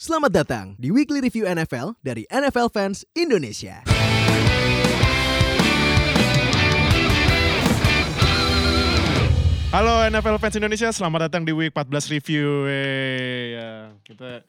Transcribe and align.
Selamat 0.00 0.32
datang 0.32 0.66
di 0.80 0.88
Weekly 0.88 1.20
Review 1.20 1.44
NFL 1.44 1.92
dari 2.00 2.24
NFL 2.32 2.72
Fans 2.72 3.04
Indonesia. 3.12 3.84
Halo 9.76 10.08
NFL 10.08 10.40
fans 10.40 10.56
Indonesia, 10.56 10.88
selamat 10.88 11.28
datang 11.28 11.44
di 11.44 11.52
Week 11.52 11.68
14 11.68 12.16
Review. 12.16 12.64
Eh, 12.64 13.60
ya, 13.60 13.70
kita 14.02 14.40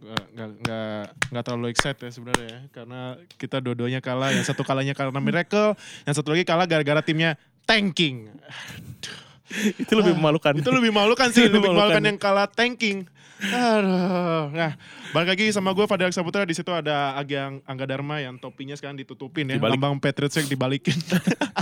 nggak 0.00 0.48
nggak 0.64 1.02
nggak 1.36 1.44
terlalu 1.44 1.66
excited 1.68 2.00
ya 2.00 2.10
sebenarnya 2.10 2.48
ya, 2.48 2.60
karena 2.72 3.00
kita 3.36 3.60
dua-duanya 3.60 4.00
kalah. 4.00 4.32
Yang 4.32 4.56
satu 4.56 4.64
kalahnya 4.64 4.96
karena 4.96 5.20
miracle, 5.20 5.76
yang 6.08 6.14
satu 6.16 6.32
lagi 6.32 6.48
kalah 6.48 6.64
gara-gara 6.64 7.04
timnya 7.04 7.36
tanking. 7.68 8.32
itu 9.84 9.92
lebih 9.92 10.16
memalukan. 10.16 10.56
Itu 10.56 10.72
lebih 10.72 10.96
memalukan 10.96 11.28
sih, 11.28 11.44
lebih 11.44 11.68
memalukan 11.68 12.00
Memalukan. 12.00 12.08
yang 12.08 12.18
kalah 12.18 12.48
tanking. 12.48 13.04
Aduh. 13.38 14.50
Nah, 14.50 14.72
balik 15.14 15.28
lagi 15.36 15.44
sama 15.54 15.70
gue 15.70 15.86
Fadil 15.86 16.10
Saputra 16.10 16.42
di 16.42 16.54
situ 16.54 16.68
ada 16.74 17.14
Agyang 17.14 17.62
Angga 17.64 17.86
Dharma 17.86 18.18
yang 18.18 18.34
topinya 18.36 18.74
sekarang 18.74 18.98
ditutupin 18.98 19.46
ya, 19.46 19.56
Dibalik. 19.56 19.78
lambang 19.78 19.96
Patriots 20.02 20.36
yang 20.36 20.48
dibalikin. 20.50 20.98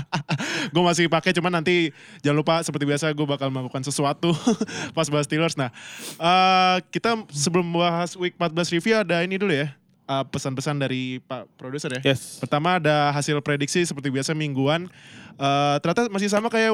gue 0.73 0.83
masih 0.83 1.07
pakai 1.07 1.37
cuman 1.37 1.61
nanti 1.61 1.93
jangan 2.25 2.39
lupa 2.41 2.55
seperti 2.65 2.85
biasa 2.89 3.13
gue 3.13 3.27
bakal 3.29 3.53
melakukan 3.53 3.85
sesuatu 3.85 4.33
pas 4.97 5.07
bahas 5.07 5.29
Steelers. 5.29 5.55
Nah, 5.55 5.69
eh, 6.17 6.77
kita 6.89 7.29
sebelum 7.29 7.69
bahas 7.77 8.17
week 8.17 8.35
14 8.41 8.75
review 8.75 8.95
ada 8.97 9.21
ini 9.23 9.37
dulu 9.37 9.53
ya. 9.53 9.77
eh, 10.07 10.25
pesan-pesan 10.33 10.81
dari 10.81 11.19
Pak 11.25 11.61
produser 11.61 12.01
ya. 12.01 12.15
Yes. 12.15 12.39
Pertama 12.41 12.79
ada 12.81 13.13
hasil 13.13 13.37
prediksi 13.45 13.85
seperti 13.85 14.09
biasa 14.09 14.33
mingguan. 14.33 14.89
Eh, 15.37 15.77
ternyata 15.85 16.09
masih 16.09 16.33
sama 16.33 16.49
kayak 16.49 16.73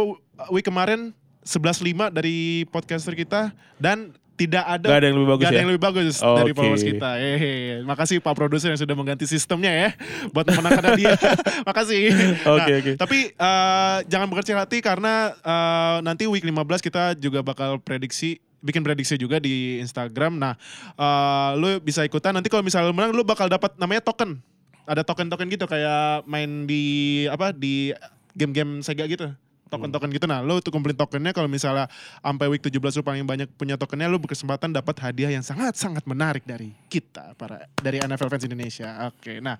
week 0.54 0.62
kemarin 0.62 1.10
11-5 1.42 2.14
dari 2.14 2.62
podcaster 2.70 3.18
kita 3.18 3.50
dan 3.82 4.14
tidak 4.32 4.64
ada 4.64 4.86
Gak 4.88 4.98
ada 4.98 5.06
yang 5.12 5.16
lebih 5.20 5.30
bagus 5.30 5.42
Gak 5.44 5.50
ada 5.50 5.54
ya? 5.54 5.60
yang 5.60 5.70
lebih 5.70 5.84
bagus 5.84 6.14
dari 6.18 6.50
Oke. 6.50 6.56
followers 6.56 6.82
kita. 6.82 7.10
Eh, 7.20 7.84
makasih 7.84 8.16
Pak 8.18 8.34
produser 8.34 8.68
yang 8.72 8.80
sudah 8.80 8.96
mengganti 8.96 9.24
sistemnya 9.28 9.70
ya 9.70 9.88
buat 10.32 10.48
memenangkan 10.48 10.96
dia. 10.96 11.14
makasih. 11.68 12.00
Oke, 12.48 12.72
Nah, 12.72 12.78
oke. 12.80 12.92
Tapi 12.96 13.18
eh, 13.30 13.96
jangan 14.08 14.26
berkecil 14.32 14.56
hati 14.56 14.80
karena 14.80 15.36
eh, 15.36 15.96
nanti 16.00 16.24
week 16.26 16.42
15 16.42 16.56
kita 16.80 17.14
juga 17.16 17.44
bakal 17.44 17.76
prediksi 17.78 18.40
bikin 18.62 18.80
prediksi 18.80 19.18
juga 19.18 19.42
di 19.42 19.82
Instagram. 19.82 20.38
Nah, 20.38 20.54
eh, 20.96 21.50
lu 21.60 21.78
bisa 21.78 22.02
ikutan 22.02 22.32
nanti 22.32 22.48
kalau 22.48 22.64
misalnya 22.64 22.88
lu 22.88 22.96
menang 22.96 23.12
lu 23.12 23.22
bakal 23.22 23.46
dapat 23.46 23.76
namanya 23.76 24.00
token. 24.02 24.40
Ada 24.82 25.06
token-token 25.06 25.46
gitu 25.46 25.70
kayak 25.70 26.26
main 26.26 26.66
di 26.66 26.82
apa 27.30 27.54
di 27.54 27.94
game-game 28.34 28.82
Sega 28.82 29.06
gitu. 29.06 29.30
Token-token 29.72 30.12
gitu. 30.12 30.28
Nah, 30.28 30.44
lu 30.44 30.60
tuh 30.60 30.68
kumpulin 30.68 30.92
tokennya 30.92 31.32
kalau 31.32 31.48
misalnya 31.48 31.88
sampai 32.20 32.46
week 32.52 32.60
17 32.60 32.76
lu 32.76 33.02
paling 33.02 33.24
banyak 33.24 33.48
punya 33.56 33.80
tokennya 33.80 34.12
lu 34.12 34.20
berkesempatan 34.20 34.68
dapat 34.68 35.00
hadiah 35.00 35.32
yang 35.32 35.40
sangat-sangat 35.40 36.04
menarik 36.04 36.44
dari 36.44 36.76
kita 36.92 37.32
para 37.40 37.64
dari 37.80 38.04
NFL 38.04 38.28
fans 38.28 38.44
Indonesia. 38.44 39.08
Oke. 39.08 39.40
Nah, 39.40 39.56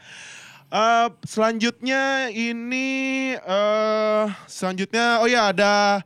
eh 0.69 1.09
selanjutnya 1.25 2.29
ini 2.29 2.89
eh 3.33 4.27
selanjutnya 4.45 5.25
oh 5.25 5.29
ya 5.33 5.49
ada 5.49 6.05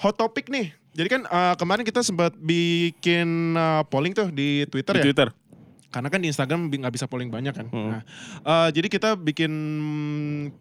hot 0.00 0.16
topic 0.16 0.48
nih. 0.48 0.72
Jadi 0.94 1.08
kan 1.10 1.22
eh, 1.26 1.54
kemarin 1.58 1.84
kita 1.84 2.00
sempat 2.00 2.32
bikin 2.38 3.58
eh, 3.58 3.82
polling 3.90 4.14
tuh 4.14 4.30
di 4.30 4.64
Twitter 4.70 4.94
Di 4.96 5.00
ya. 5.02 5.06
Twitter. 5.10 5.28
Karena 5.90 6.10
kan 6.10 6.18
di 6.18 6.26
Instagram 6.26 6.70
nggak 6.70 6.94
bisa 6.94 7.06
polling 7.06 7.30
banyak 7.30 7.54
kan. 7.54 7.66
Hmm. 7.70 7.98
Nah, 7.98 8.02
eh, 8.42 8.68
jadi 8.74 8.86
kita 8.90 9.18
bikin 9.18 9.52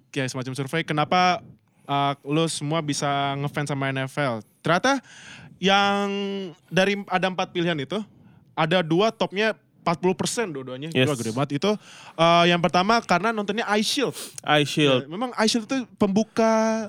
kayak 0.09 0.29
semacam 0.29 0.53
survei 0.57 0.85
kenapa 0.85 1.41
eh, 1.87 2.13
lo 2.27 2.45
semua 2.47 2.79
bisa 2.83 3.35
ngefans 3.39 3.69
sama 3.71 3.91
NFL. 3.91 4.43
Ternyata 4.63 5.03
yang 5.63 6.07
dari 6.67 6.99
ada 7.07 7.27
empat 7.31 7.51
pilihan 7.55 7.77
itu 7.79 7.99
ada 8.53 8.83
dua 8.83 9.09
topnya 9.09 9.55
40% 9.83 10.55
dua-duanya. 10.55 10.89
Yes. 10.95 11.03
Gila, 11.03 11.15
gede 11.19 11.31
banget 11.35 11.51
itu. 11.59 11.71
Eh, 12.15 12.43
yang 12.47 12.63
pertama 12.63 13.03
karena 13.03 13.35
nontonnya 13.35 13.67
Ice 13.75 13.99
Shield. 13.99 14.15
Eye 14.41 14.63
Shield. 14.63 15.05
Ya, 15.05 15.11
memang 15.11 15.35
Ice 15.43 15.51
Shield 15.51 15.67
itu 15.67 15.83
pembuka 15.99 16.87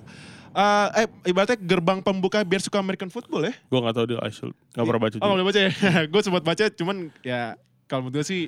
eh, 0.55 0.89
eh 1.03 1.07
ibaratnya 1.27 1.59
gerbang 1.59 1.99
pembuka 1.99 2.39
biar 2.47 2.63
suka 2.63 2.79
American 2.79 3.11
football 3.11 3.51
ya. 3.51 3.55
Gue 3.67 3.79
gak 3.83 3.95
tau 3.99 4.07
dia 4.07 4.23
Eye 4.23 4.31
Shield. 4.31 4.55
Gak 4.73 4.85
pernah 4.87 5.03
baca 5.03 5.17
Oh, 5.19 5.31
boleh 5.35 5.47
baca 5.51 5.61
ya. 5.61 5.71
gue 6.13 6.21
sempat 6.23 6.43
baca 6.47 6.65
cuman 6.71 6.97
ya 7.27 7.59
kalau 7.91 8.07
menurut 8.07 8.23
gue 8.23 8.25
sih 8.25 8.43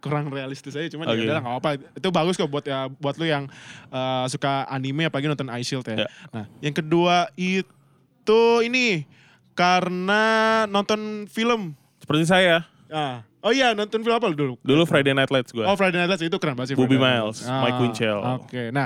kurang 0.00 0.32
realistis 0.32 0.74
aja 0.74 0.88
cuman 0.90 1.12
Oke. 1.12 1.22
ya 1.22 1.30
udah 1.30 1.40
nggak 1.40 1.54
apa-apa. 1.60 1.70
Itu 1.96 2.08
bagus 2.10 2.34
kok 2.40 2.50
buat 2.50 2.64
ya 2.64 2.88
buat 2.88 3.14
lu 3.20 3.28
yang 3.28 3.46
eh, 3.92 4.24
suka 4.32 4.66
anime 4.66 5.06
apalagi 5.06 5.28
nonton 5.28 5.52
Ice 5.60 5.70
Shield 5.70 5.86
ya. 5.86 6.04
Ya. 6.04 6.08
Nah, 6.32 6.46
yang 6.64 6.74
kedua 6.74 7.28
itu 7.36 8.42
ini 8.64 9.04
karena 9.52 10.64
nonton 10.66 11.28
film. 11.28 11.76
Seperti 12.00 12.24
saya. 12.26 12.64
Ah. 12.90 13.22
Oh 13.40 13.50
iya, 13.50 13.72
nonton 13.72 14.00
film 14.00 14.12
apa 14.12 14.26
lu 14.26 14.36
dulu? 14.36 14.54
Dulu 14.60 14.84
Friday 14.84 15.10
Night 15.10 15.28
Lights 15.28 15.48
gue. 15.48 15.62
Oh 15.62 15.72
Friday 15.72 15.96
Night 15.96 16.08
Lights 16.08 16.20
itu 16.20 16.36
keren 16.36 16.52
banget 16.52 16.72
sih. 16.72 16.76
Bobby 16.76 16.94
Miles, 16.94 17.40
Lights. 17.40 17.48
Mike 17.48 17.78
Winchell. 17.78 18.20
Oke, 18.36 18.62
nah 18.68 18.84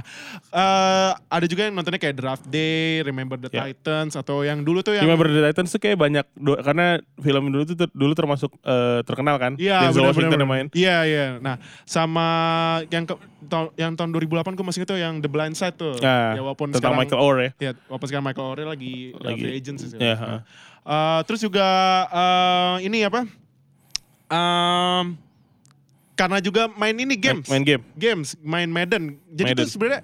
eh, 0.49 1.11
ada 1.11 1.47
juga 1.47 1.67
yang 1.67 1.75
nontonnya 1.75 1.99
kayak 1.99 2.15
Draft 2.15 2.47
Day, 2.47 3.03
Remember 3.03 3.35
the 3.37 3.51
Ya. 3.51 3.67
Titans 3.67 4.15
atau 4.15 4.41
yang 4.41 4.63
dulu 4.63 4.79
tuh 4.81 4.95
yang 4.95 5.03
Remember 5.03 5.27
the 5.27 5.43
Titans 5.45 5.69
tuh 5.69 5.79
kayak 5.79 5.97
banyak. 5.97 6.23
do- 6.35 6.55
karena 6.57 6.87
film 7.17 7.51
dulu 7.51 7.63
tuh 7.65 7.77
ter- 7.77 7.91
dulu 7.93 8.13
termasuk 8.13 8.55
eh, 8.61 9.03
terkenal 9.03 9.37
kan. 9.37 9.53
Iya, 9.55 9.85
Denzel 9.85 10.01
benar, 10.01 10.09
Washington 10.13 10.39
yang 10.39 10.51
main. 10.51 10.67
Iya, 10.71 10.97
iya. 11.03 11.27
Nah, 11.39 11.59
sama 11.85 12.27
yang 12.89 13.05
ke, 13.05 13.15
yang 13.75 13.93
tahun 13.93 14.11
2008 14.13 14.55
gue 14.55 14.65
masih 14.65 14.83
tuh 14.85 14.97
yang 14.97 15.19
The 15.19 15.27
Blind 15.27 15.55
Side 15.55 15.75
tuh. 15.75 15.99
Nah, 15.99 16.33
ya 16.33 16.41
walaupun 16.41 16.71
tentang 16.71 16.95
sekarang, 16.95 16.99
Michael 17.03 17.21
Orr 17.21 17.37
ya. 17.37 17.51
Ya, 17.61 17.71
walaupun 17.87 18.07
sekarang 18.07 18.25
Michael 18.25 18.47
Orr 18.49 18.61
lagi, 18.65 18.95
Lagi. 19.15 19.41
free 19.41 19.55
agent 19.55 19.77
sih. 19.79 19.89
Iya, 19.93 20.15
Nah, 20.15 20.17
ha. 20.17 20.35
eh, 20.87 21.21
terus 21.27 21.41
juga 21.41 21.67
eh, 22.09 22.87
ini 22.87 23.03
apa? 23.03 23.27
Em, 24.35 25.07
karena 26.15 26.39
juga 26.39 26.67
main 26.75 26.95
ini 26.95 27.15
games. 27.15 27.47
Main 27.47 27.63
game. 27.63 27.83
Games, 27.95 28.35
main 28.41 28.67
Madden. 28.67 29.19
Jadi 29.31 29.51
Madden. 29.51 29.63
itu 29.63 29.71
sebenarnya 29.71 30.03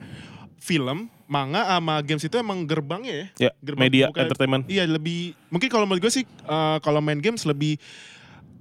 film, 0.58 0.98
manga 1.24 1.62
sama 1.64 2.02
games 2.02 2.22
itu 2.22 2.36
emang 2.36 2.66
gerbangnya 2.66 3.14
ya. 3.14 3.26
Ya, 3.38 3.50
Gerbang 3.62 3.86
media 3.86 4.04
pembuka- 4.10 4.22
entertainment. 4.26 4.62
Iya 4.66 4.84
lebih 4.84 5.38
mungkin 5.48 5.68
kalau 5.70 5.86
menurut 5.86 6.02
gue 6.02 6.12
sih 6.12 6.24
eh, 6.26 6.76
kalau 6.80 6.98
main 6.98 7.18
games 7.18 7.46
lebih 7.46 7.78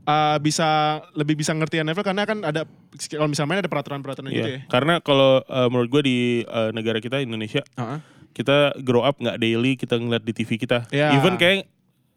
eh, 0.06 0.38
bisa 0.40 1.02
lebih 1.14 1.34
bisa 1.36 1.52
ngerti 1.52 1.82
NFL 1.82 2.06
karena 2.06 2.24
kan 2.24 2.40
ada 2.42 2.70
kalau 3.10 3.28
misalnya 3.28 3.50
main 3.50 3.62
ada 3.62 3.72
peraturan-peraturan 3.74 4.30
gitu 4.30 4.52
ya. 4.54 4.62
Karena 4.70 5.02
kalau 5.02 5.42
eh, 5.42 5.68
menurut 5.68 5.90
gue 5.90 6.02
di 6.06 6.18
eh, 6.42 6.70
negara 6.72 7.02
kita 7.02 7.18
Indonesia 7.20 7.66
Heeh. 7.76 8.00
kita 8.32 8.78
grow 8.80 9.02
up 9.02 9.18
nggak 9.18 9.42
daily 9.42 9.74
kita 9.74 9.98
ngeliat 9.98 10.22
di 10.22 10.32
TV 10.32 10.56
kita. 10.56 10.86
Iya. 10.94 11.18
Even 11.18 11.36
kayak 11.36 11.66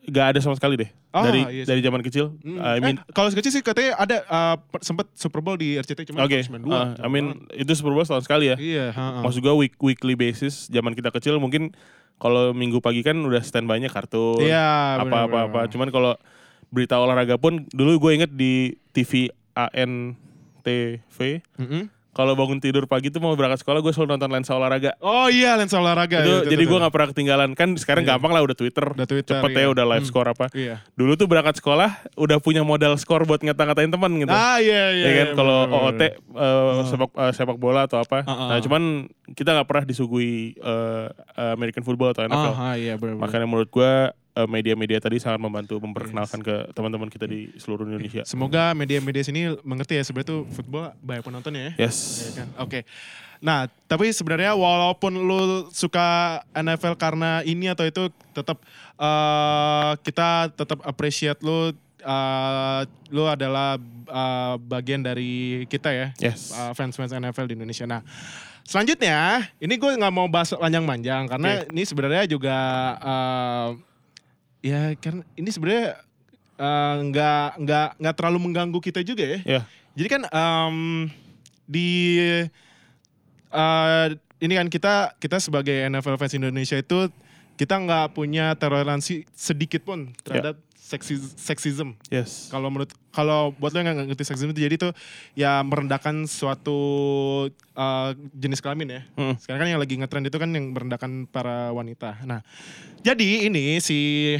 nggak 0.03 0.27
ada 0.35 0.39
sama 0.43 0.59
sekali 0.59 0.75
deh 0.77 0.91
Oh, 1.13 1.21
dari 1.21 1.45
iya 1.53 1.65
dari 1.69 1.85
zaman 1.85 2.01
kecil. 2.01 2.33
Hmm. 2.41 2.57
I 2.57 2.81
mean, 2.81 2.97
eh, 2.97 3.05
kalau 3.13 3.29
kecil 3.29 3.53
sih 3.53 3.61
katanya 3.61 4.01
ada 4.01 4.17
eh, 4.25 4.57
per- 4.57 4.81
sempet 4.81 5.13
Super 5.13 5.45
Bowl 5.45 5.61
di 5.61 5.77
RCTI 5.77 6.09
cuma 6.09 6.25
oke. 6.25 6.41
92. 6.41 6.65
uh, 6.65 6.97
I 6.97 7.09
mean 7.13 7.45
itu 7.53 7.69
Super 7.77 7.93
Bowl 7.93 8.01
setahun 8.01 8.25
sekali 8.25 8.49
ya. 8.49 8.57
Iya, 8.57 8.97
heeh. 8.97 9.21
Maksud 9.21 9.45
gue 9.45 9.53
week 9.53 9.77
weekly 9.77 10.17
basis 10.17 10.73
zaman 10.73 10.97
kita 10.97 11.13
kecil 11.13 11.37
mungkin 11.37 11.77
kalau 12.17 12.57
minggu 12.57 12.81
pagi 12.81 13.05
kan 13.05 13.21
udah 13.21 13.45
standby-nya 13.45 13.93
kartun. 13.93 14.41
Iya, 14.41 15.05
apa 15.05 15.29
apa 15.29 15.39
apa. 15.53 15.61
Cuman 15.69 15.93
kalau 15.93 16.17
berita 16.73 16.97
olahraga 16.97 17.37
pun 17.37 17.69
dulu 17.69 18.09
gue 18.09 18.13
inget 18.17 18.33
di 18.33 18.73
TV 18.91 19.29
ANTV 19.53 21.19
Mm-mm. 21.61 21.93
Kalau 22.13 22.37
bangun 22.37 22.61
tidur 22.61 22.85
pagi 22.85 23.09
tuh 23.09 23.19
mau 23.19 23.33
berangkat 23.33 23.65
sekolah 23.65 23.81
gue 23.81 23.89
selalu 23.89 24.17
nonton 24.17 24.29
lensa 24.29 24.53
olahraga. 24.53 24.93
Oh 25.01 25.33
iya 25.33 25.57
lensa 25.57 25.81
olahraga. 25.81 26.21
itu, 26.21 26.29
Iya, 26.29 26.53
jadi 26.53 26.63
betul, 26.63 26.71
gue 26.71 26.79
nggak 26.85 26.93
pernah 26.93 27.09
ketinggalan 27.09 27.51
kan 27.57 27.69
sekarang 27.81 28.05
Iya. 28.05 28.11
gampang 28.15 28.33
lah 28.37 28.43
udah 28.45 28.53
Twitter, 28.53 28.85
Udah 28.85 29.09
Twitter, 29.09 29.33
cepet 29.41 29.51
iya. 29.57 29.61
ya 29.65 29.69
udah 29.73 29.85
live 29.89 30.05
Hmm. 30.05 30.11
score 30.13 30.29
apa. 30.29 30.47
Iya. 30.53 30.85
Dulu 30.93 31.13
tuh 31.17 31.25
berangkat 31.25 31.57
sekolah 31.59 31.91
udah 32.15 32.37
punya 32.39 32.61
modal 32.61 33.01
skor 33.01 33.25
buat 33.25 33.41
ngata-ngatain 33.41 33.89
teman 33.89 34.13
gitu. 34.21 34.29
Ah 34.29 34.61
iya 34.61 34.93
iya. 34.93 35.05
ya 35.09 35.11
kan 35.17 35.29
iya, 35.33 35.37
kalau. 35.37 35.59
OOT 35.73 36.03
uh, 36.37 36.85
sepak 36.85 37.11
uh, 37.17 37.33
sepak 37.33 37.57
bola 37.57 37.89
atau 37.89 37.97
apa. 37.99 38.23
Ah, 38.23 38.31
ah, 38.31 38.49
Nah, 38.53 38.57
ah. 38.57 38.61
cuman 38.61 38.83
kita 39.33 39.57
nggak 39.57 39.65
pernah 39.65 39.85
disuguhi 39.89 40.61
uh, 40.61 41.09
American 41.57 41.81
football 41.81 42.13
atau 42.13 42.29
NFL. 42.29 42.53
Ah, 42.53 42.61
ah, 42.71 42.75
iya 42.77 43.01
benar. 43.01 43.17
Makanya 43.17 43.49
menurut 43.49 43.73
gua 43.73 44.13
uh, 44.13 44.22
media-media 44.49 44.97
tadi 44.97 45.21
sangat 45.21 45.41
membantu 45.45 45.77
memperkenalkan 45.77 46.41
ke 46.41 46.73
teman-teman 46.73 47.13
kita 47.13 47.29
di 47.29 47.53
seluruh 47.61 47.85
Indonesia. 47.85 48.25
Semoga 48.25 48.73
media-media 48.73 49.23
sini 49.29 49.53
mengerti 49.61 50.01
ya 50.01 50.05
sebenarnya 50.05 50.29
tuh 50.33 50.43
football 50.49 50.97
banyak 51.05 51.23
penontonnya 51.25 51.63
ya. 51.77 51.89
Yes. 51.89 51.97
Iya 52.25 52.31
kan? 52.41 52.49
Oke. 52.65 52.81
Nah, 53.43 53.67
tapi 53.91 54.15
sebenarnya 54.15 54.55
walaupun 54.55 55.13
lu 55.19 55.67
suka 55.75 56.41
NFL 56.55 56.95
karena 56.95 57.43
ini 57.43 57.69
atau 57.69 57.85
itu 57.85 58.07
tetap 58.33 58.63
eh, 58.97 59.93
kita 60.07 60.55
tetap 60.55 60.79
appreciate 60.87 61.43
lu 61.43 61.75
eh, 62.01 62.81
lu 63.11 63.25
adalah 63.27 63.77
eh, 64.07 64.55
bagian 64.63 65.03
dari 65.03 65.67
kita 65.67 65.91
ya. 65.91 66.09
Yes. 66.23 66.55
eh, 66.55 66.73
fans-fans 66.73 67.13
NFL 67.13 67.51
di 67.51 67.59
Indonesia. 67.59 67.85
Nah, 67.85 68.01
selanjutnya 68.65 69.51
ini 69.59 69.75
gue 69.75 69.91
nggak 69.91 70.15
mau 70.15 70.31
bahas 70.31 70.55
panjang-panjang 70.55 71.27
karena 71.27 71.67
ini 71.67 71.83
sebenarnya 71.83 72.25
juga 72.31 72.57
eh, 73.03 73.69
ya 74.63 74.95
karena 74.97 75.27
ini 75.35 75.51
sebenarnya 75.51 75.99
eh, 76.57 76.95
nggak 77.11 77.49
nggak 77.61 77.89
nggak 77.99 78.15
terlalu 78.17 78.39
mengganggu 78.49 78.79
kita 78.79 79.03
juga 79.03 79.27
ya. 79.27 79.41
Ya. 79.45 79.61
Jadi 79.93 80.09
kan 80.09 80.23
em, 80.31 80.77
di 81.69 81.91
eh, 83.53 84.07
ini 84.43 84.55
kan 84.57 84.69
kita 84.71 84.95
kita 85.19 85.37
sebagai 85.43 85.75
NFL 85.91 86.17
fans 86.17 86.35
Indonesia 86.39 86.79
itu 86.79 87.11
kita 87.61 87.79
nggak 87.79 88.17
punya 88.17 88.57
toleransi 88.57 89.29
sedikit 89.37 89.85
pun 89.85 90.11
terhadap 90.25 90.57
seksis, 90.93 91.33
seksism. 91.41 91.97
Yes. 92.13 92.53
Kalau 92.53 92.69
menurut 92.69 92.93
kalau 93.13 93.57
buat 93.57 93.73
lo 93.73 93.81
yang 93.81 93.97
nggak 93.97 94.13
ngerti 94.13 94.25
seksisme 94.29 94.53
itu 94.53 94.69
jadi 94.69 94.77
tuh 94.77 94.93
ya 95.33 95.65
merendahkan 95.65 96.29
suatu 96.29 96.79
uh, 97.77 98.11
jenis 98.37 98.61
kelamin 98.61 99.01
ya. 99.01 99.03
Mm. 99.17 99.35
Sekarang 99.41 99.61
kan 99.65 99.69
yang 99.73 99.81
lagi 99.81 99.95
ngetrend 99.97 100.29
itu 100.29 100.37
kan 100.37 100.51
yang 100.53 100.77
merendahkan 100.77 101.25
para 101.33 101.73
wanita. 101.73 102.21
Nah, 102.29 102.45
jadi 103.01 103.49
ini 103.49 103.81
si 103.81 104.37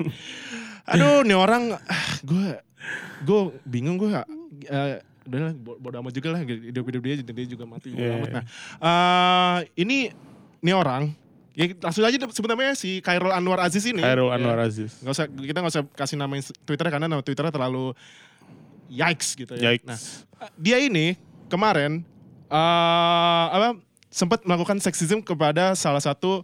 Aduh, 0.90 1.22
nih 1.24 1.38
orang 1.38 1.76
gue 2.26 2.46
gue 3.22 3.40
bingung 3.64 3.96
gue 4.00 4.10
uh, 4.10 4.96
udah 5.30 5.54
bodo 5.54 5.96
amat 6.02 6.12
juga 6.16 6.34
lah 6.34 6.40
hidup-hidup 6.42 7.02
dia 7.04 7.14
jadi 7.22 7.32
dia 7.32 7.46
juga 7.46 7.64
mati 7.68 7.94
Iya, 7.94 8.18
amat. 8.18 8.28
Nah, 8.34 8.44
uh, 8.82 9.58
ini 9.78 10.10
nih 10.64 10.74
orang 10.74 11.14
ya 11.60 11.76
langsung 11.76 12.00
aja 12.00 12.16
sebut 12.16 12.48
namanya 12.48 12.72
si 12.72 13.04
Khairul 13.04 13.28
Anwar 13.28 13.60
Aziz 13.60 13.84
ini. 13.84 14.00
Khairul 14.00 14.32
Ya. 14.32 14.40
Anwar 14.40 14.64
Aziz. 14.64 14.96
Nggak 15.04 15.12
usah 15.12 15.26
kita 15.28 15.58
nggak 15.60 15.72
usah 15.76 15.84
kasih 15.92 16.16
nama 16.16 16.32
Twitter 16.64 16.86
karena 16.88 17.04
nama 17.04 17.20
Twitternya 17.20 17.52
terlalu 17.52 17.92
yikes 18.88 19.36
gitu 19.36 19.52
ya. 19.54 19.76
Yikes. 19.76 19.84
Nah, 19.84 19.98
dia 20.56 20.80
ini 20.80 21.20
kemarin 21.46 22.00
eh 22.48 23.46
apa 23.52 23.76
sempat 24.08 24.42
melakukan 24.42 24.80
seksisme 24.80 25.20
kepada 25.20 25.76
salah 25.76 26.00
satu 26.00 26.40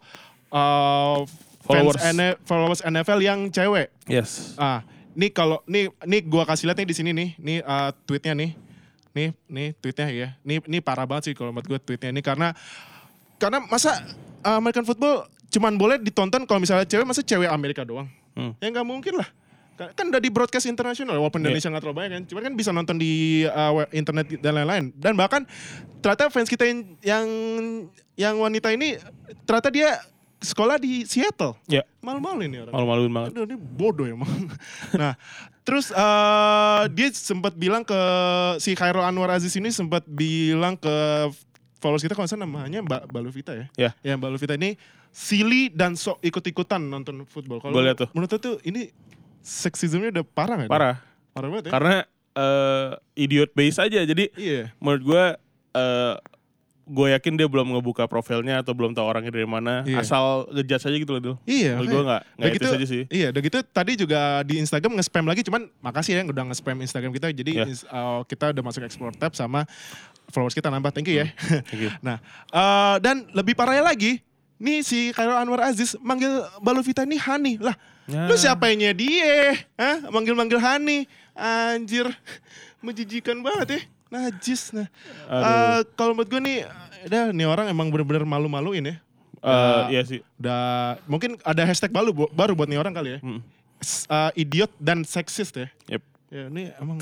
eh, 0.53 1.19
Followers. 1.67 1.99
fans 1.99 2.15
N- 2.15 2.39
followers 2.45 2.81
NFL 2.85 3.19
yang 3.19 3.51
cewek. 3.51 3.91
Yes. 4.07 4.55
Ah, 4.55 4.87
nih 5.19 5.35
kalau 5.35 5.65
nih 5.67 5.91
nih 6.07 6.23
gua 6.23 6.47
kasih 6.47 6.71
lihat 6.71 6.79
nih 6.79 6.87
di 6.87 6.95
sini 6.95 7.11
nih, 7.11 7.29
nih 7.41 7.59
eh, 7.59 7.91
tweetnya 8.07 8.39
nih. 8.39 8.51
Nih, 9.17 9.33
nih 9.49 9.69
tweetnya 9.81 10.07
ya. 10.13 10.29
Nih 10.45 10.61
nih 10.63 10.79
parah 10.79 11.09
banget 11.09 11.33
sih 11.33 11.35
kalau 11.35 11.49
menurut 11.51 11.67
gue 11.67 11.79
tweetnya 11.81 12.13
ini 12.13 12.21
karena 12.21 12.53
karena 13.41 13.65
masa 13.65 13.97
uh, 13.97 14.05
American 14.47 14.87
football 14.87 15.27
cuman 15.47 15.75
boleh 15.75 15.97
ditonton 15.99 16.43
kalau 16.45 16.59
misalnya 16.59 16.85
cewek 16.85 17.03
masa 17.03 17.23
cewek 17.23 17.47
Amerika 17.49 17.83
doang. 17.83 18.07
Hmm. 18.35 18.53
Ya 18.59 18.71
nggak 18.71 18.87
mungkin 18.87 19.19
lah. 19.19 19.29
Kan 19.77 19.93
kan 19.93 20.05
udah 20.09 20.19
di 20.19 20.29
broadcast 20.29 20.65
internasional 20.65 21.17
walaupun 21.17 21.41
Iya. 21.41 21.53
Indonesia 21.53 21.69
nggak 21.69 21.83
terlalu 21.83 21.99
banyak 21.99 22.13
kan. 22.13 22.23
Cuman 22.29 22.43
kan 22.45 22.55
bisa 22.55 22.71
nonton 22.71 22.97
di 22.97 23.13
uh, 23.45 23.85
internet 23.91 24.27
dan 24.39 24.53
lain-lain. 24.55 24.85
Dan 24.95 25.15
bahkan 25.15 25.43
ternyata 26.01 26.29
fans 26.29 26.47
kita 26.47 26.65
yang 26.65 26.79
yang, 27.01 27.27
yang 28.15 28.35
wanita 28.37 28.71
ini 28.71 28.97
ternyata 29.45 29.69
dia 29.69 29.97
sekolah 30.37 30.77
di 30.77 31.03
Seattle. 31.03 31.57
Ya, 31.67 31.83
Malu-malu 32.01 32.45
ini 32.45 32.61
orang. 32.61 32.73
malu-maluin 32.73 33.13
banget. 33.13 33.31
Aduh 33.33 33.45
ini 33.45 33.57
bodoh 33.57 34.05
emang. 34.05 34.29
nah, 35.01 35.17
terus 35.61 35.89
eh, 35.91 36.83
dia 36.93 37.09
sempat 37.11 37.57
bilang 37.57 37.81
ke 37.81 37.97
si 38.61 38.73
Khairul 38.73 39.01
Anwar 39.03 39.33
Aziz 39.33 39.57
ini 39.57 39.73
sempat 39.73 40.05
bilang 40.05 40.77
ke 40.77 40.93
followers 41.87 42.03
kita 42.03 42.19
kalau 42.19 42.27
salah 42.27 42.43
namanya 42.43 42.83
Mbak 42.83 43.03
Baluvita 43.15 43.55
ya. 43.55 43.67
Ya. 43.79 43.91
Ya 44.03 44.19
Mbak 44.19 44.35
Baluvita 44.35 44.59
ini 44.59 44.75
silly 45.15 45.71
dan 45.71 45.95
sok 45.95 46.19
ikut-ikutan 46.27 46.83
nonton 46.83 47.23
football. 47.31 47.63
Kalau 47.63 47.79
Boleh 47.79 47.95
tuh. 47.95 48.11
menurut 48.11 48.35
tuh 48.43 48.59
ini 48.67 48.91
seksismenya 49.47 50.19
udah 50.19 50.27
parah 50.27 50.55
nggak? 50.59 50.73
Parah. 50.75 50.97
Parah 51.31 51.49
banget 51.55 51.71
ya. 51.71 51.73
Karena 51.79 51.97
eh, 52.35 52.91
idiot 53.15 53.55
base 53.55 53.79
aja. 53.79 54.03
Jadi 54.03 54.35
iya. 54.35 54.75
menurut 54.83 55.03
gue 55.07 55.25
eh 55.79 56.15
gue 56.87 57.07
yakin 57.11 57.35
dia 57.35 57.51
belum 57.51 57.75
ngebuka 57.75 58.07
profilnya 58.07 58.63
atau 58.63 58.71
belum 58.71 58.95
tahu 58.95 59.03
orangnya 59.03 59.35
dari 59.35 59.43
mana. 59.43 59.83
Iya. 59.83 60.07
Asal 60.07 60.47
ngejudge 60.55 60.87
aja 60.87 60.97
gitu 61.03 61.13
loh, 61.19 61.21
Dil. 61.21 61.35
Iya. 61.43 61.83
Gue 61.83 62.03
nggak 62.07 62.23
nggak 62.39 62.51
gitu, 62.55 62.63
etis 62.63 62.77
aja 62.79 62.87
sih. 62.87 63.03
Iya, 63.11 63.29
udah 63.35 63.43
gitu 63.43 63.59
tadi 63.67 63.93
juga 63.99 64.21
di 64.47 64.55
Instagram 64.63 64.95
nge-spam 64.95 65.27
lagi, 65.27 65.43
cuman 65.43 65.67
makasih 65.83 66.13
ya 66.15 66.23
udah 66.23 66.45
nge-spam 66.47 66.79
Instagram 66.79 67.11
kita. 67.11 67.35
Jadi 67.35 67.53
ins- 67.59 67.87
uh, 67.91 68.23
kita 68.23 68.55
udah 68.55 68.63
masuk 68.63 68.87
explore 68.87 69.11
tab 69.19 69.35
sama 69.35 69.67
followers 70.31 70.55
kita 70.55 70.71
nambah, 70.71 70.95
thank 70.95 71.11
you 71.11 71.27
ya. 71.27 71.27
Thank 71.67 71.83
you. 71.87 71.91
nah, 72.07 72.23
uh, 72.55 73.03
dan 73.03 73.27
lebih 73.35 73.59
parahnya 73.59 73.83
lagi, 73.83 74.23
nih 74.57 74.87
si 74.87 75.11
Khairul 75.11 75.35
Anwar 75.35 75.67
Aziz 75.67 75.99
manggil 75.99 76.31
Balovita 76.63 77.03
ini 77.03 77.19
Hani. 77.19 77.59
Lah, 77.59 77.75
Ya. 78.07 78.31
lu 78.31 78.39
siapanya 78.39 78.95
dia? 78.95 79.59
Hah? 79.75 80.07
Manggil-manggil 80.15 80.63
Hani. 80.63 81.11
Anjir, 81.35 82.07
menjijikan 82.87 83.43
banget 83.43 83.67
ya. 83.69 83.81
Najis. 84.11 84.71
Nah. 84.71 84.87
Uh, 85.27 85.81
kalau 85.99 86.15
menurut 86.15 86.31
gue 86.31 86.41
nih, 86.43 86.59
udah 87.11 87.23
nih 87.35 87.47
orang 87.47 87.67
emang 87.71 87.91
bener-bener 87.91 88.23
malu-maluin 88.27 88.95
ya. 88.95 88.97
Eh, 88.97 89.05
Uh, 89.47 89.87
iya 89.95 90.03
sih. 90.03 90.21
Udah 90.43 90.99
mungkin 91.07 91.39
ada 91.47 91.63
hashtag 91.63 91.95
baru 91.95 92.11
baru 92.35 92.59
buat 92.59 92.67
nih 92.67 92.83
orang 92.83 92.91
kali 92.91 93.11
ya. 93.15 93.19
Mm. 93.23 93.41
S- 93.79 94.09
uh, 94.11 94.35
idiot 94.35 94.73
dan 94.83 95.07
seksis 95.07 95.55
ya. 95.55 95.69
Yep. 95.87 96.03
Ya 96.35 96.43
ini 96.51 96.63
emang 96.83 96.99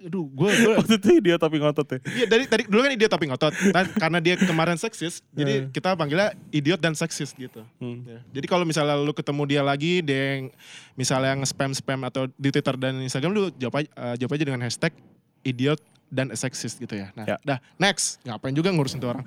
aduh 0.00 0.24
gue 0.32 0.48
gue 0.48 0.72
Waktu 0.80 0.96
itu 0.96 1.08
dia 1.24 1.36
tapi 1.40 1.60
ngotot 1.60 1.88
ya. 1.96 1.98
Iya 2.04 2.26
dari 2.28 2.44
tadi 2.44 2.68
dulu 2.68 2.80
kan 2.84 2.92
idiot 2.92 3.12
tapi 3.12 3.24
ngotot. 3.28 3.52
Dan 3.56 3.84
karena 3.96 4.18
dia 4.20 4.34
kemarin 4.36 4.76
seksis, 4.76 5.24
jadi 5.38 5.68
kita 5.72 5.96
panggilnya 5.96 6.36
idiot 6.52 6.80
dan 6.80 6.92
seksis 6.92 7.32
gitu. 7.32 7.64
Hmm. 7.80 8.04
Ya. 8.04 8.20
Jadi 8.36 8.46
kalau 8.48 8.64
misalnya 8.68 9.00
lu 9.00 9.12
ketemu 9.16 9.42
dia 9.48 9.62
lagi, 9.64 10.04
dia 10.04 10.40
yang 10.40 10.52
misalnya 10.92 11.40
nge-spam 11.40 11.72
spam 11.72 12.00
atau 12.04 12.28
di 12.36 12.48
Twitter 12.52 12.76
dan 12.76 13.00
Instagram 13.00 13.32
lu 13.32 13.42
jawab 13.56 13.80
aja, 13.80 13.88
eh, 13.88 14.14
jawab 14.20 14.32
aja 14.36 14.44
dengan 14.44 14.60
hashtag 14.64 14.92
idiot 15.40 15.80
dan 16.10 16.26
seksis 16.34 16.74
gitu 16.74 16.92
ya. 16.92 17.14
Nah, 17.14 17.24
Ya. 17.24 17.36
dah 17.40 17.58
next. 17.78 18.18
Ngapain 18.20 18.50
juga 18.50 18.68
ngurusin 18.68 18.98
tuh 18.98 19.14
orang. 19.14 19.22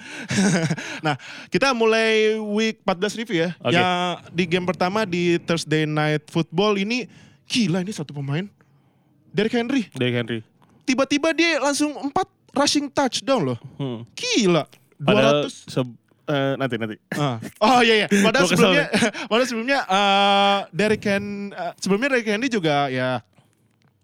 nah, 1.05 1.15
kita 1.47 1.71
mulai 1.71 2.35
week 2.37 2.83
14 2.83 3.17
review 3.17 3.37
ya. 3.41 3.49
Oke. 3.57 3.71
Ya 3.71 3.87
di 4.29 4.43
game 4.43 4.67
pertama 4.67 5.07
di 5.07 5.39
Thursday 5.39 5.87
Night 5.87 6.27
Football 6.27 6.75
ini 6.77 7.07
gila 7.43 7.79
ini 7.79 7.89
satu 7.89 8.11
pemain 8.11 8.45
Derrick 9.31 9.55
Henry. 9.55 9.87
Derrick 9.95 10.13
Henry. 10.13 10.39
Tiba-tiba 10.83 11.31
dia 11.31 11.57
langsung 11.57 11.95
4 11.95 12.11
rushing 12.53 12.85
touchdown 12.87 13.55
loh. 13.55 13.59
Hmm. 13.79 14.03
Gila. 14.13 14.67
Padahal 14.99 15.47
200 15.47 15.71
se- 15.71 15.99
eh, 16.23 16.53
nanti 16.55 16.75
nanti. 16.77 16.95
Ah. 17.15 17.39
Oh 17.59 17.79
iya 17.79 18.03
iya. 18.03 18.07
Padahal 18.27 18.45
sebelumnya 18.45 18.85
padahal 19.31 19.47
sebelumnya 19.47 19.79
eh 19.83 20.59
Derrick 20.69 21.03
Hen 21.03 21.49
eh, 21.49 21.71
sebelumnya 21.79 22.11
Derrick 22.11 22.29
Henry 22.29 22.47
juga 22.47 22.87
ya 22.87 23.23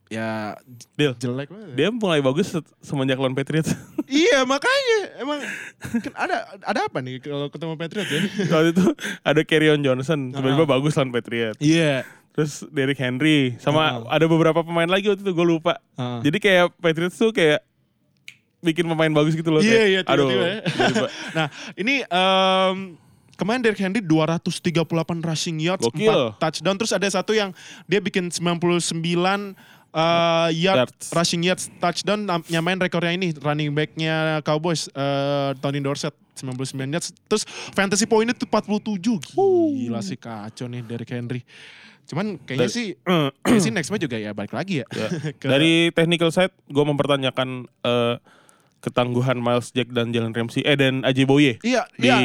ya 0.10 0.58
Deal. 0.94 1.14
jelek 1.16 1.48
banget. 1.48 1.70
Dia 1.74 1.90
mulai 1.90 2.20
bagus 2.20 2.50
se- 2.50 2.66
semenjak 2.80 3.16
lawan 3.16 3.32
Patriots. 3.32 3.70
iya 4.10 4.42
makanya 4.42 4.98
emang 5.18 5.40
kan 6.02 6.14
ada 6.18 6.38
ada 6.60 6.80
apa 6.84 6.98
nih 6.98 7.22
kalau 7.22 7.48
ketemu 7.48 7.74
Patriots 7.76 8.10
ya? 8.10 8.22
Waktu 8.52 8.70
itu 8.74 8.86
ada 9.22 9.42
Kerryon 9.44 9.80
Johnson, 9.80 10.34
tiba-tiba 10.34 10.66
Ah. 10.66 10.72
bagus 10.72 10.94
lawan 10.94 11.10
Patriots. 11.10 11.62
Iya. 11.62 12.04
Terus 12.30 12.64
Derrick 12.70 12.98
Henry 12.98 13.54
sama 13.58 14.02
Ah. 14.02 14.18
ada 14.18 14.26
beberapa 14.26 14.62
pemain 14.62 14.88
lagi 14.88 15.08
waktu 15.08 15.22
itu 15.22 15.30
gue 15.30 15.48
lupa. 15.48 15.78
Ah. 15.94 16.20
Jadi 16.20 16.38
kayak 16.38 16.74
Patriots 16.76 17.14
tuh 17.14 17.30
kayak 17.30 17.62
bikin 18.60 18.86
pemain 18.86 19.08
bagus 19.10 19.34
gitu 19.34 19.50
loh. 19.50 19.62
Iya 19.62 19.72
kayak, 19.72 19.88
iya 19.88 20.00
aduh, 20.04 20.26
tiba-tiba 20.26 20.46
ya. 20.46 20.60
tiba-tiba. 20.66 21.10
nah, 21.38 21.48
ini 21.76 21.96
em, 22.04 22.76
kemarin 23.36 23.60
Derrick 23.62 23.80
Henry 23.80 24.02
238 24.02 24.84
rushing 25.22 25.58
yards, 25.60 25.86
Gokil. 25.86 26.36
4 26.36 26.42
touchdown. 26.42 26.76
Terus 26.76 26.92
ada 26.92 27.08
satu 27.08 27.32
yang 27.32 27.56
dia 27.86 28.00
bikin 28.00 28.28
99 28.28 29.56
eh, 29.90 30.50
yard 30.56 30.90
Yards. 30.90 31.10
rushing 31.12 31.42
yards 31.42 31.68
touchdown 31.78 32.24
nyamain 32.46 32.78
rekornya 32.78 33.12
ini 33.12 33.34
running 33.38 33.72
backnya 33.72 34.40
Cowboys 34.42 34.88
eh, 34.90 35.52
Tony 35.58 35.80
Dorsett 35.80 36.14
99 36.36 36.56
yards. 36.88 37.12
Terus 37.28 37.44
fantasy 37.74 38.06
pointnya 38.06 38.32
tuh 38.32 38.48
47. 38.48 39.36
Gila 39.36 40.00
sih 40.00 40.16
kacau 40.16 40.66
nih 40.66 40.82
Derrick 40.82 41.12
Henry. 41.12 41.44
Cuman 42.08 42.42
kayaknya 42.42 42.66
Dari- 42.66 42.74
sih 42.74 42.88
kayaknya 43.44 43.62
sih 43.62 43.74
next 43.74 43.90
match 43.90 44.04
juga 44.04 44.18
ya 44.18 44.32
balik 44.32 44.56
lagi 44.56 44.82
ya. 44.82 44.86
ya. 44.90 45.08
Ke- 45.40 45.46
Dari 45.46 45.92
technical 45.92 46.32
side 46.32 46.56
gue 46.66 46.86
mempertanyakan 46.86 47.68
eh, 47.84 48.16
ketangguhan 48.80 49.36
Miles 49.36 49.70
Jack 49.70 49.90
dan 49.90 50.10
Jalen 50.10 50.32
Ramsey 50.32 50.62
eh 50.62 50.74
dan 50.74 51.04
Aji 51.04 51.24
Boye 51.24 51.60
Iya, 51.60 51.84
di 51.94 52.08
iya. 52.08 52.20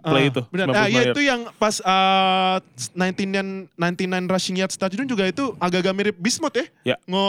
play 0.00 0.26
Ah, 0.26 0.30
itu. 0.30 0.42
Benar. 0.48 0.66
99 0.66 0.74
Nah, 0.74 0.86
iya 0.86 1.00
yard. 1.00 1.12
itu 1.12 1.20
yang 1.22 1.40
pas 1.54 1.76
uh, 1.80 2.58
99 2.98 3.70
99 3.74 4.26
rushing 4.26 4.56
yards 4.56 4.74
touchdown 4.74 5.06
juga 5.06 5.24
itu 5.24 5.54
agak-agak 5.56 5.94
mirip 5.94 6.16
Bismuth 6.16 6.52
ya. 6.52 6.66
Ya. 6.84 6.96
Ngo 7.04 7.24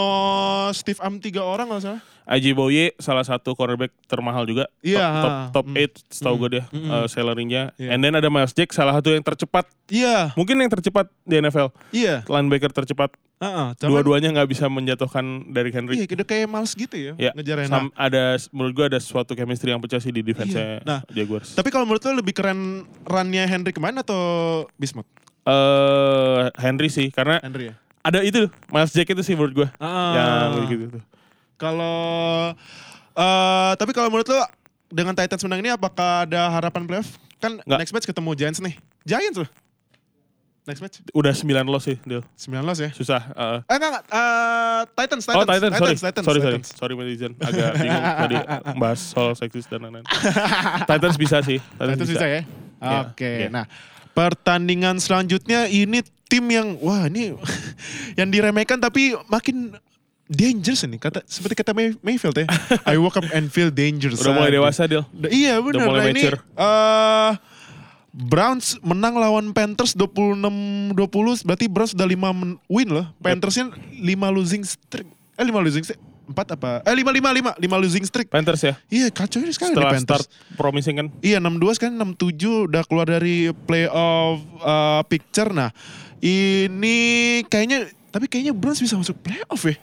Steve 0.72 1.00
Am 1.00 1.18
tiga 1.18 1.42
orang 1.42 1.68
kalau 1.68 1.80
salah. 1.80 2.02
Aji 2.22 2.54
Boye 2.54 2.94
salah 2.96 3.22
satu 3.22 3.54
cornerback 3.54 3.92
termahal 4.06 4.46
juga. 4.46 4.70
Iya, 4.80 5.04
Top 5.04 5.22
top, 5.22 5.34
top 5.52 5.66
hmm. 5.68 5.90
8 6.08 6.14
setahu 6.14 6.36
gue 6.38 6.50
dia 6.52 6.64
Hmm. 6.70 6.88
eh, 6.88 7.08
salary-nya. 7.08 7.62
Iya. 7.76 7.90
And 7.92 8.00
then 8.00 8.14
ada 8.14 8.30
Miles 8.30 8.54
Jack 8.54 8.72
salah 8.72 8.94
satu 8.94 9.10
yang 9.10 9.22
tercepat. 9.22 9.66
Iya, 9.88 10.32
Mungkin 10.34 10.56
yang 10.56 10.72
tercepat 10.72 11.10
di 11.22 11.38
NFL. 11.38 11.74
iya. 11.92 12.24
Linebacker 12.24 12.72
tercepat. 12.72 13.12
Heeh, 13.42 13.68
cuman- 13.74 13.90
Dua-duanya 13.90 14.30
nggak 14.32 14.48
bisa 14.48 14.70
menjatuhkan 14.70 15.26
Derrick 15.50 15.74
Henry. 15.74 15.98
Iya, 15.98 16.06
udah 16.08 16.24
kayak 16.24 16.46
males 16.46 16.72
gitu 16.72 16.94
ya, 16.94 17.14
Ya, 17.18 17.34
ngejar 17.34 17.66
sam- 17.66 17.90
ada 17.92 18.24
menurut 18.52 18.74
gua 18.76 18.86
ada 18.86 19.00
suatu 19.00 19.34
chemistry 19.34 19.70
yang 19.70 19.82
pecah 19.82 19.98
sih 19.98 20.10
di 20.10 20.22
defense-nya 20.22 20.78
Iya. 20.78 20.86
Nah, 20.86 21.00
Jaguars. 21.10 21.58
Tapi 21.58 21.68
kalau 21.68 21.84
menurut 21.84 22.02
lo 22.04 22.22
lebih 22.22 22.32
keren 22.32 22.60
runnya 23.02 23.44
Henry 23.44 23.72
kemarin 23.72 23.98
atau 23.98 24.22
Bismuth? 24.76 25.10
Eh 25.42 26.42
Henry 26.56 26.88
sih 26.88 27.10
karena 27.10 27.42
Henry 27.42 27.70
ya. 27.70 27.76
ada 28.00 28.22
itu 28.22 28.46
Miles 28.68 28.94
Jack 28.94 29.10
itu 29.10 29.22
sih 29.22 29.34
menurut 29.34 29.54
gua 29.56 29.68
Ah. 29.76 30.14
yang 30.54 30.70
gitu 30.70 30.86
tuh. 30.92 31.04
Kalau 31.58 32.54
eh 33.12 33.72
tapi 33.74 33.92
kalau 33.92 34.08
menurut 34.08 34.26
lo 34.28 34.46
dengan 34.88 35.14
Titans 35.14 35.42
menang 35.42 35.60
ini 35.60 35.72
apakah 35.72 36.24
ada 36.24 36.46
harapan 36.52 36.86
playoff? 36.86 37.10
Kan 37.38 37.58
Nggak. 37.60 37.80
next 37.80 37.90
match 37.92 38.06
ketemu 38.06 38.32
Giants 38.34 38.60
nih. 38.60 38.78
Giants 39.02 39.38
loh. 39.40 39.50
Next 40.72 40.80
match 40.80 41.04
Udah 41.12 41.36
9 41.36 41.44
loss 41.68 41.84
sih, 41.84 42.00
Deal. 42.02 42.24
9 42.24 42.64
loss 42.64 42.80
ya. 42.80 42.90
Susah. 42.90 43.20
eh. 43.28 43.60
Eh 43.62 43.76
enggak 43.76 43.90
enggak. 43.92 44.04
Eh, 44.08 44.82
Titans, 44.90 45.24
Titans. 45.24 45.36
oh 45.36 45.46
Titan, 45.46 45.72
sorry, 45.74 45.94
Titans, 45.94 46.24
sorry, 46.24 46.40
Titans. 46.40 46.68
sorry, 46.72 46.80
sorry, 46.80 46.94
netizen. 46.96 47.32
Agak 47.38 47.70
bingung 47.76 48.04
tadi 48.24 48.36
bahas 48.76 49.00
soal 49.04 49.36
seksis 49.36 49.68
dan 49.68 49.84
lain-lain. 49.84 50.08
Titans 50.90 51.16
bisa 51.16 51.38
sih, 51.42 51.60
Titans, 51.60 51.92
Titans 51.94 52.10
bisa. 52.10 52.18
bisa 52.18 52.28
ya. 52.30 52.42
Iya, 52.80 53.00
Oke. 53.06 53.32
iya. 53.38 53.50
Nah, 53.52 53.66
Pertandingan 54.12 54.98
selanjutnya 54.98 55.68
ini 55.68 56.00
tim 56.26 56.44
yang 56.46 56.76
wah 56.78 57.06
ini 57.06 57.32
yang 58.20 58.28
diremehkan 58.28 58.76
tapi 58.76 59.16
makin 59.26 59.72
dangerous 60.28 60.84
ini 60.84 60.96
kata 60.96 61.24
seperti 61.24 61.56
kata 61.58 61.72
May- 61.72 61.96
Mayfield 62.02 62.36
ya. 62.36 62.48
I 62.84 62.96
woke 62.96 63.16
up 63.16 63.28
and 63.30 63.48
feel 63.48 63.68
dangerous. 63.68 64.20
Udah 64.20 64.32
mulai 64.34 64.52
dewasa 64.52 64.84
Dil. 64.84 65.04
Udah- 65.06 65.28
Iya 65.28 65.60
benar. 65.60 65.88
mulai 65.88 66.02
Nah, 66.02 66.12
ini 66.12 66.22
mature. 66.22 66.40
Browns 68.12 68.76
menang 68.82 69.16
lawan 69.16 69.52
Panthers 69.52 69.96
26-20 69.96 70.96
berarti 71.42 71.66
Browns 71.66 71.92
udah 71.92 72.04
5 72.06 72.20
men- 72.34 72.60
win 72.68 72.90
loh. 72.92 73.08
Panthersnya 73.18 73.72
5 73.72 74.04
losing 74.30 74.62
streak. 74.62 75.08
Eh 75.34 75.44
5 75.44 75.56
losing 75.58 75.80
streak. 75.82 76.02
4 76.28 76.56
apa? 76.56 76.84
Eh 76.84 76.92
5 76.94 77.08
5 77.08 77.56
5 77.56 77.56
5 77.56 77.84
losing 77.84 78.04
streak. 78.04 78.28
Panthers 78.28 78.62
ya. 78.62 78.74
Iya 78.88 79.08
kacau 79.10 79.40
ini 79.40 79.52
sekali 79.52 79.72
nih 79.72 79.76
Setelah 79.80 79.94
Panthers. 79.96 80.28
start 80.28 80.56
promising 80.56 80.96
kan. 80.98 81.08
Iya 81.20 81.40
62 81.40 81.76
sekarang 81.76 81.96
67 81.98 82.68
udah 82.68 82.84
keluar 82.84 83.08
dari 83.08 83.36
playoff 83.58 84.40
uh, 84.60 85.02
picture. 85.08 85.50
Nah 85.50 85.72
ini 86.20 86.98
kayaknya 87.48 87.88
tapi 88.12 88.28
kayaknya 88.28 88.52
Browns 88.52 88.80
bisa 88.80 88.96
masuk 88.96 89.16
playoff 89.20 89.64
ya. 89.64 89.76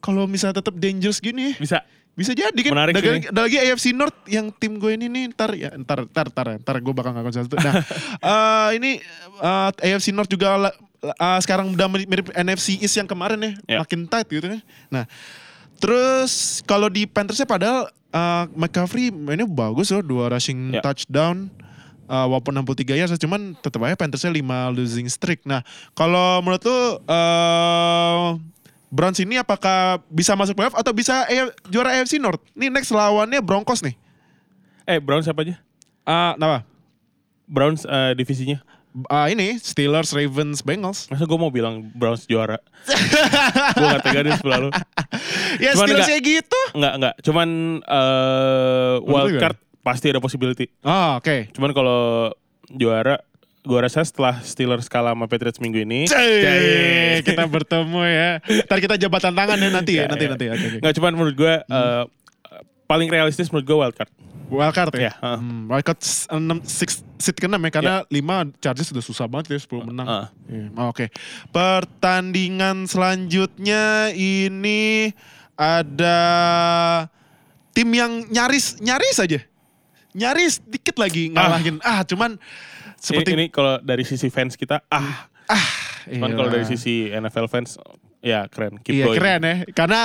Kalau 0.00 0.24
misalnya 0.24 0.64
tetap 0.64 0.72
dangerous 0.74 1.20
gini 1.20 1.52
ya. 1.52 1.54
Bisa. 1.56 1.78
Bisa 2.20 2.36
jadi 2.36 2.52
kan. 2.60 2.70
Menarik 2.76 2.92
ada, 2.94 3.10
ada 3.32 3.40
lagi 3.40 3.56
AFC 3.56 3.90
North 3.90 4.12
yang 4.28 4.52
tim 4.52 4.76
gue 4.76 4.92
ini 4.92 5.08
nih 5.08 5.32
ntar 5.32 5.56
ya 5.56 5.72
ntar 5.74 6.04
ntar 6.04 6.28
ntar 6.28 6.46
ntar 6.60 6.74
gue 6.76 6.92
bakal 6.92 7.16
ngaku 7.16 7.32
satu. 7.32 7.56
Nah 7.56 7.80
eh, 8.30 8.68
ini 8.76 8.90
eh, 9.40 9.70
AFC 9.88 10.12
North 10.12 10.28
juga 10.28 10.68
eh, 11.00 11.38
sekarang 11.40 11.72
udah 11.72 11.88
mirip 11.88 12.28
NFC 12.30 12.76
East 12.76 12.92
yang 12.94 13.08
kemarin 13.08 13.40
ya, 13.40 13.52
Ya. 13.66 13.78
makin 13.80 14.04
tight 14.04 14.28
gitu 14.28 14.44
kan. 14.44 14.60
Nah 14.88 15.04
terus 15.76 16.60
kalau 16.62 16.86
di 16.86 17.04
Panthersnya 17.04 17.48
padahal 17.48 17.88
eh, 18.10 18.44
McCaffrey 18.52 19.08
mainnya 19.08 19.48
bagus 19.48 19.88
loh 19.88 20.04
dua 20.04 20.28
rushing 20.28 20.76
Ya. 20.76 20.84
touchdown. 20.84 21.48
eh, 22.04 22.26
walaupun 22.26 22.50
63 22.52 22.98
yards 22.98 23.14
cuman 23.16 23.54
tetap 23.56 23.78
aja 23.80 23.94
Panthersnya 23.94 24.34
5 24.34 24.42
losing 24.74 25.06
streak. 25.06 25.46
Nah 25.46 25.62
kalau 25.94 26.42
menurut 26.42 26.58
lu 26.60 26.78
eh 27.06 28.26
Browns 28.90 29.22
ini 29.22 29.38
apakah 29.38 30.02
bisa 30.10 30.34
masuk 30.34 30.58
playoff 30.58 30.74
atau 30.74 30.90
bisa 30.90 31.22
A- 31.24 31.54
juara 31.70 31.94
AFC 31.94 32.18
North? 32.18 32.42
Nih 32.52 32.68
next 32.68 32.90
lawannya 32.90 33.38
Broncos 33.38 33.80
nih. 33.80 33.94
Eh 34.84 34.98
Browns 34.98 35.24
siapa 35.24 35.46
aja? 35.46 35.54
Ah, 36.02 36.34
kenapa? 36.34 36.66
Browns 37.46 37.86
eh, 37.86 38.12
divisinya. 38.18 38.58
Ah, 39.06 39.30
ini 39.30 39.54
Steelers, 39.54 40.10
Ravens, 40.10 40.66
Bengals. 40.66 41.06
Masa 41.06 41.22
gue 41.22 41.38
mau 41.38 41.54
bilang 41.54 41.86
Browns 41.94 42.26
juara? 42.26 42.58
gue 43.78 43.86
gak 43.86 44.02
tega 44.02 44.26
deh 44.26 44.34
sebelah 44.34 44.58
lu. 44.58 44.70
Ya 45.62 45.78
Cuman 45.78 45.86
Steelers 45.86 46.10
enggak. 46.10 46.26
gitu. 46.26 46.60
Enggak, 46.74 46.92
enggak. 46.98 47.14
Cuman 47.22 47.48
eh 47.80 48.94
Menurut 48.98 49.06
lu 49.06 49.14
wild 49.30 49.38
card 49.38 49.56
pasti 49.80 50.10
ada 50.10 50.18
possibility. 50.18 50.66
Oh, 50.82 51.22
oke. 51.22 51.54
Cuman 51.54 51.70
kalau 51.70 52.34
juara, 52.66 53.22
gue 53.60 53.78
rasa 53.78 54.00
setelah 54.00 54.40
Steelers 54.40 54.88
kalah 54.88 55.12
sama 55.12 55.28
Patriots 55.28 55.60
minggu 55.60 55.84
ini. 55.84 56.08
Cek, 56.08 57.28
kita 57.28 57.44
bertemu 57.44 58.00
ya. 58.08 58.30
Ntar 58.64 58.78
kita 58.80 58.96
jabatan 58.96 59.32
tangan 59.36 59.58
ya 59.60 59.68
nanti 59.68 59.92
ya, 60.00 60.04
nanti 60.08 60.24
ya. 60.24 60.30
nanti. 60.32 60.46
Oke. 60.48 60.66
Enggak, 60.80 60.94
cuman 60.96 61.12
menurut 61.12 61.34
gue 61.36 61.54
eh, 61.60 62.04
paling 62.88 63.08
realistis 63.12 63.52
menurut 63.52 63.66
gue 63.68 63.76
wild 63.76 63.96
card. 63.96 64.10
Wildcard 64.50 64.92
ya? 64.98 65.02
Ya, 65.06 65.12
heeh. 65.14 65.38
Hmm, 65.38 65.70
wildcard 65.70 66.02
6, 66.02 66.66
six, 66.66 67.06
seat 67.22 67.38
ke-6 67.38 67.54
ya, 67.54 67.70
karena 67.70 67.94
5 68.10 68.58
Chargers 68.58 68.88
sudah 68.90 69.04
susah 69.06 69.26
banget 69.30 69.54
ya 69.54 69.62
10 69.62 69.86
menang. 69.86 70.06
Heeh. 70.10 70.26
Iya, 70.50 70.66
oh, 70.74 70.90
Oke. 70.90 71.06
Pertandingan 71.54 72.90
selanjutnya 72.90 74.10
ini 74.10 75.14
ada 75.54 76.18
tim 77.70 77.88
yang 77.94 78.26
nyaris 78.26 78.82
nyaris 78.82 79.22
aja. 79.22 79.38
Nyaris 80.10 80.58
dikit 80.66 80.98
lagi 80.98 81.30
ngalahin. 81.30 81.78
Ah, 81.86 82.02
cuman 82.02 82.34
seperti 83.00 83.32
ini, 83.32 83.42
ini 83.42 83.46
kalau 83.48 83.80
dari 83.80 84.04
sisi 84.04 84.28
fans 84.28 84.54
kita, 84.54 84.84
ah. 84.86 85.26
Cuman 86.02 86.30
kalau 86.30 86.48
dari 86.48 86.64
sisi 86.64 87.08
NFL 87.08 87.46
fans, 87.46 87.76
ya 88.20 88.46
keren. 88.46 88.78
Keep 88.78 88.92
Iya 88.92 89.04
going. 89.06 89.18
keren 89.18 89.40
ya. 89.40 89.54
Karena 89.70 90.00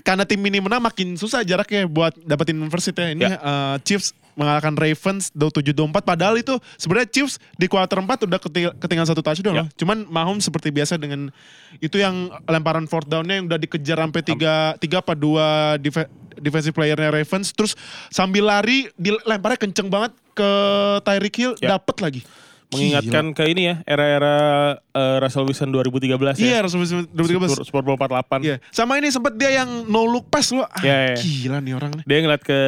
karena 0.00 0.22
tim 0.22 0.36
ini 0.38 0.58
menang 0.58 0.80
makin 0.80 1.14
susah 1.14 1.40
jaraknya 1.40 1.84
buat 1.84 2.12
dapetin 2.18 2.60
first 2.68 2.86
seed 2.86 2.94
ya. 2.94 3.08
Ini 3.08 3.24
Ya. 3.24 3.36
eh, 3.36 3.76
Chiefs 3.82 4.12
mengalahkan 4.34 4.74
Ravens 4.74 5.30
27-24 5.30 6.02
padahal 6.02 6.34
itu 6.34 6.58
sebenarnya 6.74 7.06
Chiefs 7.06 7.38
di 7.54 7.64
kuarter 7.64 7.96
4 7.96 8.26
udah 8.26 8.36
keting- 8.36 8.74
ketinggalan 8.76 9.06
satu 9.06 9.22
touchdown 9.22 9.54
Ya. 9.54 9.60
loh. 9.62 9.68
Cuman 9.74 10.04
Mahomes 10.04 10.42
seperti 10.42 10.68
biasa 10.68 10.98
dengan 10.98 11.30
itu 11.78 11.96
yang 11.96 12.28
lemparan 12.44 12.84
fourth 12.84 13.06
down-nya 13.06 13.38
yang 13.38 13.46
udah 13.46 13.56
dikejar 13.56 13.96
sampai 13.96 14.20
3 14.20 14.74
3 14.76 14.98
apa 14.98 15.14
2 15.14 15.78
def- 15.78 16.10
defensive 16.36 16.72
playernya 16.72 17.10
Ravens 17.10 17.50
terus 17.50 17.74
sambil 18.08 18.44
lari 18.44 18.86
dilemparnya 18.94 19.58
kenceng 19.58 19.86
banget 19.86 20.12
ke 20.32 20.50
Tyreek 21.00 21.34
Hill 21.34 21.52
Ya. 21.56 21.74
dapet 21.74 21.96
lagi. 21.98 22.22
Mengingatkan 22.66 23.30
ke 23.30 23.46
ini 23.46 23.62
ya, 23.64 23.74
era-era 23.84 24.34
eh, 24.90 25.16
Russell 25.18 25.46
Wilson 25.46 25.70
2013 25.70 26.34
Iya, 26.36 26.58
ya. 26.58 26.58
Rasul 26.60 26.82
2013. 27.06 27.46
Super, 27.46 27.62
Super 27.62 27.82
Bowl 27.82 27.94
48. 27.94 28.42
Iya, 28.42 28.56
sama 28.68 28.98
ini 28.98 29.08
sempat 29.08 29.30
dia 29.32 29.54
yang 29.54 29.86
no 29.86 30.02
look 30.02 30.26
pass 30.26 30.50
loh. 30.50 30.66
Ah, 30.66 30.82
Iya, 30.82 30.96
iya. 31.06 31.16
Gila 31.16 31.58
nih 31.60 31.72
orang 31.72 31.90
nih. 31.94 32.04
Dia 32.04 32.18
ngeliat 32.18 32.42
ke, 32.42 32.58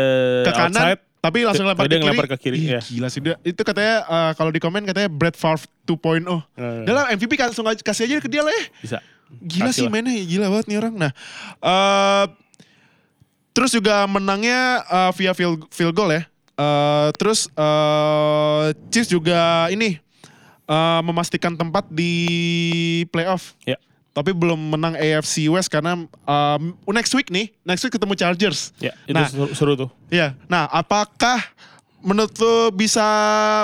Ke 0.45 0.53
kanan, 0.53 0.71
outside, 0.71 1.01
tapi 1.19 1.39
langsung 1.43 1.67
lempar 1.67 1.85
ke 1.85 1.99
kiri. 1.99 2.29
ke 2.29 2.37
kiri, 2.39 2.57
Ih, 2.57 2.67
iya. 2.69 2.81
Gila 2.81 3.09
sih 3.09 3.19
dia. 3.19 3.35
Itu 3.43 3.67
katanya 3.67 3.95
eh, 4.05 4.33
kalau 4.39 4.55
di 4.55 4.61
komen 4.61 4.87
katanya 4.87 5.11
Brett 5.11 5.35
Favre 5.35 5.67
2.0. 5.83 6.23
Eh. 6.55 6.87
Dia 6.87 6.93
lah 6.95 7.05
MVP 7.11 7.35
langsung 7.35 7.67
kasih 7.67 8.07
aja 8.07 8.23
ke 8.23 8.31
dia 8.31 8.47
lah 8.47 8.53
ya. 8.53 8.65
bisa. 8.79 8.99
Gila 9.27 9.75
sih 9.75 9.83
Kasih 9.83 9.83
lah. 9.83 9.91
mainnya, 9.91 10.23
gila 10.23 10.47
banget 10.49 10.67
nih 10.71 10.79
orang. 10.79 10.95
Nah, 10.95 11.11
eh 11.59 12.25
terus 13.57 13.73
juga 13.73 14.05
menangnya 14.05 14.85
eh, 14.85 15.11
via 15.17 15.33
field, 15.33 15.65
field 15.73 15.97
goal 15.97 16.13
ya. 16.13 16.29
Eh, 16.57 17.09
terus 17.17 17.49
eh 17.53 18.65
Chiefs 18.93 19.09
juga 19.09 19.73
ini 19.73 19.97
eh, 20.69 21.01
memastikan 21.01 21.57
tempat 21.57 21.89
di 21.89 22.13
playoff. 23.09 23.57
Ya. 23.65 23.81
Tapi 24.13 24.33
belum 24.33 24.73
menang 24.73 24.97
AFC 24.97 25.45
West 25.53 25.69
karena 25.69 25.93
um, 26.09 26.63
next 26.89 27.13
week 27.13 27.29
nih, 27.29 27.53
next 27.69 27.85
week 27.85 27.93
ketemu 27.93 28.17
Chargers. 28.17 28.73
Ya, 28.81 28.97
itu 29.05 29.13
Nah. 29.13 29.29
seru, 29.29 29.53
seru 29.53 29.73
tuh. 29.77 29.91
Iya. 30.09 30.33
Nah, 30.49 30.65
apakah 30.73 31.37
menurut 32.01 32.33
lu 32.41 32.73
bisa 32.73 33.05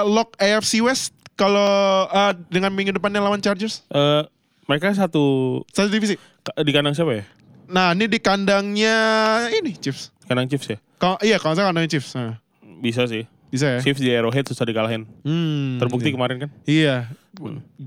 lock 0.05 0.37
AFC 0.37 0.85
West 0.85 1.17
kalau 1.41 2.05
uh, 2.05 2.37
dengan 2.53 2.69
minggu 2.69 2.93
depannya 2.93 3.25
lawan 3.25 3.41
Chargers? 3.41 3.81
Eh, 3.89 4.23
mereka 4.69 4.93
satu 4.93 5.65
Satu 5.73 5.89
divisi. 5.89 6.21
di 6.45 6.73
kandang 6.77 6.93
siapa 6.93 7.17
ya? 7.17 7.25
Nah, 7.73 7.97
ini 7.97 8.05
di 8.05 8.21
kandangnya 8.21 8.97
ini 9.49 9.73
Chiefs. 9.81 10.13
Kandang 10.29 10.45
Chiefs 10.53 10.69
ya? 10.69 10.79
Kalau 11.01 11.17
iya, 11.25 11.41
kalau 11.41 11.57
saya 11.57 11.73
kandangnya 11.73 11.97
Chiefs. 11.97 12.13
Nah, 12.13 12.37
Bisa 12.85 13.09
sih. 13.09 13.25
bisa 13.53 13.69
ya. 13.69 13.81
Chiefs 13.85 14.01
di 14.01 14.09
Arrowhead 14.13 14.49
susah 14.49 14.65
dikalahin. 14.65 15.05
Hmm, 15.25 15.77
Terbukti 15.77 16.09
iya. 16.09 16.17
kemarin 16.17 16.37
kan. 16.41 16.51
Iya. 16.65 16.97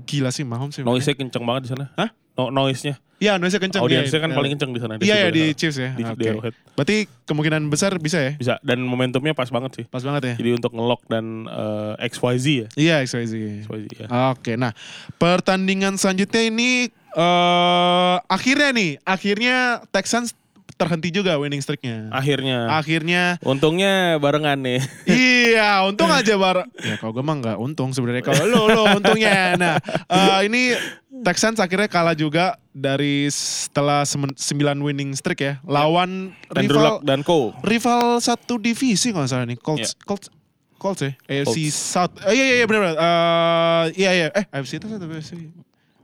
Gila 0.06 0.30
sih 0.30 0.46
Mahomes 0.46 0.78
sih. 0.78 0.82
Noise-nya 0.86 1.18
kenceng 1.18 1.42
banget 1.42 1.66
di 1.66 1.70
sana. 1.74 1.90
Hah? 1.98 2.10
No, 2.38 2.54
noise-nya. 2.54 2.98
Iya, 3.16 3.40
noise 3.40 3.56
kencang. 3.56 3.80
Audiensnya 3.80 4.20
iya. 4.20 4.24
kan 4.28 4.30
paling 4.36 4.50
kenceng 4.54 4.70
di 4.76 4.80
sana. 4.82 4.92
Iya, 5.00 5.14
iya 5.26 5.28
di. 5.32 5.44
Chiefs 5.56 5.80
ya. 5.80 5.90
Di, 5.96 6.04
di 6.04 6.12
Oke. 6.12 6.28
Arrowhead. 6.28 6.54
Berarti 6.76 6.96
kemungkinan 7.24 7.62
besar 7.72 7.96
bisa 7.96 8.20
ya? 8.20 8.32
Bisa. 8.36 8.54
Dan 8.60 8.84
momentumnya 8.84 9.32
pas 9.32 9.48
banget 9.48 9.82
sih. 9.82 9.84
Pas 9.88 10.04
banget 10.04 10.22
ya. 10.22 10.34
Jadi 10.36 10.50
untuk 10.60 10.76
ngelock 10.76 11.02
dan 11.08 11.48
eh, 11.48 12.06
XYZ 12.12 12.46
ya. 12.46 12.68
Iya, 12.76 12.96
XYZ. 13.08 13.32
XYZ 13.64 13.86
ya. 14.04 14.06
Oke, 14.36 14.60
nah 14.60 14.76
pertandingan 15.16 15.96
selanjutnya 15.96 16.44
ini 16.44 16.92
eh 17.16 18.16
akhirnya 18.28 18.70
nih, 18.76 18.90
akhirnya 19.02 19.56
Texans 19.88 20.36
terhenti 20.76 21.08
juga 21.08 21.40
winning 21.40 21.64
streaknya. 21.64 22.12
Akhirnya. 22.12 22.68
Akhirnya, 22.76 23.22
Untungnya 23.40 24.20
barengan 24.20 24.60
nih. 24.60 24.80
iya, 25.08 25.80
untung 25.88 26.12
aja 26.12 26.36
bar. 26.36 26.68
Ya 26.84 27.00
kalau 27.00 27.16
gue 27.16 27.24
mah 27.24 27.36
nggak 27.40 27.56
untung 27.56 27.96
sebenarnya. 27.96 28.20
Kalau 28.20 28.44
lo 28.44 28.62
lo 28.68 28.82
untungnya. 29.00 29.56
Nah, 29.56 29.80
eh, 30.12 30.40
ini 30.44 30.76
Texans 31.24 31.56
akhirnya 31.64 31.88
kalah 31.88 32.12
juga 32.12 32.60
dari 32.76 33.24
setelah 33.32 34.04
9 34.04 34.36
winning 34.84 35.16
streak 35.16 35.40
ya, 35.40 35.54
lawan 35.64 36.36
Andrew 36.52 36.76
rival 36.76 36.84
Luck 36.84 36.98
dan 37.08 37.24
Co. 37.24 37.56
rival 37.64 38.20
satu 38.20 38.60
divisi 38.60 39.16
kalau 39.16 39.24
nggak 39.24 39.32
salah 39.32 39.48
nih, 39.48 39.56
Colts, 39.56 39.96
Colts, 40.04 40.28
Colts 40.76 41.00
ya, 41.08 41.16
AFC 41.24 41.72
South. 41.72 42.20
Eh, 42.28 42.36
iya 42.36 42.44
iya 42.44 42.54
iya 42.60 42.66
benar 42.68 42.80
benar. 42.84 42.96
Eh, 43.00 43.84
iya 43.96 44.10
iya, 44.12 44.26
eh 44.28 44.44
AFC 44.52 44.76
itu 44.76 44.92
satu 44.92 45.08
AFC. 45.08 45.32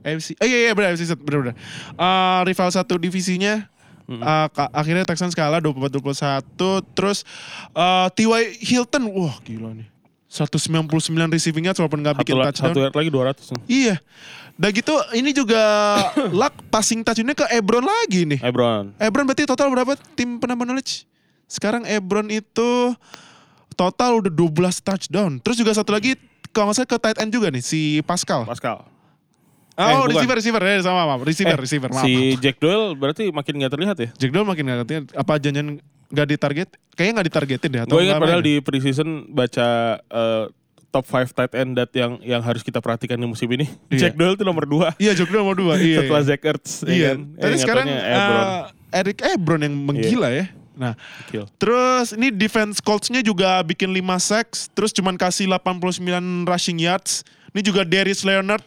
AFC. 0.03 0.35
Eh 0.37 0.47
iya 0.47 0.59
iya 0.67 0.73
benar 0.73 0.95
South 0.95 1.19
benar 1.19 1.39
benar. 1.43 1.57
Eh, 1.93 2.41
rival 2.45 2.69
satu 2.69 2.95
divisinya 2.97 3.65
eh, 4.05 4.47
ka- 4.51 4.71
akhirnya 4.71 5.03
Texans 5.03 5.33
kalah 5.33 5.59
24-21 5.59 6.45
terus 6.93 7.23
eh, 7.71 8.09
T.Y. 8.13 8.43
Hilton 8.61 9.09
wah 9.09 9.39
gila 9.41 9.73
nih 9.73 9.89
199 10.27 10.89
receiving 11.29 11.69
yards 11.69 11.77
walaupun 11.77 12.01
nggak 12.01 12.17
bikin 12.19 12.35
touchdown 12.35 12.73
satu 12.73 12.79
yard 12.81 12.95
lagi 12.95 13.11
200. 13.13 13.53
iya 13.69 14.01
udah 14.53 14.71
gitu 14.71 14.95
ini 15.13 15.31
juga 15.31 15.61
luck 16.33 16.57
passing 16.69 17.01
touchdownnya 17.01 17.37
ke 17.37 17.45
Ebron 17.53 17.85
lagi 17.85 18.25
nih 18.25 18.41
Ebron. 18.41 18.97
Ebron 18.97 19.25
berarti 19.25 19.45
total 19.45 19.69
berapa 19.69 19.93
tim 20.13 20.37
penambah 20.37 20.65
knowledge? 20.65 21.05
Sekarang 21.45 21.85
Ebron 21.85 22.29
itu 22.29 22.97
total 23.73 24.21
udah 24.21 24.33
12 24.33 24.49
touchdown. 24.81 25.37
Terus 25.39 25.57
juga 25.57 25.73
satu 25.73 25.93
lagi 25.93 26.17
kalau 26.49 26.69
nggak 26.69 26.77
salah 26.79 26.89
ke 26.89 26.97
tight 26.99 27.19
end 27.19 27.29
juga 27.29 27.49
nih 27.49 27.61
si 27.61 27.81
Pascal. 28.01 28.45
Pascal. 28.45 28.89
Oh, 29.85 29.89
eh, 29.89 29.97
bukan. 29.99 30.11
receiver 30.13 30.37
receiver 30.37 30.63
ya 30.63 30.81
sama 30.81 31.03
maaf. 31.05 31.21
Receiver 31.21 31.53
Eh, 31.53 31.61
receiver 31.61 31.89
maaf. 31.89 32.01
si 32.01 32.13
maaf. 32.13 32.41
Jack 32.41 32.57
Doyle 32.57 32.87
berarti 32.93 33.25
makin 33.29 33.53
gak 33.59 33.73
terlihat 33.73 33.97
ya? 33.97 34.09
Jack 34.15 34.31
Doyle 34.31 34.45
makin 34.45 34.63
nggak 34.63 34.79
ngerti 34.81 34.95
apa 35.13 35.33
janjian 35.37 35.69
nggak 36.09 36.29
ditarget? 36.29 36.69
Kayaknya 36.93 37.13
nggak 37.15 37.27
ditargetin 37.27 37.69
deh 37.69 37.81
Gue 37.83 38.01
ingat 38.03 38.09
nggak 38.11 38.21
padahal 38.21 38.43
di 38.43 38.55
preseason 38.59 39.09
baca 39.29 39.69
eh, 39.99 40.45
top 40.89 41.05
5 41.05 41.33
tight 41.33 41.53
end 41.55 41.73
that 41.75 41.89
yang 41.91 42.21
yang 42.21 42.41
harus 42.41 42.61
kita 42.61 42.79
perhatikan 42.79 43.17
di 43.17 43.25
musim 43.25 43.49
ini. 43.49 43.65
Iya. 43.89 44.09
Jack 44.09 44.15
Doyle 44.15 44.35
itu 44.35 44.45
nomor 44.45 44.65
2 44.65 44.93
Iya, 44.99 45.13
Joe 45.15 45.29
nomor 45.31 45.55
dua. 45.55 45.75
Iya, 45.75 46.05
setelah 46.05 46.21
iya. 46.21 46.29
Zach 46.29 46.43
Ertz. 46.43 46.73
ya 46.81 46.87
Iya. 46.87 47.09
kan? 47.09 47.19
Tapi 47.35 47.49
Eh, 47.49 47.59
sekarang 47.59 47.85
nggak 47.87 48.05
Ebron. 48.07 48.45
eh, 48.45 48.61
Eric 48.93 49.19
Ebron 49.25 49.61
yang 49.63 49.75
menggila 49.75 50.29
ya. 50.29 50.47
Nah, 50.73 50.97
Kill. 51.29 51.45
terus 51.57 52.13
ini 52.13 52.29
defense 52.29 52.81
Colts-nya 52.81 53.21
juga 53.21 53.61
bikin 53.63 53.89
5 53.91 54.17
sacks, 54.19 54.73
terus 54.73 54.89
cuman 54.91 55.15
kasih 55.15 55.45
89 55.45 56.01
rushing 56.43 56.77
yards. 56.77 57.25
Ini 57.53 57.61
juga 57.63 57.85
Darius 57.85 58.21
Leonard 58.23 58.65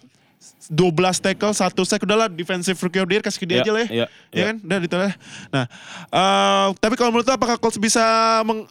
12 0.65 0.81
tackle, 1.19 1.51
1 1.51 1.61
sack 1.83 2.01
udahlah 2.01 2.25
defensive 2.27 2.75
rookie 2.75 2.97
of 2.97 3.05
the 3.05 3.13
year 3.13 3.21
kasih 3.21 3.37
ke 3.37 3.45
dia 3.45 3.55
Iya, 3.55 3.61
aja 3.61 3.71
lah 3.71 3.79
ya. 3.79 3.87
iya, 3.87 4.05
Ya 4.05 4.09
iya. 4.33 4.45
kan? 4.45 4.55
Udah 4.59 4.77
gitu 4.79 4.95
lah. 4.95 5.11
Nah, 5.49 5.65
eh, 6.07 6.67
tapi 6.75 6.95
kalau 6.95 7.09
menurut 7.09 7.23
lu 7.23 7.33
apakah 7.33 7.55
Colts 7.55 7.77
bisa 7.77 8.01
meng- 8.41 8.65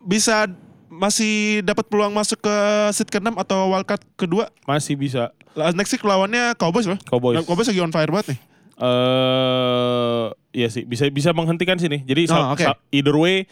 bisa 0.00 0.46
masih 0.88 1.34
dapat 1.60 1.84
peluang 1.84 2.10
masuk 2.10 2.40
ke 2.40 2.54
seat 2.92 3.06
ke-6 3.08 3.30
atau 3.36 3.70
wildcard 3.70 4.02
kedua? 4.14 4.50
Masih 4.64 4.94
bisa. 4.94 5.30
Next 5.72 5.90
week 5.90 6.02
lawannya 6.02 6.54
Cowboys 6.54 6.84
loh. 6.84 6.98
Cowboys. 7.00 7.34
Nah, 7.34 7.42
Cowboys 7.42 7.66
lagi 7.66 7.78
on 7.78 7.90
fire 7.90 8.08
banget 8.08 8.34
nih. 8.34 8.40
eh 8.80 10.26
iya 10.52 10.66
sih 10.66 10.82
bisa 10.82 11.04
bisa 11.06 11.30
menghentikan 11.30 11.76
sini. 11.76 12.00
Jadi 12.02 12.26
Oh, 12.26 12.56
sa- 12.56 12.80
either 12.88 13.12
way 13.12 13.44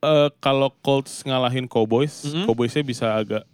eh 0.00 0.28
kalau 0.38 0.72
Colts 0.80 1.22
ngalahin 1.22 1.64
Cowboys, 1.64 2.24
Mhm. 2.24 2.44
Cowboysnya 2.44 2.82
bisa 2.82 3.14
agak 3.14 3.44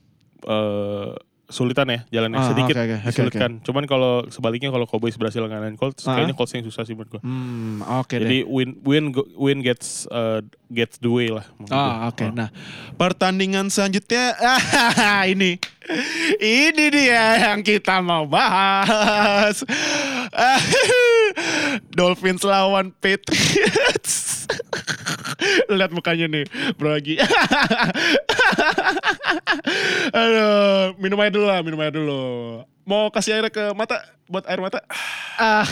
eh 0.43 1.13
sulitan 1.47 1.87
ya 1.87 2.01
jalannya 2.11 2.37
Ah, 2.37 2.49
sedikit 2.49 2.75
oke, 2.75 2.83
oke, 2.83 2.95
oke, 2.97 3.07
disulitkan. 3.07 3.51
Cuman 3.63 3.85
kalau 3.85 4.27
sebaliknya 4.29 4.69
kalau 4.69 4.83
Cowboys 4.83 5.15
berhasil 5.15 5.39
ngalahin 5.39 5.75
Colts, 5.75 6.03
Ah. 6.03 6.19
kayaknya 6.19 6.35
Colts 6.35 6.53
yang 6.53 6.63
susah 6.63 6.83
sih 6.83 6.93
menurut 6.93 7.19
gua. 7.19 7.23
Hmm, 7.23 7.81
oke 7.83 8.13
Jadi 8.13 8.43
deh. 8.43 8.51
win 8.51 8.75
win 8.83 9.05
win 9.33 9.59
gets 9.61 10.05
eh, 10.09 10.43
gets 10.69 10.99
the 10.99 11.07
way 11.07 11.31
lah. 11.31 11.47
Ah, 11.69 12.11
oke. 12.11 12.27
Nah, 12.29 12.51
pertandingan 12.95 13.69
selanjutnya 13.69 14.35
ah, 14.37 15.23
ini. 15.33 15.59
Ini 16.43 16.85
dia 16.91 17.51
yang 17.51 17.63
kita 17.63 18.03
mau 18.03 18.27
bahas. 18.27 19.63
Ah, 20.35 20.61
Dolphins 21.95 22.43
lawan 22.43 22.93
Patriots. 22.99 24.47
Lihat 25.71 25.91
mukanya 25.95 26.27
nih, 26.27 26.45
Bro 26.77 26.93
Agi. 26.99 27.17
Aduh, 30.17 30.95
minum 30.99 31.19
air 31.23 31.33
dulu 31.33 31.47
lah, 31.47 31.61
minum 31.63 31.81
air 31.81 31.95
dulu. 31.95 32.23
Mau 32.87 33.11
kasih 33.11 33.39
air 33.39 33.47
ke 33.51 33.75
mata, 33.75 34.03
buat 34.31 34.47
air 34.47 34.61
mata. 34.63 34.83
Ah. 35.37 35.67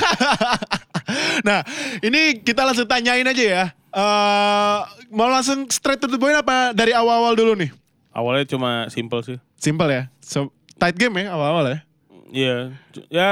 nah, 1.47 1.61
ini 2.03 2.41
kita 2.43 2.67
langsung 2.67 2.87
tanyain 2.89 3.27
aja 3.27 3.45
ya. 3.45 3.65
Eh, 3.95 4.79
mau 5.15 5.31
langsung 5.31 5.71
straight 5.71 6.03
to 6.03 6.11
the 6.11 6.19
point 6.19 6.35
apa 6.35 6.75
dari 6.75 6.91
awal-awal 6.91 7.39
dulu 7.39 7.55
nih? 7.55 7.71
Awalnya 8.15 8.47
cuma 8.47 8.87
simple 8.89 9.21
sih. 9.27 9.37
Simple 9.59 9.91
ya. 9.91 10.03
So, 10.23 10.55
tight 10.79 10.95
game 10.95 11.19
ya 11.19 11.35
awal-awal 11.35 11.67
ya. 11.67 11.79
Iya, 12.31 12.57
ya 13.11 13.29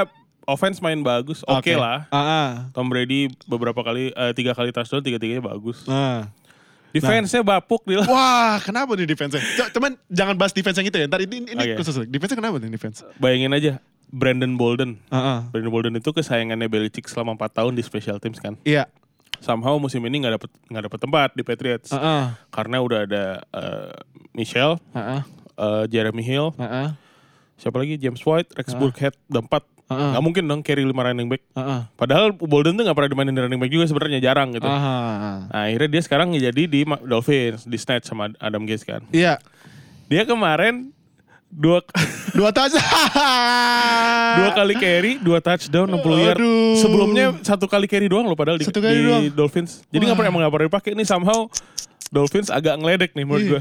offense 0.46 0.82
main 0.82 0.98
bagus, 1.02 1.46
oke 1.46 1.72
lah. 1.74 2.06
Ah, 2.10 2.18
ah. 2.18 2.48
Tom 2.74 2.90
Brady 2.90 3.30
beberapa 3.46 3.78
kali, 3.82 4.10
eh, 4.10 4.32
tiga 4.34 4.52
kali 4.54 4.74
touchdown, 4.74 5.02
tiga-tiganya 5.02 5.42
bagus. 5.42 5.86
Ah. 5.86 6.30
Defense-nya 6.92 7.40
bapuk 7.40 7.88
dia. 7.88 8.04
Wah, 8.04 8.60
kenapa 8.60 8.92
nih 8.98 9.08
defense-nya? 9.08 9.40
Cuman 9.72 9.96
jangan 10.12 10.36
bahas 10.36 10.52
defense 10.52 10.76
yang 10.76 10.92
itu 10.92 10.98
ya. 11.00 11.08
Ntar 11.08 11.24
ini, 11.24 11.48
ini 11.48 11.56
Oke. 11.56 11.80
khusus. 11.80 12.04
Defense-nya 12.04 12.36
kenapa 12.36 12.60
nih 12.60 12.68
defense? 12.68 13.00
Bayangin 13.16 13.48
aja, 13.56 13.72
Brandon 14.12 14.52
Bolden. 14.60 15.00
Ah, 15.08 15.16
ah. 15.16 15.38
Brandon 15.48 15.72
Bolden 15.72 15.94
itu 15.96 16.12
kesayangannya 16.12 16.68
Belichick 16.68 17.08
selama 17.08 17.32
4 17.40 17.64
tahun 17.64 17.72
di 17.72 17.82
special 17.82 18.20
teams 18.20 18.36
kan. 18.36 18.60
Iya. 18.68 18.92
Somehow 19.42 19.74
musim 19.80 20.04
ini 20.06 20.22
nggak 20.22 20.38
dapet 20.38 20.50
nggak 20.70 20.84
dapet 20.86 20.98
tempat 21.02 21.28
di 21.34 21.42
Patriots 21.42 21.90
Ah, 21.90 21.98
ah. 21.98 22.24
karena 22.54 22.78
udah 22.78 22.98
ada 23.10 23.24
eh, 23.42 23.94
Michelle, 24.32 24.80
ah. 24.96 25.22
eh, 25.56 25.84
Jeremy 25.92 26.24
Hill, 26.24 26.56
ah. 26.56 26.96
siapa 27.60 27.76
lagi 27.78 28.00
James 28.00 28.20
White, 28.24 28.52
Rex 28.56 28.72
Burkhead, 28.74 29.14
udah 29.28 29.44
empat. 29.44 29.62
Ah. 29.92 30.16
Nggak 30.16 30.24
mungkin 30.24 30.42
dong 30.48 30.60
carry 30.64 30.88
lima 30.88 31.04
running 31.04 31.28
back. 31.28 31.44
Ah. 31.52 31.84
Padahal 32.00 32.32
Bolden 32.32 32.80
tuh 32.80 32.84
nggak 32.88 32.96
pernah 32.96 33.10
dimainin 33.12 33.36
di 33.36 33.42
running 33.44 33.60
back 33.60 33.72
juga 33.72 33.84
sebenarnya 33.84 34.24
jarang 34.24 34.56
gitu. 34.56 34.64
Ah. 34.64 35.44
Nah, 35.52 35.68
akhirnya 35.68 35.88
dia 35.92 36.02
sekarang 36.02 36.32
jadi 36.32 36.62
di 36.64 36.80
Dolphins, 37.04 37.68
di 37.68 37.76
snatch 37.76 38.08
sama 38.08 38.32
Adam 38.40 38.64
Gase 38.64 38.88
kan. 38.88 39.04
Iya. 39.12 39.36
Dia 40.08 40.24
kemarin 40.24 40.96
dua 41.52 41.84
Dua 42.32 42.48
touch. 42.48 42.72
dua 44.40 44.50
kali 44.56 44.74
carry, 44.80 45.12
dua 45.20 45.44
touchdown 45.44 45.84
60 46.00 46.24
yard. 46.24 46.38
Aduh. 46.40 46.80
Sebelumnya 46.80 47.26
satu 47.44 47.68
kali 47.68 47.84
carry 47.84 48.08
doang 48.08 48.24
loh 48.24 48.36
padahal 48.36 48.56
di, 48.56 48.64
Satu 48.64 48.80
kali 48.80 48.96
di 48.96 49.04
doang. 49.04 49.22
Dolphins. 49.36 49.84
Jadi 49.92 50.02
nggak 50.08 50.16
pernah 50.16 50.30
emang 50.32 50.40
nggak 50.48 50.54
pernah 50.56 50.68
dipakai. 50.72 50.90
Ini 50.96 51.04
somehow 51.04 51.52
Dolphins 52.08 52.48
agak 52.48 52.80
ngeledek 52.80 53.12
nih 53.12 53.24
menurut 53.28 53.44
gue. 53.44 53.60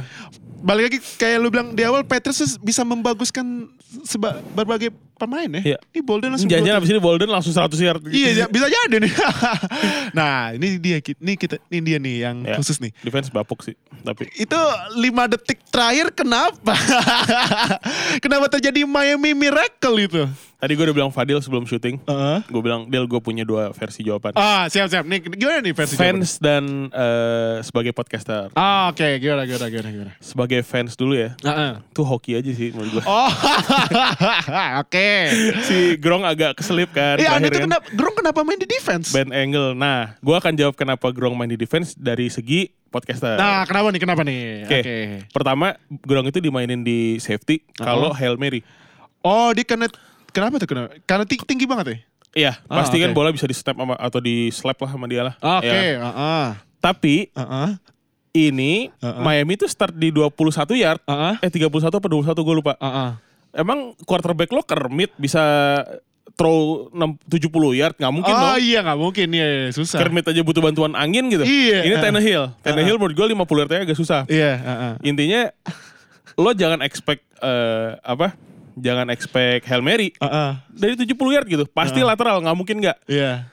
Balik 0.62 0.84
lagi 0.88 1.00
kayak 1.17 1.38
lu 1.41 1.50
bilang 1.50 1.74
di 1.74 1.82
awal 1.82 2.06
Patriots 2.06 2.58
bisa 2.58 2.86
membaguskan 2.86 3.65
seba, 4.06 4.39
berbagai 4.54 4.93
pemain 5.17 5.50
ya. 5.50 5.76
Iya. 5.76 5.78
Ini 5.93 6.02
Bolden 6.02 6.34
langsung 6.34 6.50
Jangan 6.50 6.82
abis 6.82 6.89
ini 6.89 7.02
Bolden 7.02 7.30
langsung 7.30 7.54
100 7.54 7.78
yard. 7.78 8.02
Iya, 8.10 8.30
ya, 8.34 8.45
bisa 8.45 8.65
jadi 8.65 8.95
nih. 8.97 9.13
nah, 10.17 10.54
ini 10.54 10.82
dia 10.82 10.97
ini 10.97 11.34
kita 11.38 11.62
ini 11.69 11.80
dia 11.82 11.97
nih 12.02 12.15
yang 12.26 12.38
Ya. 12.41 12.58
khusus 12.58 12.82
nih. 12.82 12.89
Defense 13.02 13.30
bapuk 13.30 13.62
sih. 13.62 13.78
Tapi 14.02 14.30
Itu 14.34 14.58
lima 14.97 15.30
detik 15.30 15.62
terakhir 15.69 16.10
kenapa? 16.13 16.74
kenapa 18.24 18.50
terjadi 18.50 18.82
Miami 18.86 19.38
Miracle 19.38 19.97
itu? 20.02 20.24
Tadi 20.62 20.78
gue 20.78 20.86
udah 20.86 20.93
bilang 20.95 21.10
Fadil 21.10 21.41
sebelum 21.41 21.65
syuting. 21.65 21.97
Heeh. 22.06 22.38
Gue 22.45 22.62
bilang, 22.62 22.86
Del 22.86 23.10
gue 23.10 23.17
punya 23.17 23.41
dua 23.41 23.74
versi 23.74 24.06
jawaban. 24.06 24.38
Ah, 24.38 24.69
siap 24.69 24.93
siap. 24.93 25.10
Nih 25.10 25.17
gimana 25.26 25.65
nih 25.65 25.74
versi 25.74 25.97
Fans 25.97 26.38
dan 26.38 26.93
eh, 26.93 27.65
sebagai 27.65 27.89
podcaster. 27.97 28.54
Ah, 28.54 28.93
oke, 28.93 29.17
gimana 29.17 29.50
gimana 29.50 29.65
gimana 29.74 29.89
gimana. 29.89 30.12
Sebagai 30.21 30.62
fans 30.62 30.93
dulu 30.93 31.17
ya. 31.17 31.34
Heeh. 31.41 31.82
Tuh 31.97 32.06
hoki 32.06 32.38
aja 32.38 32.52
sih 32.54 32.69
menurut 32.69 33.02
gue. 33.02 33.04
Oh, 33.10 33.32
oke. 34.86 35.10
si 35.65 35.97
Grong 35.97 36.21
agak 36.21 36.62
keselip 36.62 36.93
kan. 36.93 37.17
Iya, 37.17 37.41
itu 37.41 37.65
kenapa? 37.65 37.84
Grong 37.97 38.15
kenapa 38.15 38.39
main 38.45 38.62
di 38.62 38.69
defense? 38.69 39.10
band 39.10 39.34
angle. 39.34 39.74
Nah, 39.74 40.13
gue 40.21 40.36
akan 40.38 40.54
jawab 40.54 40.78
kenapa 40.78 41.10
Grong 41.10 41.34
main 41.34 41.50
di 41.50 41.58
defense 41.58 41.97
dari 41.97 42.30
segi 42.30 42.69
podcaster. 42.93 43.39
Nah, 43.39 43.65
kenapa 43.65 43.88
nih? 43.89 44.02
Kenapa 44.04 44.21
nih? 44.21 44.41
Oke. 44.67 44.80
Oke. 44.84 44.97
Pertama, 45.34 45.74
Grong 46.06 46.28
itu 46.30 46.38
dimainin 46.38 46.86
di 46.86 47.17
safety 47.17 47.65
kalau 47.74 48.13
Hail 48.13 48.38
Mary. 48.38 48.62
Oh, 49.21 49.54
dia 49.54 49.65
kena 49.65 49.89
kenapa 50.32 50.56
tuh 50.58 50.67
kenapa? 50.67 50.96
Karena 51.04 51.24
tinggi, 51.24 51.44
tinggi 51.46 51.65
banget 51.65 51.86
ya? 51.86 51.98
Iya, 52.32 52.54
Ah, 52.65 52.80
pasti 52.80 52.96
kan 52.96 53.12
oke. 53.12 53.15
bola 53.15 53.30
bisa 53.30 53.44
di 53.44 53.52
snap 53.52 53.76
sama, 53.76 53.94
atau 53.94 54.17
di 54.17 54.48
slap 54.50 54.80
lah 54.80 54.89
sama 54.89 55.06
dia 55.06 55.22
lah. 55.22 55.36
Oke, 55.38 55.67
Ya. 55.67 56.00
heeh. 56.00 56.48
Tapi 56.80 57.28
Heeh. 57.30 57.70
ini 58.34 58.88
Uh-uh. 58.98 59.20
Miami 59.20 59.54
itu 59.54 59.67
start 59.67 59.91
di 59.91 60.10
21 60.10 60.32
yard. 60.74 61.04
Heeh. 61.04 61.34
Eh 61.39 61.52
31 61.52 61.67
apa 61.94 62.08
21 62.08 62.32
gue 62.41 62.56
lupa. 62.56 62.74
Heeh. 62.76 63.12
Emang 63.54 63.91
quarterback 64.02 64.48
lo 64.50 64.63
Kermit 64.63 65.12
bisa 65.13 65.44
throw 66.34 66.88
6, 66.89 67.20
70 67.28 67.52
yard? 67.76 68.00
Nggak 68.00 68.13
mungkin 68.15 68.32
Oh 68.32 68.39
dong. 68.50 68.56
iya 68.58 68.80
nggak 68.80 68.96
mungkin 68.98 69.28
ya 69.30 69.50
susah. 69.70 70.00
Kermit 70.00 70.24
aja 70.26 70.39
butuh 70.39 70.63
bantuan 70.63 70.96
angin 70.96 71.28
gitu. 71.28 71.44
Iya. 71.44 71.84
Ini 71.84 71.96
Tannehill. 72.00 72.56
Tannehill 72.62 72.96
Uh-uh. 72.96 73.02
menurut 73.04 73.15
gue 73.20 73.28
50 73.28 73.60
yardnya 73.60 73.80
agak 73.84 74.00
susah. 74.00 74.24
Iya. 74.26 74.52
heeh. 74.56 74.94
Intinya 75.04 75.52
lo 76.34 76.56
jangan 76.56 76.80
expect 76.80 77.28
eh, 77.38 78.00
apa? 78.00 78.39
Jangan 78.78 79.08
expect 79.12 79.68
Hail 79.68 79.84
Mary 79.84 80.16
Heeh. 80.20 80.52
dari 80.72 80.94
70 80.96 81.36
yard 81.36 81.48
gitu. 81.48 81.66
Pasti 81.72 82.00
Uh-uh. 82.00 82.10
lateral, 82.14 82.40
nggak 82.44 82.58
mungkin 82.58 82.78
nggak. 82.80 82.98
Iya. 83.08 83.52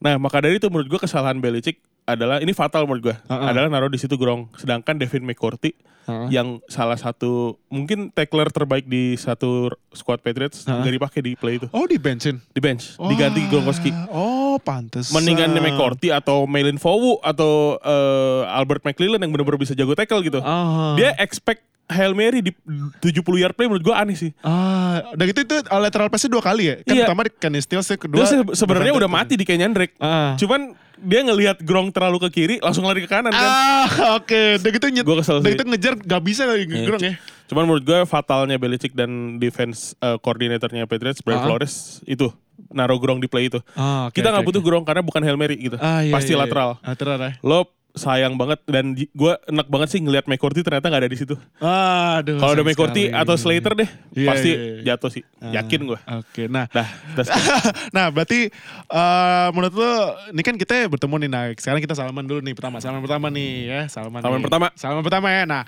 Nah, 0.00 0.16
maka 0.16 0.40
dari 0.40 0.56
itu 0.56 0.68
menurut 0.72 0.88
gue 0.88 1.00
kesalahan 1.00 1.36
Belichick 1.38 1.80
adalah 2.08 2.40
ini 2.40 2.50
fatal 2.56 2.88
menurut 2.88 3.12
gue. 3.12 3.16
Uh-uh. 3.28 3.50
Adalah 3.52 3.68
naruh 3.68 3.92
di 3.92 4.00
situ 4.00 4.16
Grong. 4.16 4.48
Sedangkan 4.56 4.96
Devin 4.96 5.22
McCourty 5.24 5.76
Heeh. 6.08 6.26
yang 6.32 6.58
salah 6.66 6.96
satu 6.96 7.60
mungkin 7.68 8.10
tackler 8.10 8.48
terbaik 8.50 8.88
di 8.88 9.14
satu 9.20 9.70
squad 9.92 10.18
Patriots 10.18 10.62
nggak 10.62 10.94
dipakai 10.94 11.20
di 11.20 11.32
play 11.34 11.56
itu. 11.56 11.66
Oh 11.70 11.84
di 11.84 11.96
bensin. 11.96 12.38
Di 12.46 12.58
bench, 12.58 12.94
diganti 12.96 13.42
Gronkowski. 13.46 13.90
Oh 14.08 14.56
pantes. 14.56 15.10
Mendingan 15.10 15.50
McCourty 15.52 16.10
atau 16.10 16.44
Melin 16.44 16.76
Fowu 16.76 17.18
atau 17.20 17.76
eh, 17.76 18.42
Albert 18.50 18.82
McClellan 18.82 19.18
yang 19.18 19.30
benar-benar 19.30 19.58
bisa 19.58 19.74
jago 19.74 19.92
tackle 19.92 20.22
gitu. 20.22 20.38
Ah. 20.40 20.94
Dia 20.94 21.14
expect 21.16 21.62
Hail 21.86 22.14
Mary 22.14 22.38
di 22.38 22.54
70 23.02 23.02
yard 23.36 23.52
play 23.52 23.66
menurut 23.66 23.82
gue 23.82 23.90
aneh 23.90 24.14
sih. 24.14 24.30
Ah, 24.40 25.10
udah 25.10 25.26
gitu 25.26 25.42
itu 25.42 25.54
lateral 25.68 26.06
pass-nya 26.06 26.30
dua 26.30 26.38
kali 26.38 26.62
ya? 26.64 26.74
Kan 26.80 26.94
Iya. 26.94 27.02
pertama 27.02 27.20
di 27.26 27.32
Kenny 27.34 27.58
Stills, 27.58 27.90
kedua. 27.90 28.22
Se- 28.22 28.54
sebenarnya 28.54 28.94
udah 28.94 29.10
mati 29.10 29.34
di 29.34 29.42
Kenyan 29.42 29.74
Drake. 29.74 29.98
Ah. 29.98 30.38
Cuman 30.38 30.70
dia 30.96 31.26
ngelihat 31.26 31.58
Gronk 31.60 31.90
terlalu 31.90 32.22
ke 32.22 32.30
kiri, 32.30 32.56
langsung 32.60 32.86
lari 32.86 33.02
ke 33.02 33.10
kanan 33.10 33.34
kan. 33.34 33.42
Ah, 33.42 33.86
oke. 34.22 34.62
Udah 34.62 34.70
gitu 34.70 34.86
nyet. 34.86 35.02
Gua 35.02 35.18
kesel 35.18 35.42
Udah 35.42 35.50
sih. 35.50 35.56
gitu 35.56 35.64
ngejar 35.66 35.94
gak 35.98 36.22
bisa 36.22 36.46
lagi 36.46 36.62
Iya, 36.64 36.86
Grong 36.86 37.02
ya. 37.02 37.12
Cuman 37.50 37.66
menurut 37.66 37.82
gue 37.82 37.98
fatalnya 38.04 38.54
Belichick 38.56 38.94
dan 38.94 39.10
defense 39.36 39.98
uh, 39.98 40.16
koordinatornya 40.16 40.86
Patriots, 40.86 41.18
Brian 41.18 41.42
Ah. 41.42 41.44
Flores 41.44 41.74
itu 42.04 42.30
naruh 42.68 42.96
Gronk 42.96 43.18
di 43.18 43.26
play 43.26 43.48
itu. 43.48 43.58
Ah, 43.72 44.06
oke, 44.06 44.14
Kita 44.14 44.30
nggak 44.30 44.40
oke, 44.40 44.48
butuh 44.48 44.60
oke. 44.60 44.68
Gronk 44.68 44.84
karena 44.84 45.02
bukan 45.02 45.20
Hail 45.20 45.34
Mary 45.34 45.58
gitu. 45.58 45.74
Ah, 45.76 46.00
iya, 46.00 46.12
Pasti 46.12 46.30
iya, 46.30 46.38
iya. 46.38 46.42
lateral. 46.44 46.70
Lateral 46.78 47.16
ya. 47.18 47.32
Lo 47.40 47.60
sayang 47.90 48.38
banget 48.38 48.62
dan 48.64 48.94
gue 48.94 49.32
enak 49.48 49.66
banget 49.66 49.88
sih 49.90 49.98
ngelihat 49.98 50.22
McCourty 50.24 50.62
ternyata 50.62 50.86
nggak 50.86 51.02
ada 51.02 51.10
di 51.10 51.18
situ. 51.18 51.34
Aduh. 51.58 52.38
Kalau 52.38 52.52
ada 52.54 52.62
McCourty 52.62 53.10
sekali. 53.10 53.18
atau 53.18 53.34
Slater 53.34 53.72
deh, 53.74 53.90
Iya, 54.14 54.28
pasti 54.30 54.46
iya, 54.48 54.62
iya. 54.78 54.82
jatuh 54.94 55.10
sih. 55.10 55.22
Ah, 55.36 55.58
Yakin 55.58 55.80
gue. 55.84 55.98
Oke, 55.98 56.46
nah. 56.46 56.70
Dah, 56.70 56.86
dah 56.86 57.24
skip. 57.24 57.42
nah 57.96 58.06
berarti 58.08 58.46
eh 58.86 59.46
menurut 59.50 59.74
lo 59.74 59.90
ini 60.30 60.38
kan 60.40 60.54
kita 60.54 60.86
bertemu 60.86 61.14
nih 61.18 61.30
nah 61.30 61.42
sekarang 61.52 61.80
kita 61.80 61.94
salaman 61.94 62.22
dulu 62.22 62.38
nih 62.38 62.54
pertama 62.54 62.78
salaman 62.78 63.02
pertama 63.02 63.26
nih 63.26 63.50
ya 63.66 63.80
salaman 63.88 64.20
Salaman 64.20 64.38
nih. 64.38 64.46
pertama. 64.46 64.66
salaman 64.76 65.02
pertama 65.02 65.26
ya 65.28 65.42
nah 65.44 65.62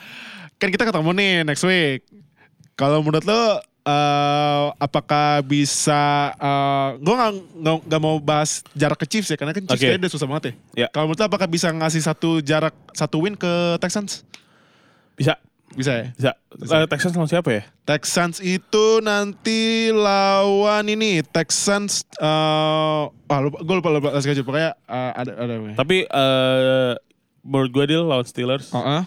kan 0.57 0.69
kita 0.69 0.85
ketemu 0.89 1.11
nih 1.13 1.33
next 1.45 1.65
week 1.65 2.05
Kalau 2.73 3.05
menurut 3.05 3.23
lo 3.23 3.61
eh, 3.85 4.67
apakah 4.79 5.43
bisa 5.45 6.33
eh 6.35 6.89
gue 6.99 7.15
nggak 7.85 8.01
mau 8.01 8.17
bahas 8.19 8.63
jarak 8.73 8.99
ke 9.03 9.07
Chiefs 9.07 9.29
ya 9.29 9.37
karena 9.37 9.53
kan 9.53 9.67
Chiefs 9.69 9.81
kayaknya 9.83 10.07
udah 10.07 10.13
susah 10.13 10.27
banget 10.27 10.45
ya. 10.45 10.53
Ya. 10.75 10.87
Kalau 10.89 11.11
menurut 11.11 11.21
lo 11.21 11.27
apakah 11.29 11.47
bisa 11.47 11.69
ngasih 11.71 12.03
satu 12.03 12.41
jarak 12.41 12.73
satu 12.97 13.21
win 13.23 13.37
ke 13.37 13.77
Texans? 13.79 14.25
Bisa, 15.13 15.37
Bisa 15.73 15.93
ya. 15.93 16.07
bisa. 16.13 16.31
Eh, 16.81 16.87
Texans 16.89 17.13
lawan 17.17 17.29
siapa 17.29 17.49
ya? 17.53 17.63
Texans 17.85 18.41
itu 18.41 19.01
nanti 19.01 19.93
lawan 19.93 20.85
ini 20.89 21.21
Texans 21.25 22.05
eh 22.21 23.05
ah 23.09 23.41
lupa 23.41 23.59
gue 23.65 23.77
lupa 23.81 23.89
lupa 23.93 24.09
schedule 24.21 24.45
pokoknya 24.45 24.73
eh, 24.77 25.13
ada 25.17 25.33
ada 25.37 25.55
Tapi 25.77 26.05
eh 26.05 26.93
menurut 27.45 27.71
gue 27.73 27.85
deal 27.89 28.05
lawan 28.09 28.25
Steelers. 28.25 28.73
Heeh. 28.73 29.03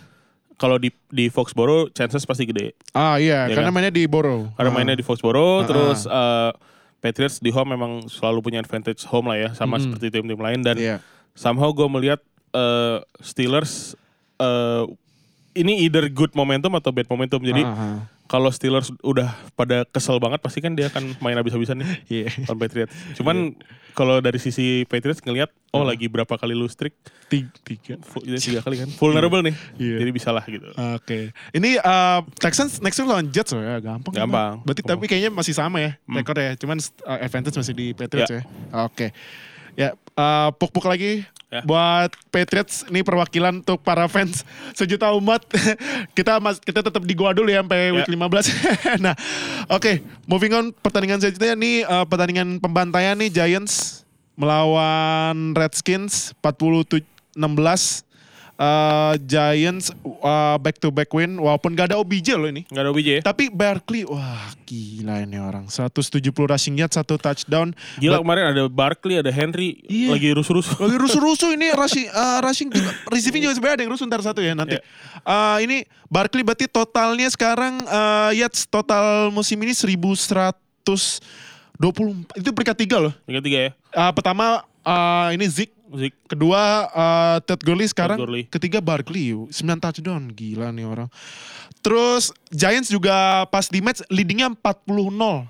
Kalau 0.55 0.75
di 0.75 0.87
di 1.07 1.27
Foxborough 1.27 1.91
chances 1.91 2.23
pasti 2.23 2.45
gede. 2.45 2.71
Ah 2.91 3.15
iya, 3.15 3.45
Ya 3.45 3.53
karena 3.53 3.69
kan? 3.69 3.75
mainnya 3.75 3.91
di 3.91 4.07
Borough. 4.07 4.47
Karena 4.55 4.71
Ah. 4.71 4.75
mainnya 4.75 4.95
di 4.95 5.03
Foxborough, 5.03 5.61
Ah, 5.61 5.67
terus 5.67 5.99
eh, 6.03 6.51
Patriots 6.97 7.37
di 7.37 7.51
home 7.51 7.69
memang 7.71 8.07
selalu 8.07 8.39
punya 8.41 8.59
advantage 8.59 9.03
home 9.03 9.29
lah 9.29 9.37
ya, 9.37 9.49
sama 9.51 9.75
Mm-mm. 9.75 9.83
seperti 9.91 10.09
tim-tim 10.09 10.39
lain 10.39 10.59
dan 10.59 10.75
Iya. 10.75 10.97
somehow 11.33 11.69
gue 11.69 11.85
melihat 11.85 12.19
eh, 12.49 12.97
Steelers 13.19 13.99
eh, 14.37 14.83
ini 15.53 15.83
either 15.83 16.07
good 16.07 16.31
momentum 16.31 16.71
atau 16.73 16.89
bad 16.89 17.05
momentum. 17.05 17.39
Jadi 17.39 17.61
Ah, 17.61 17.75
ah. 17.75 17.97
Kalau 18.25 18.49
Steelers 18.49 18.89
udah 18.99 19.27
pada 19.53 19.85
kesel 19.85 20.17
banget 20.17 20.39
pasti 20.39 20.57
kan 20.57 20.73
dia 20.73 20.87
akan 20.87 21.13
main 21.19 21.33
habis-habisan 21.33 21.77
nih 21.77 21.87
Iya. 22.15 22.27
lawan 22.43 22.57
Patriots. 22.57 22.93
Cuman 23.13 23.53
kalau 23.91 24.17
dari 24.17 24.35
sisi 24.37 24.83
Patriots 24.83 25.21
ngelihat 25.21 25.53
oh 25.69 25.81
Ah. 25.81 25.93
lagi 25.93 26.05
berapa 26.05 26.29
kali 26.31 26.51
lu 26.51 26.65
streak 26.65 26.97
Tiga. 27.25 27.49
tiga. 27.61 27.93
Fu- 28.01 28.21
ya, 28.21 28.37
tiga 28.37 28.59
kali 28.59 28.75
kan 28.77 28.89
vulnerable 28.99 29.41
nih. 29.41 29.53
Iya. 29.77 29.95
Jadi 30.01 30.11
bisa 30.11 30.29
lah 30.29 30.41
gitu. 30.43 30.65
Oke. 30.93 31.31
Ini 31.51 31.69
eh, 31.77 32.19
Texans 32.35 32.79
next 32.79 32.97
week 32.97 33.05
lawan 33.05 33.29
Jets 33.29 33.51
ya, 33.51 33.77
gampang. 33.79 34.11
Gampang. 34.11 34.61
Berarti 34.61 34.81
Gampang. 34.81 34.97
tapi 34.97 35.05
kayaknya 35.05 35.31
masih 35.31 35.53
sama 35.53 35.77
ya 35.79 35.91
Hmm. 36.03 36.17
rekor 36.17 36.35
ya. 36.35 36.53
Cuman 36.55 36.81
eh, 36.81 37.19
advantage 37.21 37.55
masih 37.55 37.73
di 37.73 37.87
Patriots 37.91 38.31
ya. 38.31 38.41
Ya. 38.41 38.43
Oke. 38.83 39.13
Ya, 39.75 39.93
eh, 39.95 40.49
puk-puk 40.55 40.87
lagi 40.87 41.23
Ya. 41.53 41.61
buat 41.61 42.11
Patriots 42.33 42.83
ini 42.89 43.05
perwakilan 43.05 43.61
untuk 43.63 43.79
para 43.79 44.09
fans 44.09 44.43
sejuta 44.73 45.13
umat. 45.15 45.45
kita 46.17 46.41
mas 46.41 46.57
kita 46.59 46.83
tetap 46.83 46.99
di 47.05 47.13
gua 47.15 47.31
dulu 47.31 47.47
ya 47.47 47.61
sampai 47.63 47.93
week 47.95 48.09
Ya. 48.09 48.17
15. 48.17 48.49
nah, 49.05 49.15
oke, 49.69 50.03
moving 50.25 50.51
on 50.51 50.65
pertandingan 50.73 51.21
selanjutnya 51.21 51.55
nih 51.55 51.75
eh, 51.85 52.05
pertandingan 52.09 52.59
pembantaian 52.59 53.15
nih 53.15 53.29
Giants 53.31 54.03
melawan 54.35 55.55
Redskins 55.55 56.35
47-16. 56.43 58.03
Eh, 58.55 59.13
Giants 59.21 59.91
back 60.57 60.79
to 60.79 60.87
back 60.87 61.11
win 61.11 61.35
walaupun 61.35 61.75
gak 61.75 61.91
ada 61.91 61.99
OBJ 61.99 62.39
loh 62.39 62.47
ini. 62.47 62.63
Nggak 62.71 62.81
ada 62.81 62.89
OBJ 62.89 63.07
ya? 63.19 63.21
Tapi 63.21 63.51
Barkley, 63.51 64.07
wah 64.07 64.47
gila 64.63 65.19
ini 65.21 65.35
orang. 65.35 65.67
170 65.67 66.15
rushing 66.47 66.79
yard, 66.79 66.87
satu 66.89 67.19
touchdown. 67.19 67.75
Gila 67.99 68.15
But- 68.15 68.23
kemarin 68.23 68.55
ada 68.55 68.63
Barkley, 68.71 69.19
ada 69.19 69.27
Henry 69.27 69.83
Iya. 69.83 70.15
lagi 70.15 70.31
rusuh-rusuh. 70.31 70.79
lagi 70.87 70.95
rusuh-rusuh 70.95 71.51
ini 71.51 71.67
rushing, 71.83 72.07
eh, 72.07 72.39
rushing 72.39 72.71
receiving 73.11 73.43
juga 73.43 73.59
sebenarnya 73.59 73.75
ada 73.75 73.83
yang 73.83 73.91
rusuh 73.91 74.07
ntar 74.07 74.23
satu 74.23 74.39
ya 74.39 74.55
nanti. 74.55 74.79
Iya. 74.79 74.87
Eh, 75.27 75.57
ini 75.67 75.77
Barkley 76.07 76.47
berarti 76.47 76.71
totalnya 76.71 77.27
sekarang 77.27 77.83
eh, 77.83 78.39
yards 78.39 78.71
total 78.71 79.35
musim 79.35 79.59
ini 79.59 79.75
1124 79.75 80.55
itu 82.39 82.49
peringkat 82.55 82.77
tiga 82.79 83.03
loh. 83.03 83.11
Yang 83.27 83.43
ketiga 83.43 83.57
ya. 83.59 83.71
Eh, 83.75 84.11
pertama 84.15 84.63
eh, 84.79 85.35
ini 85.35 85.43
Zeke, 85.43 85.74
Kedua 86.27 86.61
eh, 86.91 87.37
Ted 87.47 87.61
Gurley 87.63 87.87
sekarang, 87.87 88.19
Todd 88.19 88.27
Gurley. 88.27 88.43
ketiga 88.51 88.79
Barkley, 88.83 89.31
9 89.31 89.51
touchdown, 89.79 90.29
gila 90.31 90.69
nih 90.75 90.85
orang. 90.85 91.09
Terus 91.79 92.33
Giants 92.49 92.89
juga 92.89 93.45
pas 93.47 93.69
di 93.69 93.79
match 93.79 94.01
leadingnya 94.09 94.49
40-0 94.53 94.89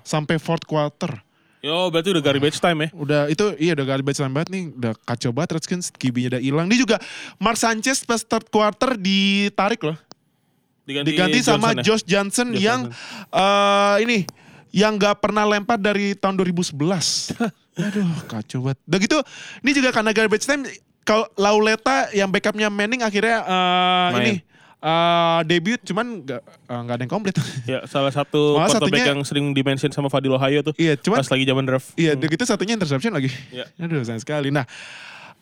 sampai 0.04 0.36
fourth 0.36 0.68
quarter. 0.68 1.24
Yo 1.64 1.90
berarti 1.90 2.14
udah 2.14 2.22
garbage 2.22 2.58
time 2.60 2.78
ya. 2.86 2.88
Udah 2.94 3.22
itu 3.26 3.44
iya 3.58 3.72
udah 3.74 3.86
garbage 3.88 4.20
time 4.20 4.30
banget 4.30 4.50
nih, 4.54 4.64
udah 4.70 4.92
kacau 5.02 5.34
banget 5.34 5.58
Redskins, 5.58 5.90
QB-nya 5.90 6.36
udah 6.36 6.42
hilang. 6.44 6.66
Dia 6.70 6.78
juga 6.78 6.96
Mark 7.42 7.58
Sanchez 7.58 8.06
pas 8.06 8.22
third 8.22 8.46
quarter 8.52 8.94
ditarik 8.94 9.82
loh. 9.82 9.98
Diganti 10.86 11.42
sama 11.42 11.74
Johnson 11.74 11.82
ya? 11.82 11.82
Josh 11.82 12.04
Johnson 12.06 12.48
Josh 12.54 12.62
yang 12.62 12.80
eh, 13.34 13.96
ini 14.06 14.18
yang 14.70 15.00
gak 15.00 15.24
pernah 15.24 15.48
lempar 15.48 15.80
dari 15.80 16.12
tahun 16.14 16.36
2011. 16.38 16.76
Aduh, 17.76 18.08
kacau 18.24 18.64
banget. 18.64 18.78
Udah 18.84 18.98
gitu, 18.98 19.18
ini 19.60 19.70
juga 19.70 19.92
karena 19.92 20.10
garbage 20.10 20.44
time 20.44 20.64
kalau 21.02 21.28
Lauleta 21.36 22.08
yang 22.10 22.26
backupnya 22.26 22.66
Manning 22.66 23.00
akhirnya 23.00 23.44
Main. 24.10 24.16
ini 24.18 24.32
eh, 24.76 25.38
debut 25.44 25.80
cuman 25.82 26.24
gak, 26.24 26.42
nggak 26.66 26.94
ada 26.96 27.02
yang 27.04 27.12
komplit. 27.12 27.36
Ya 27.70 27.84
salah 27.86 28.10
satu 28.10 28.56
Malah 28.58 28.70
quarterback 28.72 29.02
satunya- 29.02 29.08
yang 29.12 29.20
sering 29.22 29.46
dimention 29.52 29.90
sama 29.90 30.08
Fadil 30.08 30.32
Ohio 30.32 30.64
tuh. 30.64 30.74
iya, 30.76 30.96
cuman 30.96 31.20
Pas 31.20 31.28
lagi 31.28 31.44
zaman 31.44 31.64
draft. 31.64 31.92
Iya, 31.94 32.16
udah 32.16 32.28
gitu 32.28 32.44
satunya 32.44 32.74
interception 32.74 33.12
lagi. 33.12 33.30
Iya. 33.52 33.64
Aduh, 33.84 34.02
sayang 34.02 34.22
sekali. 34.24 34.48
Nah, 34.48 34.64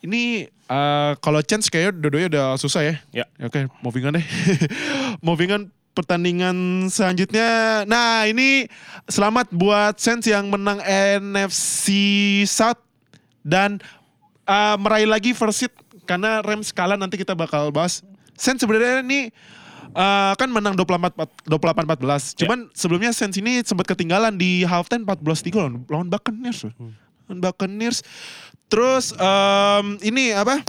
ini 0.03 0.45
eh, 0.51 1.13
kalau 1.23 1.41
chance 1.41 1.71
kayaknya 1.71 1.97
dua-duanya 1.97 2.29
udah 2.35 2.47
susah 2.59 2.83
ya. 2.83 2.95
Ya. 3.13 3.25
Oke, 3.41 3.71
moving 3.81 4.05
on 4.05 4.19
deh. 4.19 4.27
moving 5.27 5.49
on 5.49 5.63
pertandingan 5.95 6.87
selanjutnya. 6.91 7.83
Nah, 7.87 8.27
ini 8.27 8.67
selamat 9.07 9.55
buat 9.55 9.95
Saints 9.97 10.27
yang 10.27 10.51
menang 10.51 10.83
NFC 10.83 11.89
South 12.51 12.83
dan 13.47 13.79
eh, 14.45 14.77
meraih 14.77 15.07
lagi 15.07 15.31
first 15.33 15.65
seed 15.65 15.73
karena 16.05 16.43
Rams 16.43 16.75
kalah 16.75 16.99
nanti 16.99 17.17
kita 17.17 17.33
bakal 17.33 17.71
bahas. 17.71 18.03
Saints 18.35 18.61
sebenarnya 18.67 19.07
ini 19.07 19.31
eh, 19.95 20.33
kan 20.35 20.51
menang 20.51 20.75
28 20.75 21.47
28-14. 21.47 22.43
Cuman 22.43 22.59
sebelumnya 22.75 23.15
Saints 23.15 23.39
ini 23.39 23.63
sempat 23.63 23.87
ketinggalan 23.87 24.35
di 24.35 24.67
halftime 24.67 25.07
14-3 25.07 25.55
lawan, 25.55 25.75
lawan 25.87 26.09
Buccaneers. 26.11 26.67
loh. 26.67 26.75
Lawan 27.31 27.39
Buccaneers. 27.39 28.03
Terus 28.67 29.15
em, 29.15 29.87
ini 30.03 30.35
apa? 30.35 30.67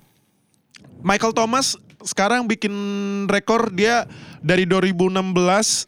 Michael 1.02 1.34
Thomas 1.34 1.78
sekarang 2.06 2.46
bikin 2.46 2.72
rekor 3.28 3.74
dia 3.74 4.06
dari 4.40 4.64
2016 4.64 5.10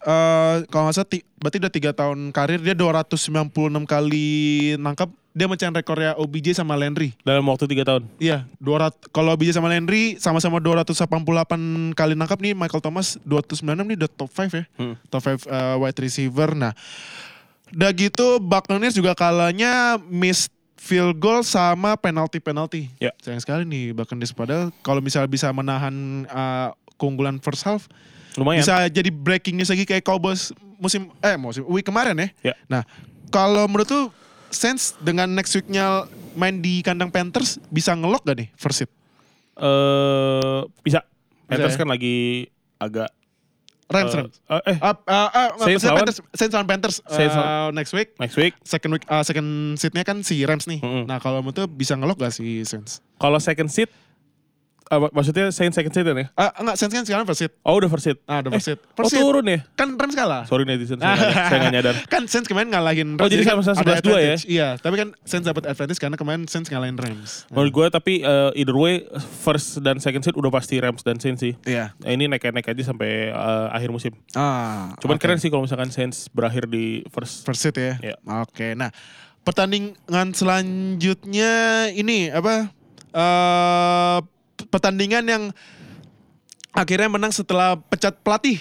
eh 0.01 0.55
kalau 0.67 0.89
nggak 0.89 0.95
salah 0.97 1.09
ti- 1.09 1.25
berarti 1.37 1.57
udah 1.61 1.73
tiga 1.73 1.91
tahun 1.93 2.33
karir 2.33 2.59
dia 2.59 2.73
296 2.73 3.53
kali 3.85 4.27
nangkap 4.75 5.07
dia 5.37 5.45
mecahin 5.45 5.69
rekornya 5.69 6.17
OBJ 6.17 6.57
sama 6.57 6.73
Landry. 6.73 7.13
Dalam 7.21 7.45
waktu 7.45 7.69
3 7.69 7.85
tahun. 7.85 8.03
Iya, 8.17 8.49
200 8.57 9.13
kalau 9.13 9.37
BJ 9.37 9.53
sama 9.53 9.69
Landry 9.69 10.17
sama-sama 10.17 10.57
288 10.57 11.93
kali 11.93 12.17
nangkap 12.17 12.41
nih 12.41 12.57
Michael 12.57 12.81
Thomas 12.81 13.21
296 13.21 13.85
nih 13.85 13.95
udah 14.01 14.09
top 14.09 14.33
5 14.33 14.49
ya. 14.49 14.65
Hmm. 14.81 14.97
Top 15.13 15.21
5 15.21 15.45
uh, 15.45 15.77
wide 15.77 15.99
receiver. 16.01 16.57
Nah, 16.57 16.73
udah 17.69 17.91
gitu 17.93 18.41
Buccaneers 18.41 18.97
juga 18.97 19.13
kalahnya 19.13 20.01
miss 20.09 20.49
field 20.77 21.17
goal 21.17 21.41
sama 21.41 21.97
penalti-penalti. 21.97 22.87
Ya. 23.01 23.11
Sayang 23.19 23.41
sekali 23.41 23.63
nih 23.65 23.91
Buccaneers 23.91 24.31
padahal 24.31 24.69
kalau 24.85 25.01
misalnya 25.01 25.27
bisa 25.27 25.49
menahan 25.51 26.25
uh, 26.29 26.71
keunggulan 26.95 27.41
first 27.41 27.65
half 27.65 27.89
Lumayan. 28.37 28.61
bisa 28.61 28.85
jadi 28.87 29.09
breaking 29.09 29.57
news 29.57 29.69
lagi 29.73 29.83
kayak 29.83 30.05
Cowboys 30.05 30.53
musim 30.77 31.09
eh 31.25 31.35
musim 31.35 31.65
week 31.65 31.83
kemarin 31.83 32.13
ya. 32.13 32.53
Ya. 32.53 32.55
Nah, 32.69 32.81
kalau 33.33 33.65
menurut 33.65 33.89
tuh 33.89 34.05
Saints 34.47 34.95
dengan 35.03 35.27
next 35.27 35.51
weeknya 35.57 36.07
main 36.37 36.63
di 36.63 36.79
kandang 36.85 37.11
Panthers 37.11 37.59
bisa 37.67 37.91
ngelok 37.97 38.23
gak 38.23 38.37
nih 38.37 38.49
first 38.55 38.85
seed? 38.85 38.91
Eh 39.57 40.61
bisa. 40.85 41.03
Panthers 41.49 41.75
ya? 41.75 41.79
kan 41.81 41.89
lagi 41.89 42.47
agak 42.77 43.09
Rams, 43.87 44.11
eh, 44.11 44.19
Rams. 44.19 44.35
eh, 44.51 44.61
eh 44.67 44.77
Uh, 44.83 44.95
uh, 45.07 45.27
uh, 45.31 45.49
Saints 45.63 45.83
lawan? 45.87 46.03
Panthers, 46.03 46.19
Saints 46.35 46.53
lawan 46.53 46.67
Panthers 46.67 46.97
Saints 47.07 47.35
uh, 47.35 47.71
next 47.71 47.91
week. 47.95 48.09
next 48.19 48.35
week. 48.35 48.53
Second 48.67 48.91
week, 48.99 49.03
uh, 49.07 49.23
second 49.23 49.47
seatnya 49.79 50.03
kan 50.03 50.27
si 50.27 50.43
Rams 50.43 50.67
nih. 50.67 50.83
Mm-mm. 50.83 51.07
Nah 51.07 51.23
kalau 51.23 51.39
menurut 51.39 51.71
bisa 51.71 51.95
ngelok 51.95 52.19
gak 52.19 52.35
si 52.35 52.67
Saints? 52.67 52.99
Kalau 53.15 53.39
second 53.39 53.71
seat 53.71 53.87
eh, 54.87 54.99
maksudnya 55.11 55.51
Saints 55.51 55.75
second 55.75 55.91
seat 55.91 56.03
ya? 56.03 56.27
Ah 56.33 56.51
enggak, 56.57 56.75
Saints 56.75 56.93
kan 56.93 57.03
sekarang 57.03 57.25
first 57.25 57.39
seat. 57.39 57.51
Oh 57.61 57.75
udah 57.75 57.87
first 57.87 58.05
seat. 58.05 58.17
Ah, 58.23 58.39
udah 58.39 58.51
first 58.55 58.67
seat. 58.67 58.79
Oh 58.79 58.91
First 58.97 59.11
seat. 59.11 59.21
turun 59.21 59.45
ya? 59.45 59.59
Kan 59.73 59.93
Rams 59.93 60.15
kalah. 60.15 60.43
Sorry 60.45 60.63
netizen 60.63 60.97
saya 60.97 61.15
saya 61.49 61.57
nggak 61.61 61.73
nyadar. 61.73 61.95
kan 62.07 62.23
Saints 62.25 62.47
kemarin 62.47 62.71
ngalahin 62.71 63.15
Oh, 63.15 63.27
jadi 63.27 63.43
kan 63.43 63.59
sama-sama 63.59 63.83
ada 63.83 63.99
11-2 63.99 64.17
ya? 64.17 64.35
Iya, 64.47 64.67
tapi 64.77 64.95
kan 64.95 65.07
Saints 65.21 65.45
dapat 65.45 65.63
advantage 65.65 65.99
karena 65.99 66.15
kemarin 66.15 66.41
Saints 66.47 66.67
ngalahin 66.67 66.95
Rams. 66.95 67.45
Menurut 67.49 67.71
gue 67.71 67.85
tapi 67.89 68.13
eh, 68.21 68.51
either 68.55 68.73
way 68.73 69.03
first 69.39 69.79
dan 69.79 69.99
second 69.99 70.21
seat 70.21 70.33
udah 70.33 70.49
pasti 70.49 70.77
Rams 70.77 71.01
dan 71.01 71.17
Saints 71.17 71.39
sih. 71.39 71.53
Iya. 71.63 71.91
Nah, 71.97 72.09
ini 72.09 72.25
naik-naik 72.27 72.65
aja 72.65 72.83
sampai 72.83 73.29
eh, 73.29 73.67
akhir 73.71 73.89
musim. 73.89 74.15
Ah, 74.33 74.95
Cuman 74.97 75.15
oke. 75.15 75.21
keren 75.21 75.37
sih 75.37 75.47
kalau 75.47 75.63
misalkan 75.63 75.89
Saints 75.89 76.27
berakhir 76.27 76.65
di 76.65 77.03
first. 77.09 77.43
First 77.43 77.61
seat 77.61 77.75
ya. 77.75 77.93
Iya. 77.99 78.15
Oke, 78.39 78.73
nah 78.73 78.89
pertandingan 79.41 80.31
selanjutnya 80.31 81.51
ini 81.89 82.27
apa? 82.29 82.71
eh 83.09 84.19
pertandingan 84.67 85.23
yang 85.23 85.43
akhirnya 86.71 87.09
menang 87.09 87.31
setelah 87.31 87.75
pecat 87.87 88.13
pelatih. 88.21 88.59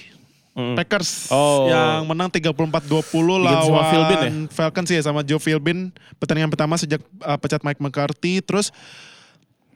Mm. 0.56 0.72
Packers 0.72 1.28
Oh. 1.28 1.68
yang 1.68 2.08
menang 2.08 2.32
34-20 2.32 2.48
Diganti 2.80 3.44
sama 3.60 3.76
lawan 3.76 3.84
Phil 3.92 4.04
Bin 4.08 4.16
ya? 4.16 4.30
Falcons 4.48 4.88
ya 4.88 5.00
sama 5.04 5.20
Joe 5.20 5.36
Philbin. 5.36 5.92
Pertandingan 6.16 6.48
pertama 6.48 6.80
sejak 6.80 7.04
uh, 7.20 7.36
pecat 7.36 7.60
Mike 7.60 7.76
McCarthy. 7.76 8.40
Terus 8.40 8.72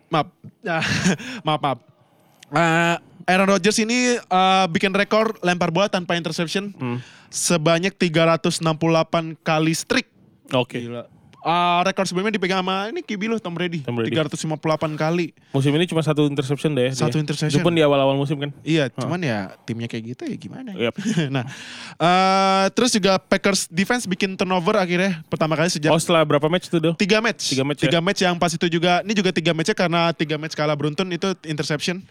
maaf, 0.08 0.32
maaf 1.46 1.60
maaf. 1.60 1.78
Uh, 2.48 2.96
Aaron 3.28 3.46
Rodgers 3.46 3.76
ini 3.78 4.16
eh, 4.16 4.66
bikin 4.66 4.90
rekor 4.90 5.38
lempar 5.38 5.70
bola 5.70 5.86
tanpa 5.86 6.16
interception 6.16 6.72
Hmm. 6.72 6.98
sebanyak 7.28 7.94
368 7.94 8.58
kali 9.38 9.70
streak. 9.70 10.08
Oke. 10.50 10.82
Ah, 11.40 11.80
rekor 11.88 12.04
sebelumnya 12.04 12.36
dipegang 12.36 12.60
sama 12.60 12.92
ini 12.92 13.00
Kibi 13.00 13.32
loh 13.32 13.40
Tom 13.40 13.56
Brady. 13.56 13.80
Tom 13.80 13.96
Brady. 13.96 14.12
358 14.12 14.60
kali. 15.00 15.32
Musim 15.56 15.72
ini 15.72 15.88
cuma 15.88 16.04
satu 16.04 16.28
interception 16.28 16.76
deh. 16.76 16.92
Satu 16.92 17.16
dia. 17.16 17.24
interception. 17.24 17.60
Itu 17.60 17.64
pun 17.64 17.72
di 17.72 17.80
awal-awal 17.80 18.12
musim 18.16 18.36
kan. 18.36 18.52
Iya, 18.60 18.92
cuman 18.92 19.20
ya 19.24 19.56
timnya 19.64 19.88
kayak 19.88 20.04
gitu 20.16 20.22
ya 20.28 20.36
gimana? 20.36 20.76
ya? 20.76 20.92
Yep. 20.92 20.94
nah, 21.34 21.44
eh, 21.96 22.64
terus 22.76 22.92
juga 22.92 23.16
Packers 23.16 23.72
defense 23.72 24.04
bikin 24.04 24.36
turnover 24.36 24.76
akhirnya 24.76 25.24
pertama 25.32 25.56
kali 25.56 25.72
sejak 25.72 25.88
Oh 25.88 26.00
setelah 26.00 26.28
berapa 26.28 26.44
match 26.52 26.68
tuh 26.68 26.80
Del? 26.80 26.94
tiga 27.00 27.24
match. 27.24 27.56
Tiga 27.56 27.64
match 27.64 27.80
ya? 27.80 27.84
Tiga 27.88 27.98
match 28.04 28.20
yang 28.20 28.36
pas 28.36 28.52
itu 28.52 28.66
juga, 28.68 29.00
ini 29.00 29.16
juga 29.16 29.32
tiga 29.32 29.56
matchnya 29.56 29.76
karena 29.76 30.12
tiga 30.12 30.36
match 30.36 30.52
kalah 30.52 30.76
beruntun 30.76 31.08
itu 31.08 31.32
interception. 31.48 32.04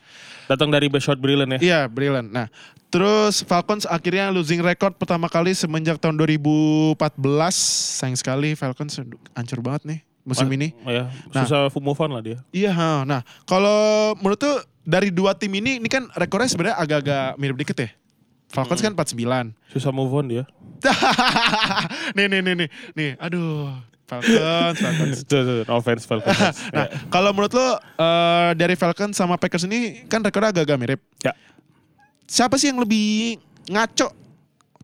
Datang 0.49 0.73
dari 0.73 0.89
shot 0.97 1.21
brilliant 1.21 1.53
ya. 1.53 1.59
Iya, 1.61 1.79
brilliant. 1.85 2.33
Nah, 2.33 2.49
terus 2.89 3.45
Falcons 3.45 3.85
akhirnya 3.85 4.33
losing 4.33 4.65
record 4.65 4.97
pertama 4.97 5.29
kali 5.29 5.53
semenjak 5.53 6.01
tahun 6.01 6.17
2014. 6.17 6.97
Sayang 8.01 8.17
sekali 8.17 8.57
Falcons 8.57 8.97
hancur 9.33 9.59
banget 9.59 9.81
nih 9.85 9.99
musim 10.23 10.45
Ah, 10.45 10.53
ini. 10.53 10.67
Ya, 10.85 11.09
Nah. 11.31 11.43
susah 11.43 11.71
move 11.79 11.97
on 11.97 12.11
lah 12.13 12.21
dia. 12.21 12.37
Iya, 12.51 12.75
nah 13.03 13.21
kalau 13.43 14.13
menurut 14.19 14.37
tuh 14.37 14.57
dari 14.83 15.09
dua 15.09 15.33
tim 15.33 15.49
ini, 15.53 15.77
ini 15.77 15.89
kan 15.89 16.05
rekornya 16.13 16.49
sebenarnya 16.49 16.77
agak-agak 16.77 17.25
mirip 17.37 17.57
dikit 17.57 17.77
ya. 17.77 17.89
Falcons 18.49 18.81
kan 18.81 18.93
49. 18.93 19.53
Susah 19.69 19.93
move 19.93 20.09
on 20.11 20.25
dia. 20.25 20.43
nih, 22.17 22.25
nih, 22.25 22.39
nih, 22.41 22.53
nih, 22.65 22.69
nih, 22.93 23.09
aduh. 23.17 23.73
Falcons, 24.09 24.77
Falcons. 24.81 25.17
Offense 25.77 26.03
Falcons. 26.03 26.57
Nah, 26.73 26.89
Ya. 26.89 26.97
kalau 27.13 27.29
menurut 27.29 27.53
lo 27.53 27.77
eh, 27.77 28.51
dari 28.57 28.73
Falcons 28.73 29.13
sama 29.13 29.37
Packers 29.37 29.69
ini 29.69 30.01
kan 30.09 30.25
rekornya 30.25 30.49
agak-agak 30.49 30.77
mirip. 30.81 30.99
Ya. 31.21 31.37
Siapa 32.25 32.57
sih 32.57 32.73
yang 32.73 32.81
lebih 32.81 33.37
ngaco? 33.69 34.09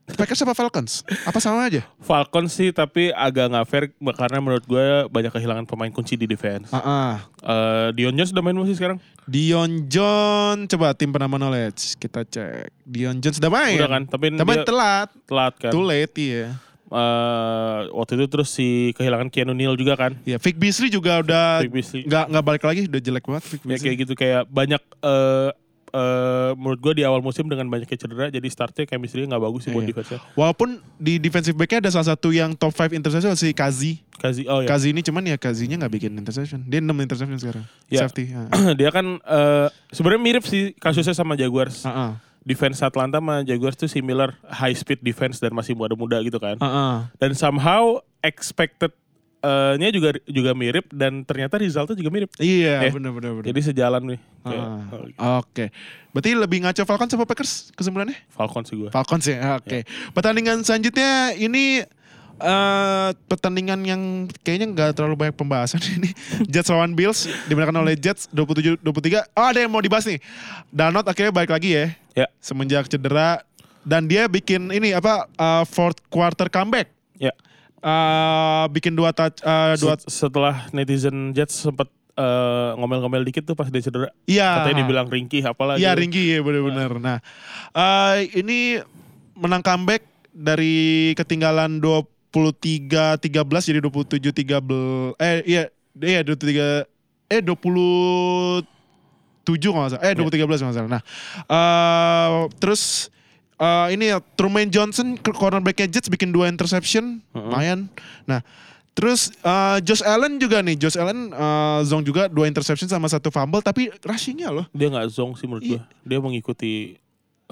Packers 0.06 0.46
apa 0.46 0.54
Falcons? 0.54 1.02
Apa 1.26 1.41
sama 1.41 1.65
aja? 1.65 1.82
Falcons 1.98 2.54
sih 2.54 2.70
tapi 2.70 3.10
agak 3.10 3.50
nggak 3.50 3.65
fair 3.65 3.84
karena 4.13 4.38
menurut 4.38 4.62
gue 4.62 5.10
banyak 5.10 5.34
kehilangan 5.34 5.65
pemain 5.65 5.89
kunci 5.89 6.13
di 6.13 6.30
defense. 6.30 6.70
Ah, 6.70 6.78
ah. 6.78 7.13
Eh, 7.41 7.88
Dion 7.98 8.13
Jones 8.13 8.30
udah 8.30 8.44
main 8.46 8.54
masih 8.54 8.78
sekarang? 8.78 9.02
Dion 9.26 9.89
Jones, 9.89 10.70
coba 10.70 10.94
tim 10.94 11.10
penama 11.10 11.41
knowledge 11.41 11.98
kita 11.98 12.22
cek. 12.22 12.70
Dion 12.86 13.18
Jones 13.18 13.41
udah 13.41 13.50
main. 13.50 13.82
Udah 13.82 13.89
kan, 13.89 14.04
tapi 14.06 14.26
Tapi 14.30 14.52
dia 14.54 14.62
telat. 14.62 15.10
telat 15.26 15.54
kan. 15.58 15.72
Too 15.74 15.82
late 15.82 16.13
iya. 16.22 16.54
Eh, 16.86 17.80
waktu 17.89 18.13
itu 18.13 18.26
terus 18.30 18.54
si 18.54 18.94
kehilangan 18.94 19.34
Keanu 19.34 19.58
Neal 19.58 19.74
juga 19.74 19.98
kan. 19.98 20.13
Ya, 20.22 20.38
Vic 20.38 20.54
Beasley 20.62 20.94
juga 20.94 21.26
udah 21.26 21.65
Vic 21.65 21.74
Beasley. 21.74 22.06
nggak 22.06 22.30
nggak 22.30 22.46
balik 22.46 22.63
lagi, 22.63 22.86
udah 22.86 23.02
jelek 23.02 23.26
banget 23.26 23.44
Vic 23.58 23.62
Ya 23.65 23.78
kayak 23.82 23.98
gitu 24.06 24.13
kayak 24.13 24.46
banyak 24.54 24.82
eh 25.02 25.50
eh, 25.95 26.51
menurut 26.60 26.79
gue 26.84 26.93
di 26.99 27.03
awal 27.08 27.23
musim 27.23 27.47
dengan 27.47 27.63
banyaknya 27.65 27.95
cedera 27.95 28.27
jadi 28.27 28.43
startnya 28.51 28.84
chemistry 28.84 29.23
nggak 29.23 29.39
bagus 29.39 29.63
sih 29.63 29.71
buat 29.71 29.88
Iya. 29.88 29.95
defense-nya. 29.95 30.19
Walaupun 30.36 30.69
di 30.99 31.15
defensive 31.15 31.55
back-nya 31.55 31.79
ada 31.79 31.91
salah 31.95 32.12
satu 32.12 32.36
yang 32.36 32.51
top 32.53 32.75
5 32.75 32.91
interception 32.91 33.31
si 33.34 33.55
Kazi. 33.55 34.03
Kazi 34.19 34.43
oh 34.45 34.60
ya. 34.60 34.67
Kazi 34.67 34.91
ini 34.91 34.99
cuman 34.99 35.23
ya 35.23 35.39
Kazinya 35.39 35.79
nggak 35.79 35.93
bikin 35.95 36.12
interception. 36.19 36.67
Dia 36.67 36.84
6 36.84 36.91
interception 36.91 37.39
sekarang. 37.39 37.65
Ya. 37.88 38.03
Safety. 38.03 38.27
Ah. 38.36 38.75
dia 38.75 38.91
kan 38.91 39.05
eh, 39.23 39.67
sebenarnya 39.89 40.21
mirip 40.21 40.43
sih 40.43 40.75
kasusnya 40.75 41.15
sama 41.15 41.39
Jaguars. 41.39 41.88
Ah, 41.88 41.89
ah. 41.89 42.12
Defense 42.45 42.77
Atlanta 42.84 43.17
sama 43.17 43.41
Jaguars 43.41 43.73
tuh 43.73 43.89
similar 43.89 44.38
high 44.45 44.75
speed 44.75 45.01
defense 45.01 45.41
dan 45.41 45.49
masih 45.49 45.73
muda-muda 45.73 46.21
gitu 46.21 46.38
kan. 46.38 46.60
Ah, 46.60 46.67
ah. 46.67 46.95
Dan 47.17 47.34
somehow 47.34 47.97
expected 48.21 48.93
eh, 49.45 49.73
nya 49.77 49.88
juga 49.89 50.10
juga 50.25 50.51
mirip 50.51 50.89
dan 50.89 51.21
ternyata 51.21 51.55
resultnya 51.55 51.93
juga 51.93 52.10
mirip. 52.10 52.34
Iya, 52.36 52.81
Eh, 52.81 52.91
benar 52.91 53.13
benar 53.13 53.31
benar. 53.34 53.45
Jadi 53.45 53.60
sejalan 53.63 54.01
nih. 54.08 54.19
Kayak, 54.41 54.65
Ah, 55.15 55.38
Oke. 55.38 55.65
Berarti 56.10 56.29
lebih 56.34 56.58
ngaco 56.62 56.81
Falcons 56.84 57.13
apa 57.13 57.25
Packers 57.25 57.51
kesimpulannya? 57.71 58.17
Falcons 58.27 58.67
sih 58.67 58.75
gue. 58.75 58.89
Falcons 58.89 59.25
ya. 59.25 59.55
Oke. 59.55 59.86
Pertandingan 60.12 60.62
selanjutnya 60.62 61.12
ini 61.36 61.86
eh 62.36 63.10
pertandingan 63.31 63.79
yang 63.81 64.01
kayaknya 64.43 64.67
nggak 64.67 64.89
terlalu 64.93 65.15
banyak 65.17 65.36
pembahasan 65.36 65.79
ini. 65.95 66.12
Jets 66.45 66.67
lawan 66.67 66.91
Bills 66.91 67.25
dimenangkan 67.45 67.79
oleh 67.79 67.95
Jets 67.95 68.27
27 68.29 68.81
23. 68.81 69.23
Oh, 69.31 69.45
ada 69.45 69.58
yang 69.58 69.71
mau 69.71 69.79
dibahas 69.79 70.03
nih. 70.03 70.19
Darnold 70.67 71.05
akhirnya 71.05 71.31
balik 71.31 71.49
lagi 71.49 71.71
ya 71.73 71.86
Ya, 72.13 72.27
semenjak 72.39 72.88
cedera 72.88 73.43
dan 73.84 74.03
dia 74.05 74.25
bikin 74.25 74.67
ini 74.69 74.91
apa 74.91 75.27
eh, 75.29 75.63
fourth 75.65 75.99
quarter 76.08 76.47
comeback. 76.47 76.91
ya. 77.15 77.31
Eh 77.86 78.63
bikin 78.74 78.98
dua 78.98 79.13
touch 79.13 79.45
eh, 79.45 79.78
dua 79.78 79.93
Set- 79.93 80.10
setelah 80.10 80.65
netizen 80.74 81.38
Jets 81.38 81.54
sempat 81.54 81.86
eh, 82.17 82.69
ngomel-ngomel 82.82 83.21
dikit 83.21 83.45
tuh 83.45 83.54
pas 83.54 83.69
dia 83.69 83.78
cedera. 83.78 84.10
iya. 84.26 84.58
Katanya 84.65 84.82
dibilang 84.82 85.06
ringkih 85.06 85.45
apalah. 85.45 85.78
Iya 85.78 85.93
gitu. 85.93 86.02
Ringgi 86.02 86.24
ya 86.34 86.39
benar-benar. 86.41 86.91
Nah, 86.98 87.17
eh, 87.78 88.26
ini 88.34 88.82
menang 89.38 89.62
comeback 89.62 90.02
dari 90.34 91.13
ketinggalan 91.13 91.78
23 91.78 93.21
13 93.21 93.69
jadi 93.69 93.80
27 93.80 94.34
13 94.34 95.15
eh 95.21 95.45
iya 95.45 95.63
iya 96.02 96.19
23 96.26 96.89
eh 97.30 97.41
20 97.41 98.65
7 99.45 99.62
kalau 99.62 99.82
nggak 99.86 99.93
salah. 99.93 100.04
Eh 100.10 100.13
2013 100.17 100.41
kalau 100.41 100.58
nggak 100.74 100.78
salah. 100.82 100.89
Nah, 100.89 101.04
eh 101.45 102.30
terus 102.58 103.13
eh, 103.56 103.88
ini 103.94 104.12
ya 104.12 104.20
Truman 104.36 104.68
Johnson 104.68 105.15
cornerbacknya 105.18 105.88
Jets 105.88 106.08
bikin 106.08 106.30
dua 106.30 106.48
interception, 106.48 107.22
lumayan. 107.32 107.88
Nah, 108.24 108.41
terus 108.91 109.32
eh, 109.38 109.78
Josh 109.84 110.02
Allen 110.02 110.38
juga 110.38 110.60
nih, 110.60 110.76
Josh 110.76 110.96
Allen 110.96 111.30
eh, 111.30 111.80
zong 111.84 112.04
juga 112.04 112.28
dua 112.28 112.48
interception 112.48 112.88
sama 112.88 113.06
satu 113.06 113.30
fumble, 113.30 113.62
tapi 113.62 113.91
rushingnya 114.02 114.52
loh. 114.52 114.65
Dia 114.72 114.89
nggak 114.89 115.08
zong 115.10 115.36
sih 115.36 115.46
menurut 115.46 115.63
Iya. 115.63 115.80
gua. 115.80 116.08
Dia 116.08 116.20
mengikuti 116.20 116.74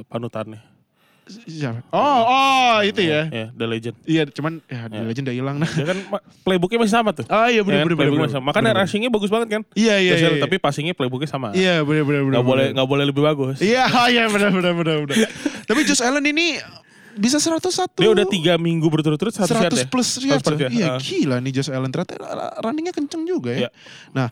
panutannya. 0.09 0.72
Siapa? 1.23 1.79
Oh, 1.89 2.21
oh 2.27 2.75
itu 2.81 2.99
ya. 2.99 3.31
Ya, 3.31 3.45
The 3.49 3.63
Legend. 3.63 3.95
Iya, 4.03 4.23
cuman 4.27 4.59
ya 4.65 4.91
di 4.91 4.97
Ya. 4.99 5.03
legend 5.03 5.25
udah 5.25 5.35
hilang 5.39 5.55
nah. 5.55 5.69
Dia 5.69 5.87
kan 5.87 5.99
playbooknya 6.43 6.79
masih 6.83 6.93
sama 6.93 7.09
tuh. 7.11 7.23
Oh 7.25 7.47
iya 7.47 7.59
Ya 7.59 7.63
benar 7.63 7.79
kan, 7.79 7.85
benar 7.87 7.97
playbooknya 7.97 8.27
benar. 8.27 8.35
sama. 8.35 8.45
Makanya 8.51 8.63
Bener, 8.69 8.83
rushingnya 8.83 9.09
bagus 9.09 9.29
banget 9.31 9.47
kan. 9.49 9.61
Iya 9.71 9.95
iya 9.97 10.13
iya. 10.19 10.27
Allen, 10.29 10.43
Tapi 10.43 10.55
passingnya 10.59 10.93
playbooknya 10.93 11.29
sama. 11.31 11.47
Iya 11.55 11.79
benar 11.81 12.03
benar 12.03 12.21
benar. 12.21 12.33
Nggak 12.35 12.45
boleh 12.45 12.65
nggak 12.75 12.89
boleh 12.91 13.03
lebih 13.07 13.23
bagus. 13.23 13.57
Iya 13.59 13.83
iya 14.13 14.23
benar 14.27 14.51
benar 14.51 14.73
benar 14.75 14.95
benar. 15.01 15.15
Tapi 15.63 15.79
Josh 15.83 16.03
Allen 16.03 16.25
ini 16.25 16.59
bisa 17.13 17.39
101. 17.39 17.61
Dia 17.95 18.09
udah 18.09 18.25
tiga 18.25 18.53
minggu 18.57 18.89
berturut-turut 18.89 19.31
100 19.31 19.47
yard 19.47 19.71
100 19.71 19.79
ya? 19.79 19.87
plus 19.87 20.07
100 20.17 20.27
yards. 20.27 20.43
ya. 20.43 20.57
ya? 20.57 20.69
Iya 20.69 20.87
Ah. 20.89 20.97
gila 20.99 21.35
nih 21.39 21.51
Josh 21.53 21.69
Allen 21.69 21.87
ternyata 21.87 22.19
runningnya 22.59 22.91
kenceng 22.91 23.23
juga 23.23 23.53
ya. 23.53 23.59
Iya. 23.63 23.69
Nah, 24.11 24.27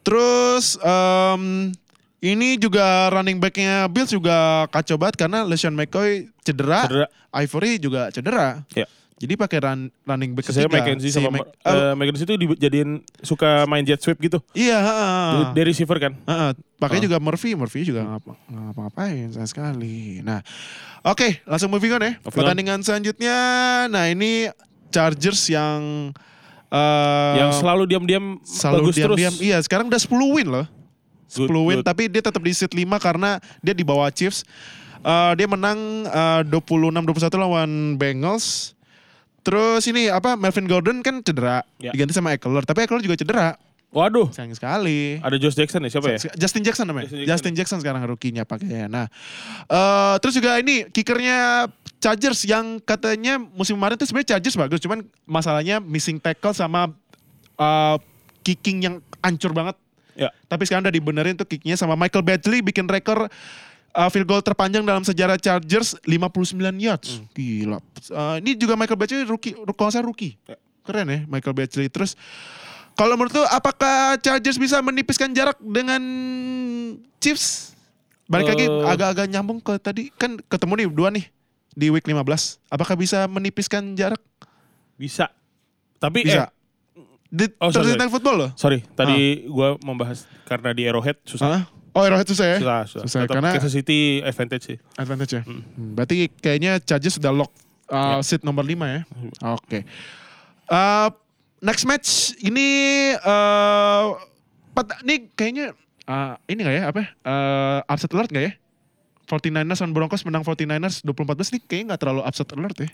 terus 0.00 0.78
em, 0.78 1.72
ini 2.20 2.56
juga 2.56 2.82
running 3.08 3.38
backnya 3.38 3.86
Bills 3.86 4.10
juga 4.10 4.66
kacau 4.68 4.96
banget 4.96 5.16
karena 5.16 5.42
LeSean 5.42 5.72
McCoy 5.72 6.26
cedera, 6.40 6.84
Cedera. 6.84 7.06
Ivory 7.32 7.78
juga 7.78 8.10
cedera. 8.10 8.62
Ya. 8.72 8.86
Jadi 9.18 9.34
pakai 9.34 9.58
run, 9.58 9.80
running 10.02 10.30
back 10.30 10.46
Saya 10.46 10.64
ketiga. 10.64 10.78
McKenzie 10.78 11.10
si 11.10 11.18
sama 11.18 11.34
Mc- 11.34 11.50
eh, 11.58 11.66
oh, 11.66 11.92
McKenzie 11.94 12.22
itu 12.22 12.34
dijadiin 12.38 12.90
suka 13.18 13.66
main 13.66 13.82
jet 13.82 13.98
sweep 13.98 14.14
gitu. 14.20 14.38
Iya, 14.52 14.78
heeh. 14.78 15.26
Dari 15.52 15.66
receiver 15.68 15.98
kan. 15.98 16.14
Heeh, 16.14 16.50
pakai 16.78 16.98
Oh. 16.98 17.02
juga 17.02 17.18
Murphy, 17.18 17.50
Murphy 17.52 17.82
juga 17.82 18.06
ngapa- 18.06 18.38
ngapa-ngapain 18.46 19.26
sama 19.32 19.46
sekali. 19.46 20.22
Nah, 20.22 20.38
oke, 21.02 21.42
langsung 21.44 21.66
moving 21.66 21.90
on 21.92 21.98
ya. 22.00 22.14
Moving 22.14 22.30
on. 22.30 22.30
Pertandingan 22.30 22.78
selanjutnya, 22.80 23.36
nah 23.86 24.06
ini 24.06 24.54
Chargers 24.88 25.50
yang 25.50 26.14
eh, 26.68 27.34
yang 27.36 27.50
selalu 27.50 27.88
diam-diam 27.88 28.38
selalu 28.40 28.86
bagus 28.86 28.94
terus. 28.94 29.18
diam-diam. 29.18 29.34
Iya, 29.40 29.58
sekarang 29.60 29.88
udah 29.88 29.98
10 29.98 30.30
win 30.30 30.46
loh. 30.46 30.66
10 31.28 31.44
Good, 31.44 31.52
win, 31.52 31.76
good. 31.78 31.86
tapi 31.86 32.08
dia 32.08 32.20
tetap 32.20 32.40
di 32.40 32.50
seat 32.50 32.72
5 32.72 32.84
karena 32.98 33.36
dia 33.60 33.72
di 33.72 33.84
bawah 33.84 34.08
Chiefs. 34.08 34.42
Eh, 34.98 35.32
dia 35.36 35.46
menang 35.46 35.78
eh, 36.04 36.40
26-21 36.44 37.04
lawan 37.36 37.70
Bengals. 37.94 38.72
Terus 39.40 39.86
ini 39.86 40.08
apa 40.08 40.34
Melvin 40.34 40.66
Gordon 40.66 41.00
kan 41.00 41.22
cedera, 41.22 41.64
Ya. 41.78 41.88
diganti 41.88 42.12
sama 42.12 42.32
Eckler, 42.32 42.64
tapi 42.64 42.84
Eckler 42.84 43.00
juga 43.00 43.14
cedera. 43.14 43.56
Waduh, 43.88 44.28
Sayang 44.28 44.52
sekali. 44.52 45.16
ada 45.16 45.36
Josh 45.40 45.56
Jackson 45.56 45.80
nih 45.80 45.88
siapa 45.88 46.12
ya? 46.12 46.20
Justin 46.36 46.60
Jackson 46.60 46.84
namanya. 46.84 47.08
Justin 47.08 47.24
Justin 47.24 47.24
Jackson. 47.24 47.52
Jackson, 47.56 47.78
sekarang 47.80 48.04
rookie-nya 48.04 48.44
pakainya. 48.44 48.84
Nah, 48.84 49.06
eh 49.64 50.14
terus 50.20 50.36
juga 50.36 50.60
ini 50.60 50.84
kickernya 50.86 51.72
Chargers 51.96 52.44
yang 52.44 52.76
katanya 52.78 53.40
musim 53.40 53.80
kemarin 53.80 53.96
tuh 53.96 54.04
sebenarnya 54.04 54.36
Chargers 54.36 54.60
bagus, 54.60 54.78
cuman 54.78 55.00
masalahnya 55.24 55.80
missing 55.80 56.20
tackle 56.20 56.52
sama 56.52 56.92
eh, 57.56 57.96
kicking 58.42 58.84
yang 58.84 58.94
ancur 59.18 59.56
banget. 59.56 59.72
Ya. 60.18 60.34
Tapi 60.50 60.66
sekarang 60.66 60.82
udah 60.82 60.94
dibenerin 60.94 61.38
tuh 61.38 61.46
kicknya 61.46 61.78
sama 61.78 61.94
Michael 61.94 62.26
Badgley 62.26 62.58
bikin 62.58 62.90
rekor 62.90 63.30
uh, 63.94 64.08
field 64.10 64.26
goal 64.26 64.42
terpanjang 64.42 64.82
dalam 64.82 65.06
sejarah 65.06 65.38
Chargers 65.38 65.94
59 66.02 66.58
yards. 66.74 67.22
Gila. 67.32 67.78
Uh, 68.10 68.42
ini 68.42 68.58
juga 68.58 68.74
Michael 68.74 68.98
Badgley 68.98 69.22
rookie, 69.22 69.54
kalau 69.72 69.90
saya 69.94 70.02
rookie. 70.02 70.34
Keren 70.82 71.06
ya 71.06 71.20
Michael 71.24 71.54
Badgley. 71.54 71.86
Terus 71.86 72.18
kalau 72.92 73.14
menurut 73.14 73.30
lu 73.30 73.46
apakah 73.46 74.18
Chargers 74.18 74.58
bisa 74.58 74.82
menipiskan 74.82 75.30
jarak 75.30 75.54
dengan 75.62 76.02
Chiefs? 77.22 77.78
Balik 78.26 78.52
lagi 78.52 78.66
Eh. 78.66 78.84
agak-agak 78.84 79.26
nyambung 79.30 79.62
ke 79.62 79.78
tadi 79.78 80.10
kan 80.12 80.36
ketemu 80.50 80.72
nih 80.74 80.86
dua 80.90 81.08
nih 81.08 81.24
di 81.72 81.88
week 81.88 82.04
15. 82.04 82.58
Apakah 82.66 82.98
bisa 82.98 83.24
menipiskan 83.24 83.94
jarak? 83.94 84.20
Bisa. 84.98 85.30
Tapi 85.96 86.26
Bisa. 86.26 86.50
eh 86.50 86.57
Di 87.28 87.44
Oh, 87.58 87.68
Thursday 87.68 87.92
sorry. 87.92 88.00
Night 88.00 88.08
Football 88.10 88.36
loh. 88.38 88.50
sorry, 88.54 88.80
tadi 88.92 89.18
gua 89.46 89.76
membahas 89.78 90.24
karena 90.44 90.72
di 90.72 90.84
Arrowhead 90.84 91.20
susah. 91.22 91.44
Hah? 91.44 91.62
Oh 91.92 92.00
Arrowhead 92.00 92.24
susah 92.24 92.46
ya? 92.46 92.58
Susah, 92.58 92.80
susah. 92.84 93.02
Susah, 93.04 93.20
Tetap 93.22 93.34
karena- 93.36 93.52
Kansas 93.52 93.72
City 93.72 93.98
advantage 94.20 94.64
sih. 94.64 94.78
Advantage 94.94 95.32
ya? 95.34 95.42
Hmm, 95.44 95.60
Berarti 95.92 96.32
kayaknya 96.32 96.80
Chargers 96.80 97.16
sudah 97.16 97.28
lock 97.28 97.52
uh, 97.86 98.20
seat 98.20 98.40
nomor 98.42 98.62
5 98.62 98.80
ya? 98.86 99.00
Oke. 99.46 99.84
Uh, 100.64 101.08
next 101.58 101.84
match 101.84 102.08
ini 102.38 102.64
uh, 103.18 104.16
ini 105.02 105.28
kayaknya 105.30 105.76
uh, 106.04 106.40
ini 106.46 106.60
gak 106.60 106.74
ya 106.74 106.84
apa 106.86 106.98
ya? 106.98 107.08
Uh, 107.22 107.78
upset 107.84 108.08
alert 108.12 108.30
gak 108.30 108.44
ya? 108.46 108.52
49ers 109.26 109.76
dan 109.78 109.92
Broncos 109.92 110.24
menang 110.24 110.40
49ers 110.40 111.04
24-12 111.04 111.12
ini 111.52 111.58
kayaknya 111.60 111.86
gak 111.92 112.00
terlalu 112.00 112.22
upset 112.24 112.48
alert 112.52 112.78
ya? 112.78 112.88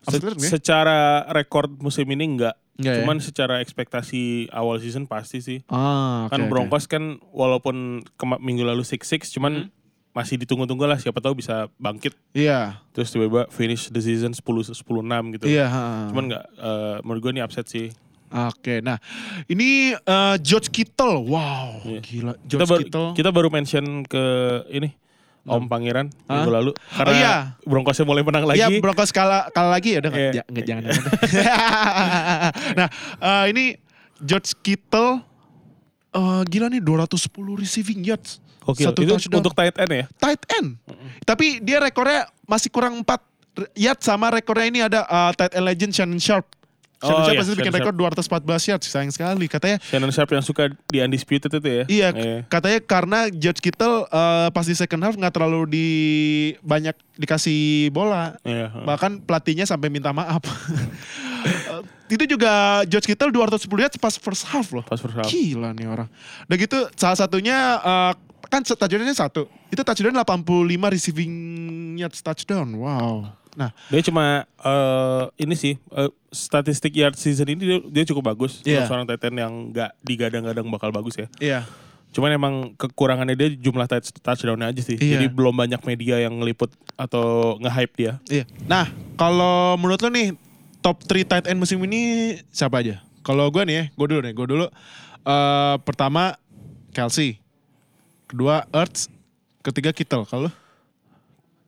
Upset 0.00 0.16
Se- 0.16 0.24
alert 0.26 0.36
nggak 0.36 0.44
ya? 0.44 0.52
secara 0.52 0.98
rekor 1.30 1.64
musim 1.70 2.04
ini 2.08 2.24
enggak. 2.26 2.56
Nggak 2.80 2.90
ya? 2.90 2.98
Cuman 2.98 3.16
secara 3.18 3.54
ekspektasi 3.60 4.22
awal 4.50 4.76
season 4.78 5.04
pasti 5.04 5.38
sih. 5.38 5.58
Ah, 5.66 6.24
oke, 6.24 6.32
kan. 6.32 6.48
Broncos 6.48 6.84
kan 6.84 7.04
walaupun 7.30 7.76
kema- 8.14 8.38
minggu 8.38 8.62
lalu 8.62 8.82
6-6 8.82 9.04
cuman 9.30 9.52
Hmm. 9.62 9.78
masih 10.10 10.34
ditunggu-tunggu 10.36 10.82
lah 10.82 10.96
siapa 10.96 11.18
tahu 11.18 11.36
bisa 11.36 11.70
bangkit 11.76 12.16
Iya, 12.32 12.82
terus 12.90 13.08
tiba-tiba 13.08 13.46
finish 13.48 13.86
the 13.86 14.00
season 14.00 14.32
10 14.32 14.42
10 14.66 14.74
6 15.00 15.30
gitu. 15.32 15.44
iya. 15.46 15.66
ha. 15.66 16.08
Cuman 16.08 16.24
nggak 16.26 16.44
eh, 16.50 16.96
menurut 17.00 17.20
gue 17.20 17.32
ini 17.32 17.40
upset 17.40 17.64
sih. 17.64 17.94
Oke, 18.30 18.78
nah 18.78 18.94
ini 19.44 19.90
uh, 19.92 20.38
George 20.38 20.66
Kittle, 20.68 21.26
wow, 21.26 21.82
Iya. 21.82 21.98
gila. 22.00 22.32
Kita 22.36 22.46
George 22.48 22.66
baru, 22.68 22.80
Kittle. 22.80 23.08
kita 23.12 23.30
baru 23.30 23.48
mention 23.48 23.84
ke 24.02 24.22
ini 24.68 24.94
Om 25.42 25.66
Pangeran 25.66 26.12
Hah? 26.28 26.36
minggu 26.36 26.50
lalu 26.52 26.70
karena 26.92 27.12
iya. 27.14 27.34
Broncosnya 27.62 28.04
mulai 28.04 28.20
menang 28.20 28.44
lagi. 28.44 28.60
Iya 28.60 28.68
Broncos 28.76 29.08
kalah 29.08 29.48
kalah 29.48 29.72
lagi 29.72 29.96
ya 29.96 29.98
udah 29.98 30.10
nggak- 30.10 30.20
Iya. 30.22 30.32
ja- 30.36 30.46
nggak, 30.46 30.64
jangan. 30.64 30.82
nah 32.78 32.88
eh, 33.18 33.44
ini 33.48 33.64
George 34.20 34.52
Kittle 34.58 35.24
eh, 36.12 36.42
gila 36.44 36.68
nih 36.68 36.80
210 36.80 37.24
receiving 37.56 38.00
yards. 38.04 38.38
Gokil. 38.60 38.84
Satu 38.86 39.00
Itu 39.00 39.16
touchdown. 39.16 39.40
untuk 39.40 39.54
tight 39.56 39.72
end 39.74 39.90
ya? 39.90 40.04
tight 40.18 40.42
end. 40.52 40.76
Tapi 41.24 41.58
dia 41.58 41.80
rekornya 41.80 42.28
masih 42.44 42.68
kurang 42.68 43.00
4 43.00 43.08
yards 43.74 44.04
sama 44.04 44.28
rekornya 44.30 44.66
ini 44.66 44.80
ada 44.82 45.00
eh, 45.02 45.32
tight 45.34 45.52
end 45.54 45.64
legend 45.64 45.92
Shannon 45.92 46.20
Sharp. 46.20 46.44
Shannon 47.00 47.16
Oh, 47.16 47.24
Sharp 47.24 47.32
iya, 47.32 47.40
pasti 47.40 47.56
bikin 47.56 47.72
rekor 47.72 47.94
214 47.96 48.68
yards. 48.68 48.86
Sayang 48.86 49.08
sekali 49.08 49.48
katanya 49.48 49.80
Shannon 49.80 50.12
Sharp 50.12 50.28
yang 50.30 50.44
suka 50.44 50.68
di 50.92 51.00
undisputed 51.00 51.48
itu 51.48 51.64
ya? 51.64 51.84
Iya, 51.88 52.08
Iya. 52.12 52.38
katanya 52.44 52.78
karena 52.84 53.18
George 53.32 53.64
Kittle 53.64 54.04
eh, 54.04 54.48
pas 54.52 54.68
di 54.68 54.76
second 54.76 55.00
half 55.00 55.16
nggak 55.16 55.32
terlalu 55.32 55.60
di 55.66 55.86
banyak 56.60 56.92
dikasih 57.16 57.88
bola. 57.88 58.36
Iya. 58.44 58.84
Bahkan 58.84 59.24
pelatihnya 59.24 59.64
sampai 59.64 59.88
minta 59.88 60.12
maaf. 60.12 60.44
Itu 62.10 62.26
juga 62.26 62.84
George 62.84 63.06
Kittle 63.08 63.32
210 63.32 63.64
yards 63.80 63.96
pas 63.96 64.14
first 64.20 64.44
half 64.50 64.68
loh. 64.74 64.84
Pas 64.84 65.00
first 65.00 65.16
half. 65.16 65.24
Gila 65.24 65.72
nih 65.72 65.88
orang. 65.88 66.08
Udah 66.50 66.58
gitu 66.60 66.78
salah 67.00 67.16
satunya 67.16 67.80
eh, 67.80 68.12
kan 68.52 68.60
touchdownnya 68.60 69.16
satu. 69.16 69.48
Itu 69.72 69.80
touchdown 69.80 70.20
85 70.20 70.44
receiving 70.92 71.32
yards 71.96 72.20
touchdown. 72.20 72.68
Wow. 72.76 73.39
Nah, 73.52 73.74
Dia 73.90 74.02
cuma 74.02 74.46
eh, 74.46 75.24
ini 75.38 75.54
sih 75.54 75.74
eh, 75.74 76.10
statistik 76.30 76.94
yard 76.94 77.18
season 77.18 77.50
ini 77.50 77.58
dia, 77.58 77.78
dia 77.82 78.04
cukup 78.06 78.30
bagus. 78.30 78.62
Untuk 78.78 78.86
seorang 78.86 79.06
tight 79.06 79.24
end 79.26 79.38
yang 79.38 79.52
nggak 79.70 79.90
digadang-gadang 80.00 80.66
bakal 80.70 80.90
bagus 80.90 81.18
ya. 81.18 81.26
iya. 81.42 81.60
Cuman 82.10 82.34
emang 82.34 82.54
kekurangannya 82.74 83.38
dia 83.38 83.54
jumlah 83.54 83.86
touch, 83.86 84.10
touchdownnya 84.18 84.74
aja 84.74 84.82
sih. 84.82 84.98
Iya. 84.98 85.14
Jadi 85.14 85.26
belum 85.30 85.54
banyak 85.54 85.78
media 85.86 86.18
yang 86.18 86.42
ngeliput 86.42 86.74
atau 86.98 87.54
nge-hype 87.62 87.94
dia. 87.94 88.12
Iya. 88.26 88.44
Nah, 88.66 88.90
kalau 89.14 89.78
menurut 89.78 90.02
lo 90.02 90.10
nih 90.10 90.34
top 90.82 91.06
3 91.06 91.22
tight 91.22 91.46
end 91.46 91.62
musim 91.62 91.78
ini 91.86 92.34
siapa 92.50 92.82
aja? 92.82 92.98
Kalau 93.22 93.46
gue 93.54 93.62
nih 93.62 93.74
ya, 93.78 93.84
gue 93.94 94.06
dulu 94.10 94.20
nih, 94.26 94.34
gue 94.34 94.46
dulu. 94.46 94.66
eh 95.20 95.76
pertama 95.86 96.34
Kelsey, 96.90 97.38
kedua 98.26 98.66
Ertz, 98.74 99.06
ketiga 99.62 99.94
Kittle. 99.94 100.26
Kalau? 100.26 100.50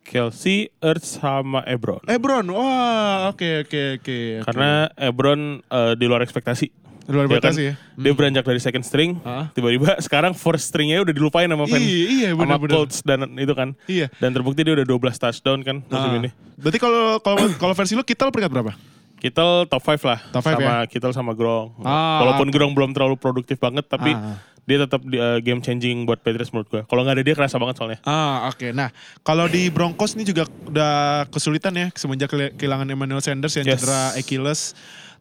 Kelsey, 0.04 0.68
Ertz 0.78 1.16
sama 1.16 1.62
Ebron. 1.64 2.02
Ebron, 2.04 2.44
wah 2.48 3.30
oke 3.30 3.64
oke 3.64 3.80
oke. 3.96 4.16
oke. 4.38 4.44
Karena 4.44 4.70
Ebron 4.92 5.40
eh, 5.62 5.92
di 5.94 6.04
luar 6.04 6.20
ekspektasi. 6.20 6.68
luar 7.02 7.26
Dia 7.26 7.34
biasa 7.34 7.48
kan, 7.50 7.54
ya. 7.58 7.74
Dia 7.98 8.12
beranjak 8.14 8.44
dari 8.44 8.60
second 8.60 8.84
string, 8.84 9.18
Ah. 9.22 9.50
tiba-tiba 9.50 9.98
sekarang 9.98 10.32
first 10.32 10.70
stringnya 10.70 11.02
udah 11.02 11.10
dilupain 11.10 11.50
sama 11.50 11.66
fans, 11.66 11.82
Iya, 11.82 12.02
iya, 12.06 12.28
sama 12.30 12.46
benar-benar. 12.46 12.74
Colts 12.78 12.98
dan 13.02 13.18
itu 13.34 13.52
kan. 13.52 13.68
Iya. 13.84 14.06
Dan 14.16 14.30
terbukti 14.30 14.62
dia 14.62 14.70
udah 14.72 14.86
12 14.86 15.18
touchdown 15.18 15.60
kan 15.60 15.76
musim 15.82 16.08
Ah. 16.08 16.18
ini. 16.18 16.30
Berarti 16.54 16.78
kalau 16.78 17.18
kalau 17.18 17.42
kalau 17.58 17.74
versi 17.74 17.98
lo 17.98 18.06
Kittle 18.06 18.30
peringkat 18.30 18.54
berapa? 18.54 18.72
Kittle 19.18 19.66
top 19.66 19.82
5 19.82 20.02
lah. 20.02 20.18
Top 20.30 20.42
five 20.42 20.58
sama 20.58 20.82
Kittle 20.86 21.10
sama 21.12 21.32
Gronk. 21.32 21.78
Ah, 21.82 22.22
Walaupun 22.22 22.46
oke. 22.48 22.54
Gronk 22.54 22.72
belum 22.72 22.90
terlalu 22.90 23.14
produktif 23.14 23.58
banget 23.58 23.86
tapi 23.86 24.10
Ah. 24.12 24.38
Dia 24.62 24.78
tetap 24.78 25.02
uh, 25.02 25.42
game 25.42 25.58
changing 25.58 26.06
buat 26.06 26.22
Patriots 26.22 26.54
menurut 26.54 26.70
gua. 26.70 26.82
Kalau 26.86 27.02
nggak 27.02 27.18
ada 27.18 27.24
dia 27.24 27.34
kerasa 27.34 27.58
banget 27.58 27.74
soalnya. 27.76 27.98
Ah 28.06 28.46
oke. 28.46 28.70
Nah 28.70 28.94
kalau 29.20 29.46
di 29.46 29.66
Broncos 29.68 30.14
ini 30.14 30.22
juga 30.22 30.46
udah 30.66 31.26
kesulitan 31.28 31.74
ya 31.74 31.90
semenjak 31.92 32.30
kehilangan 32.30 32.86
Emmanuel 32.86 33.18
Sanders 33.18 33.58
yang 33.58 33.66
Yes. 33.66 33.82
cedera 33.82 34.14
Achilles. 34.14 34.60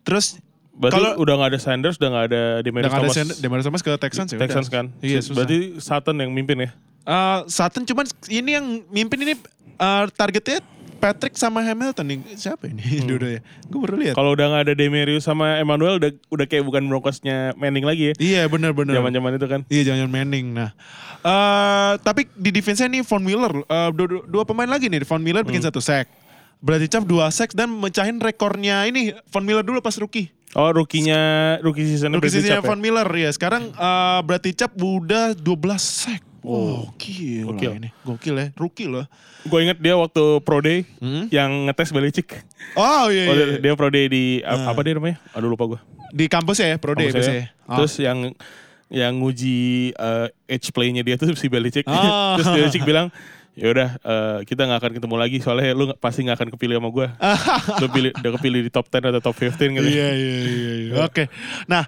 Terus 0.02 0.38
Berarti 0.72 0.98
Kalau- 0.98 1.16
udah 1.20 1.34
nggak 1.36 1.50
ada 1.52 1.60
Sanders, 1.62 1.96
udah 2.00 2.10
nggak 2.10 2.26
ada 2.32 2.42
udah 2.42 2.64
Demarius 2.64 2.88
nggak 2.88 2.96
ada 2.96 3.04
Thomas. 3.04 3.18
Sanders, 3.20 3.38
Demarius 3.44 3.66
Thomas 3.68 3.82
ke 3.84 3.92
Texans 4.00 4.30
ya. 4.32 4.38
udah. 4.40 4.44
Texans 4.48 4.68
kan. 4.72 4.86
Iya 5.04 5.20
susah. 5.20 5.36
Berarti 5.44 5.58
Sutton 5.78 6.16
yang 6.18 6.32
mimpin 6.32 6.58
ya. 6.58 6.70
Eh, 7.02 7.40
Sutton 7.46 7.84
cuman 7.86 8.06
ini 8.32 8.50
yang 8.56 8.66
mimpin 8.90 9.20
ini 9.20 9.34
eh, 9.78 10.04
targetnya 10.16 10.64
Patrick 11.02 11.34
sama 11.34 11.60
Hamilton 11.60 12.06
nih. 12.06 12.18
Siapa 12.38 12.70
ini? 12.70 12.80
Hmm. 12.94 13.10
Dua-duanya. 13.10 13.42
Gue 13.66 13.80
baru 13.82 13.96
lihat. 13.98 14.14
Kalau 14.14 14.32
udah 14.32 14.46
nggak 14.48 14.64
ada 14.64 14.74
Demarius 14.74 15.26
sama 15.26 15.58
Emmanuel 15.58 15.98
udah 15.98 16.12
udah 16.30 16.46
kayak 16.46 16.62
bukan 16.62 16.86
Broncosnya 16.86 17.58
Manning 17.58 17.82
lagi 17.82 18.04
ya. 18.08 18.14
Iya 18.16 18.42
benar-benar. 18.46 18.94
Zaman-zaman 18.94 19.32
itu 19.34 19.48
kan. 19.50 19.62
Iya 19.66 19.82
jangan 19.90 20.08
Manning. 20.08 20.54
Nah, 20.54 20.70
eh 21.20 21.92
tapi 22.00 22.30
di 22.32 22.52
defense-nya 22.52 22.88
nih 22.88 23.02
Von 23.02 23.22
Miller, 23.22 23.52
eh, 23.60 23.90
dua, 23.92 24.08
dua- 24.24 24.46
pemain 24.46 24.70
lagi 24.70 24.86
nih. 24.86 25.02
Von 25.02 25.20
Miller 25.20 25.42
Hmm. 25.42 25.50
bikin 25.50 25.64
satu 25.64 25.82
sack. 25.82 26.06
Berarti 26.62 26.86
cap 26.88 27.04
dua 27.04 27.34
sack 27.34 27.52
dan 27.52 27.74
mecahin 27.74 28.22
rekornya 28.22 28.86
ini 28.86 29.18
Von 29.28 29.42
Miller 29.42 29.66
dulu 29.66 29.82
pas 29.82 29.98
rookie. 29.98 30.30
Oh, 30.52 30.70
rookie-nya 30.70 31.18
rookie 31.60 31.88
season 31.88 32.12
Rookie 32.12 32.28
seasonnya 32.30 32.62
Von 32.62 32.78
Miller 32.78 33.08
ya. 33.10 33.32
Sekarang 33.32 33.72
eh, 33.72 34.20
berarti 34.22 34.54
cap 34.54 34.76
udah 34.76 35.34
12 35.34 35.82
sack. 35.82 36.22
Oh, 36.42 36.90
gokil, 36.90 37.46
Gokil. 37.48 37.70
lah 37.70 37.78
ini. 37.78 37.90
Gokil 38.02 38.34
ya, 38.34 38.48
rookie 38.54 38.86
loh. 38.86 39.06
Gue 39.44 39.60
inget 39.62 39.78
dia 39.78 39.94
waktu 39.94 40.22
Pro 40.40 40.58
Day 40.58 40.90
Hmm? 40.98 41.30
yang 41.30 41.66
ngetes 41.66 41.90
Belichick. 41.90 42.34
Oh 42.74 43.08
iya, 43.08 43.26
Oh, 43.26 43.34
iya. 43.34 43.46
dia, 43.56 43.58
dia 43.62 43.74
Pro 43.74 43.88
Day 43.88 44.06
di 44.06 44.24
a- 44.42 44.68
apa 44.68 44.82
dia 44.82 44.94
namanya? 44.94 45.22
Aduh 45.32 45.48
lupa 45.48 45.66
gue. 45.68 45.80
Di 46.10 46.26
kampus 46.26 46.58
ya, 46.60 46.76
Pro 46.76 46.92
Day 46.92 47.08
Kampus 47.08 47.22
saya. 47.22 47.46
biasanya. 47.46 47.46
Oh. 47.64 47.76
Terus 47.78 47.94
yang 47.98 48.18
yang 48.90 49.14
nguji 49.16 49.58
uh, 49.96 50.28
edge 50.46 50.70
play-nya 50.70 51.00
dia 51.00 51.16
tuh 51.16 51.30
si 51.34 51.46
Belichick. 51.48 51.86
Ah. 51.86 52.34
Terus 52.36 52.50
Belichick 52.50 52.84
bilang, 52.84 53.08
ya 53.52 53.68
udah 53.68 53.90
eh, 53.98 54.38
kita 54.44 54.64
nggak 54.64 54.80
akan 54.80 54.92
ketemu 54.96 55.16
lagi 55.16 55.38
soalnya 55.40 55.72
lu 55.72 55.92
pasti 55.96 56.24
nggak 56.24 56.38
akan 56.38 56.50
kepilih 56.52 56.76
sama 56.78 56.90
gue. 56.90 57.08
lu 57.82 57.88
pilih 57.88 58.12
udah 58.14 58.32
kepilih 58.36 58.62
di 58.62 58.72
top 58.72 58.88
10 58.88 59.12
atau 59.12 59.22
top 59.22 59.36
15 59.38 59.78
gitu. 59.78 59.86
Iya, 59.86 60.10
iya, 60.10 60.36
iya. 60.42 60.72
iya. 60.90 60.94
Oke. 61.02 61.30
Nah, 61.66 61.86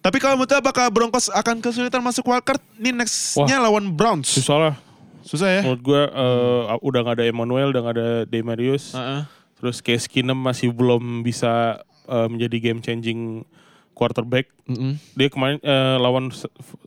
tapi 0.00 0.16
kalau 0.16 0.40
menurut 0.40 0.56
apakah 0.56 0.88
Broncos 0.88 1.28
akan 1.28 1.60
kesulitan 1.60 2.00
masuk 2.00 2.24
wildcard? 2.28 2.60
Ini 2.80 2.96
next-nya 2.96 3.60
lawan 3.60 3.92
Browns. 3.92 4.32
Susah 4.32 4.56
lah. 4.56 4.74
Susah 5.20 5.48
ya? 5.48 5.60
Menurut 5.60 5.82
gue 5.84 6.02
eh, 6.08 6.62
udah 6.80 7.00
nggak 7.04 7.16
ada 7.20 7.24
Emmanuel, 7.28 7.68
udah 7.70 7.80
nggak 7.84 7.96
ada 8.00 8.08
Demarius. 8.24 8.96
Heeh. 8.96 9.28
Terus 9.60 9.84
Case 9.84 10.08
Keenum 10.08 10.40
masih 10.40 10.72
belum 10.72 11.20
bisa 11.20 11.84
eh, 12.08 12.28
menjadi 12.32 12.56
game 12.72 12.80
changing 12.80 13.44
quarterback. 13.92 14.48
Mm-mm. 14.64 14.96
Dia 15.12 15.28
kemarin 15.28 15.60
eh, 15.60 15.96
lawan 15.96 16.32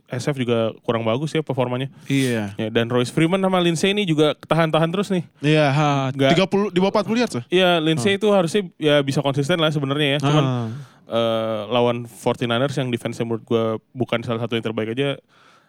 SF 0.06 0.34
juga 0.36 0.74
kurang 0.82 1.02
bagus 1.02 1.30
ya 1.30 1.40
performanya. 1.40 1.86
Iya. 2.06 2.54
Ya, 2.54 2.68
dan 2.68 2.88
Royce 2.88 3.10
Freeman 3.10 3.38
sama 3.38 3.58
Lindsay 3.58 3.90
ini 3.90 4.02
juga 4.02 4.34
tahan-tahan 4.34 4.90
terus 4.90 5.08
nih. 5.08 5.22
Iya, 5.40 5.66
ha, 5.70 5.88
Nggak- 6.10 6.34
30 6.34 6.74
di 6.74 6.78
bawah 6.78 6.92
40 7.00 7.20
yards 7.20 7.34
tuh. 7.38 7.44
Iya, 7.48 7.78
Lindsay 7.78 8.16
itu 8.16 8.26
harusnya 8.28 8.66
ya 8.76 8.98
bisa 9.00 9.20
konsisten 9.20 9.56
lah 9.56 9.70
sebenarnya 9.70 10.16
ya. 10.16 10.18
Cuman 10.20 10.44
Ah. 10.44 10.68
eh, 11.04 11.60
lawan 11.68 12.04
49ers 12.04 12.74
yang 12.74 12.88
defense 12.88 13.20
menurut 13.20 13.44
gue 13.44 13.64
bukan 13.92 14.18
salah 14.20 14.40
satu 14.40 14.56
yang 14.56 14.64
terbaik 14.64 14.92
aja 14.92 15.20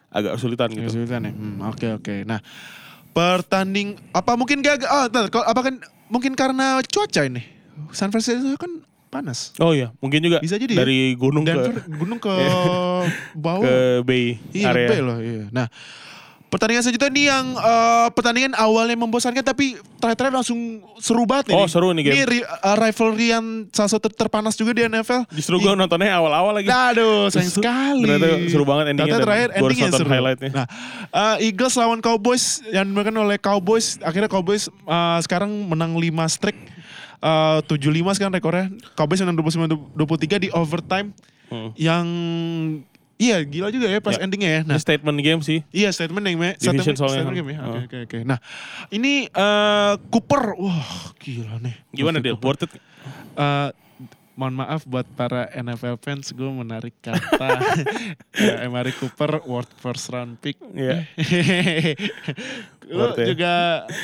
agak 0.08 0.40
kesulitan 0.40 0.72
gitu. 0.72 0.88
Kesulitan 0.88 1.20
ya. 1.22 1.32
Hmm, 1.32 1.60
Oke 1.68 1.92
oke. 1.92 2.24
Nah, 2.24 2.40
pertanding 3.12 3.96
apa 4.10 4.34
mungkin 4.34 4.60
gagal? 4.60 4.88
Oh, 4.88 5.06
apa 5.42 5.60
kan 5.62 5.74
mungkin 6.08 6.32
karena 6.32 6.80
cuaca 6.82 7.22
ini. 7.22 7.42
San 7.92 8.08
Francisco 8.08 8.56
kan 8.56 8.80
panas. 9.16 9.56
Oh 9.56 9.72
iya, 9.72 9.96
mungkin 9.96 10.20
juga 10.20 10.38
Bisa 10.38 10.56
jadi 10.56 10.70
ya. 10.70 10.78
dari 10.78 10.98
gunung 11.14 11.42
Denver 11.42 11.72
ke 11.74 11.88
gunung 11.90 12.18
ke 12.18 12.28
bawah. 13.36 13.64
ke 13.64 13.74
Bay 14.02 14.36
iya, 14.52 14.70
area. 14.70 14.88
Bay 14.88 15.00
loh, 15.00 15.18
iya. 15.18 15.48
Nah, 15.48 15.66
pertandingan 16.46 16.78
selanjutnya 16.80 17.10
nih 17.10 17.26
yang 17.26 17.46
eh, 17.52 18.08
pertandingan 18.10 18.52
awalnya 18.54 18.96
membosankan 18.96 19.42
tapi 19.42 19.74
terakhir-terakhir 19.98 20.36
langsung 20.36 20.60
seru 20.96 21.24
banget 21.24 21.50
nih. 21.50 21.54
Oh, 21.54 21.66
seru 21.66 21.90
nih 21.90 22.02
game. 22.02 22.14
Ini 22.14 22.22
ri- 22.24 22.46
eh, 22.46 22.76
rivalry 22.78 23.26
yang 23.28 23.44
salah 23.70 23.90
satu 23.90 24.06
terpanas 24.08 24.54
juga 24.54 24.70
di 24.70 24.84
NFL. 24.84 25.26
Justru 25.30 25.58
gue 25.58 25.72
nontonnya 25.74 26.14
awal-awal 26.14 26.54
lagi. 26.54 26.68
Aduh, 26.68 27.26
sayang 27.28 27.50
Terus 27.50 27.56
sekali. 27.58 28.04
ternyata 28.06 28.26
seru 28.46 28.64
banget 28.64 28.84
endingnya 28.88 29.04
Ternyata 29.10 29.24
terakhir 29.24 29.48
endingnya 29.54 29.90
seru. 29.90 30.08
highlightnya. 30.08 30.50
Nah, 30.54 30.66
eh, 31.10 31.46
Eagles 31.46 31.74
lawan 31.74 31.98
Cowboys 31.98 32.44
yang 32.68 32.84
dimenangkan 32.84 33.16
oleh 33.18 33.36
Cowboys. 33.36 33.98
Akhirnya 33.98 34.28
Cowboys 34.28 34.68
eh, 34.68 35.18
sekarang 35.20 35.50
menang 35.66 35.92
5 35.92 36.04
streak. 36.30 36.56
Eh, 37.18 37.58
7-5 37.62 37.76
sekarang 38.12 38.32
rekornya. 38.32 38.66
Cowboys 38.92 39.20
menang 39.20 39.38
29-23 39.38 40.38
di 40.38 40.48
overtime. 40.50 41.10
Hmm. 41.48 41.70
Yang 41.74 42.06
Iya 43.16 43.40
gila 43.40 43.72
juga 43.72 43.88
ya 43.88 43.96
pas 43.96 44.20
Ya. 44.20 44.28
endingnya 44.28 44.50
ya. 44.50 44.60
Nah 44.62 44.76
statement 44.76 45.16
game 45.24 45.40
sih. 45.40 45.64
iya 45.72 45.88
statement 45.88 46.20
game 46.20 46.36
ya. 46.36 46.52
Division 46.52 46.92
Statement, 46.92 46.96
soalnya 47.00 47.24
statement 47.24 47.32
kan. 47.32 47.40
game 47.40 47.48
ya. 47.48 47.58
Oke 47.58 47.72
Oh. 47.72 47.80
oke 47.80 47.96
oke. 48.04 48.18
Nah 48.28 48.38
ini 48.90 49.12
eh, 49.24 49.92
Cooper, 50.12 50.42
wah 50.52 50.84
gila 51.16 51.56
nih. 51.58 51.74
Gimana 51.90 52.20
dia? 52.20 52.36
Worth 52.36 52.68
it? 52.68 52.76
Eh, 52.76 53.68
mohon 54.36 54.52
maaf 54.54 54.84
buat 54.84 55.08
para 55.10 55.48
NFL 55.50 55.96
fans 55.98 56.28
gue 56.28 56.44
menarik 56.46 56.92
kata 57.00 57.56
Amari 58.64 58.92
Cooper 58.92 59.40
worth 59.42 59.72
first 59.76 60.06
round 60.08 60.36
pick. 60.38 60.60
Iya. 60.70 61.08
lu 62.86 63.02
Worth 63.02 63.18
ya. 63.18 63.26
juga 63.26 63.52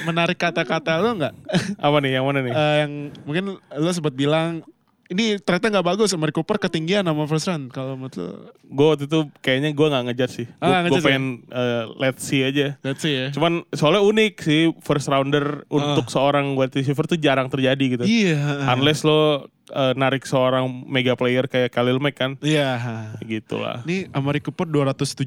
menarik 0.03 0.35
kata-kata 0.35 0.99
lu 0.99 1.20
nggak? 1.20 1.35
Apa 1.87 1.97
nih? 2.01 2.18
Yang 2.18 2.24
mana 2.26 2.39
nih? 2.43 2.53
Eh, 2.53 2.74
yang 2.83 2.93
mungkin 3.22 3.45
lu 3.61 3.91
sempat 3.93 4.16
bilang 4.16 4.64
ini 5.07 5.37
ternyata 5.37 5.68
nggak 5.68 5.87
bagus 5.87 6.16
Amari 6.16 6.33
Cooper 6.33 6.57
ketinggian 6.57 7.05
sama 7.05 7.28
first 7.28 7.45
round 7.45 7.68
kalau 7.68 8.01
menurut 8.01 8.16
lu 8.16 8.28
gue 8.72 8.87
waktu 8.89 9.05
itu 9.05 9.18
kayaknya 9.45 9.70
gue 9.70 9.87
nggak 9.87 10.05
ngejar 10.09 10.30
sih. 10.33 10.47
Ah, 10.57 10.80
Gue 10.89 10.99
ya? 10.99 11.05
pengen 11.05 11.24
eh, 11.47 11.85
let's 12.01 12.24
see 12.24 12.41
aja. 12.41 12.80
let's 12.80 13.05
see 13.05 13.12
ya 13.12 13.28
Cuman 13.28 13.68
soalnya 13.70 14.01
unik 14.01 14.33
sih 14.41 14.72
first 14.80 15.12
rounder 15.12 15.68
untuk 15.68 16.09
seorang 16.09 16.57
wide 16.57 16.72
receiver 16.72 17.05
tuh 17.05 17.20
jarang 17.20 17.53
terjadi 17.53 17.85
gitu. 18.01 18.03
Ah. 18.03 18.09
iya 18.09 18.41
Unless 18.72 19.05
lo 19.05 19.52
eh, 19.65 19.93
narik 19.95 20.23
seorang 20.23 20.65
mega 20.85 21.13
player 21.13 21.45
kayak 21.45 21.71
Khalil 21.71 21.97
Mack 21.97 22.17
kan. 22.17 22.35
iya 22.41 23.15
Gitu 23.21 23.55
lah. 23.55 23.83
ini 23.83 24.11
Amari 24.11 24.39
Cooper 24.39 24.67
217 24.67 25.23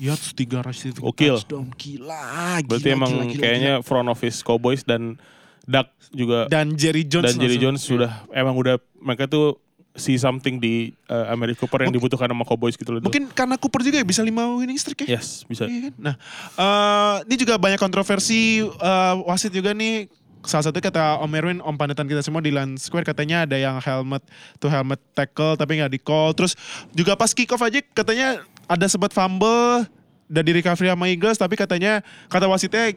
yards 0.00 0.32
3 0.32 0.60
receiving 0.60 1.04
Gokil. 1.04 1.36
touchdown 1.36 1.70
gila 1.72 2.58
Berarti 2.62 2.82
gila, 2.84 2.96
emang 2.96 3.12
gila, 3.12 3.24
gila, 3.28 3.40
kayaknya 3.40 3.72
front 3.80 4.08
office 4.08 4.40
Cowboys 4.40 4.82
dan 4.82 5.14
Duck 5.62 5.86
juga 6.10 6.44
gila. 6.44 6.50
dan 6.50 6.66
Jerry 6.74 7.04
Jones 7.04 7.28
dan 7.28 7.34
Jerry 7.36 7.56
langsung. 7.56 7.64
Jones 7.68 7.80
sudah 7.84 8.12
emang 8.32 8.54
udah 8.54 8.76
mereka 8.98 9.26
tuh 9.26 9.60
see 9.92 10.14
something 10.14 10.56
di 10.56 10.94
uh, 11.06 11.26
Amari 11.28 11.52
Cooper 11.52 11.82
yang 11.82 11.90
Mungkin- 11.90 11.98
dibutuhkan 12.00 12.30
sama 12.30 12.42
Cowboys 12.42 12.72
gitu 12.72 12.86
loh. 12.88 13.02
Mungkin 13.02 13.28
karena 13.28 13.58
Cooper 13.58 13.82
juga 13.82 13.98
ya 13.98 14.06
bisa 14.06 14.22
5 14.22 14.30
winning 14.56 14.78
streak 14.78 15.02
ya. 15.02 15.18
yes 15.18 15.42
bisa. 15.42 15.66
Iya 15.66 15.90
kan? 15.90 15.94
Nah, 15.98 16.14
eh, 16.54 17.16
ini 17.26 17.34
juga 17.36 17.58
banyak 17.58 17.76
kontroversi 17.76 18.40
eh, 18.62 19.14
wasit 19.24 19.50
juga 19.50 19.74
nih. 19.74 20.06
Salah 20.46 20.70
satu 20.70 20.78
kata 20.78 21.18
Om 21.22 21.32
Erwin, 21.34 21.58
Om 21.62 21.74
panutan 21.74 22.06
kita 22.06 22.22
semua 22.22 22.38
di 22.38 22.54
Land 22.54 22.78
Square 22.78 23.06
katanya 23.06 23.44
ada 23.44 23.56
yang 23.58 23.82
helmet 23.82 24.22
to 24.62 24.70
helmet 24.70 25.02
tackle 25.12 25.58
tapi 25.58 25.82
nggak 25.82 25.92
di 25.92 26.00
call. 26.00 26.34
Terus 26.36 26.54
juga 26.94 27.18
pas 27.18 27.34
kick 27.34 27.50
off 27.50 27.62
aja 27.62 27.82
katanya 27.82 28.42
ada 28.70 28.86
sempat 28.86 29.10
fumble 29.10 29.88
dan 30.28 30.42
di 30.44 30.52
recovery 30.52 30.92
sama 30.92 31.08
Eagles 31.08 31.40
tapi 31.40 31.56
katanya 31.56 32.04
kata 32.28 32.46
wasitnya 32.46 32.94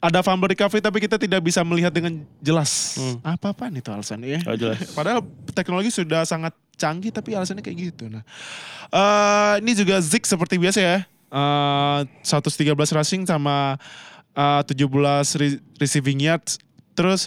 ada 0.00 0.24
fumble 0.24 0.48
recovery 0.48 0.80
tapi 0.80 1.02
kita 1.02 1.20
tidak 1.20 1.44
bisa 1.44 1.60
melihat 1.66 1.92
dengan 1.92 2.24
jelas. 2.40 2.96
Hmm. 2.96 3.20
Apa-apaan 3.20 3.76
itu 3.76 3.92
alasannya 3.92 4.38
ya? 4.38 4.40
Jelas. 4.56 4.80
Padahal 4.96 5.26
teknologi 5.52 5.92
sudah 5.92 6.24
sangat 6.24 6.56
canggih 6.80 7.12
tapi 7.12 7.36
alasannya 7.36 7.60
kayak 7.60 7.92
gitu. 7.92 8.08
Nah, 8.08 8.24
eh, 8.88 9.54
ini 9.60 9.76
juga 9.76 10.00
Zik 10.00 10.24
seperti 10.24 10.56
biasa 10.56 10.80
ya. 10.80 10.98
Eh, 11.30 11.98
113 12.24 12.72
rushing 12.96 13.28
sama 13.28 13.76
eh, 14.32 14.62
17 14.64 15.36
re- 15.36 15.60
receiving 15.76 16.24
yards. 16.24 16.56
Terus 17.00 17.20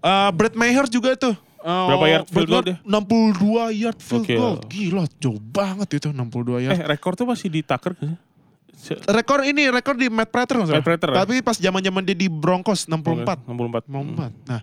eh, 0.00 0.30
Brett 0.30 0.54
Maher 0.54 0.86
juga 0.88 1.14
tuh. 1.14 1.34
Eh, 1.60 1.86
Berapa 1.88 2.06
yard 2.06 2.26
field 2.28 2.48
goal 2.50 2.60
Maher 2.60 2.76
62 2.84 3.80
yard 3.80 3.98
field 3.98 4.24
Gokil. 4.26 4.36
goal. 4.36 4.56
Gila, 4.66 5.04
jauh 5.16 5.40
banget 5.40 5.88
itu 5.94 6.08
62 6.10 6.60
yard. 6.60 6.74
Eh 6.74 6.82
rekor 6.84 7.14
tuh 7.14 7.24
masih 7.24 7.48
di 7.48 7.62
Tucker 7.62 7.94
kan? 7.94 8.18
Rekor 9.06 9.40
ini 9.42 9.72
rekor 9.72 9.94
di 9.94 10.12
Matt 10.12 10.28
Prater? 10.28 10.60
Matt 10.60 10.84
Prater, 10.84 11.08
ya? 11.08 11.24
Tapi 11.24 11.40
pas 11.40 11.56
zaman-zaman 11.56 12.04
dia 12.04 12.12
di 12.12 12.28
Broncos 12.28 12.84
64. 12.84 13.40
64. 13.40 13.88
Mau 13.88 14.04
empat. 14.04 14.28
Nah, 14.44 14.60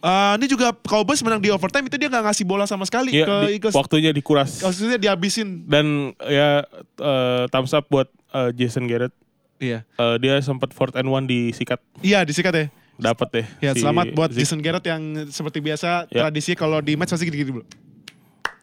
eh, 0.00 0.32
ini 0.40 0.46
juga 0.48 0.72
Cowboys 0.72 1.20
menang 1.20 1.38
di 1.38 1.52
overtime 1.52 1.84
itu 1.84 2.00
dia 2.00 2.08
nggak 2.08 2.24
ngasih 2.24 2.44
bola 2.46 2.64
sama 2.64 2.88
sekali 2.88 3.12
Iya, 3.12 3.26
ke 3.26 3.36
di- 3.44 3.52
Eagles. 3.58 3.74
waktunya 3.74 4.10
dikuras. 4.10 4.64
Maksudnya 4.64 4.96
dihabisin. 4.96 5.68
Dan 5.68 5.86
ya 6.22 6.64
eh, 6.96 7.44
thumbs 7.52 7.76
up 7.76 7.84
buat 7.84 8.08
eh, 8.32 8.50
Jason 8.56 8.88
Garrett. 8.88 9.12
Iya. 9.60 9.84
Eh, 9.84 10.16
dia 10.16 10.40
sempat 10.40 10.72
fourth 10.72 10.96
and 10.96 11.04
one 11.04 11.28
disikat. 11.28 11.84
Iya 12.00 12.24
disikat 12.24 12.54
ya. 12.54 12.66
Dapat 13.00 13.28
deh. 13.32 13.46
Ya 13.58 13.72
si 13.72 13.80
selamat 13.80 14.12
buat 14.12 14.30
Zeke. 14.30 14.44
Jason 14.44 14.60
Garrett 14.60 14.84
yang 14.84 15.02
seperti 15.28 15.58
biasa 15.58 16.06
Ya. 16.08 16.24
tradisi 16.24 16.52
kalau 16.52 16.78
di 16.78 16.94
match 16.94 17.10
pasti 17.10 17.24
gitu-gitu 17.24 17.58
dulu. 17.58 17.64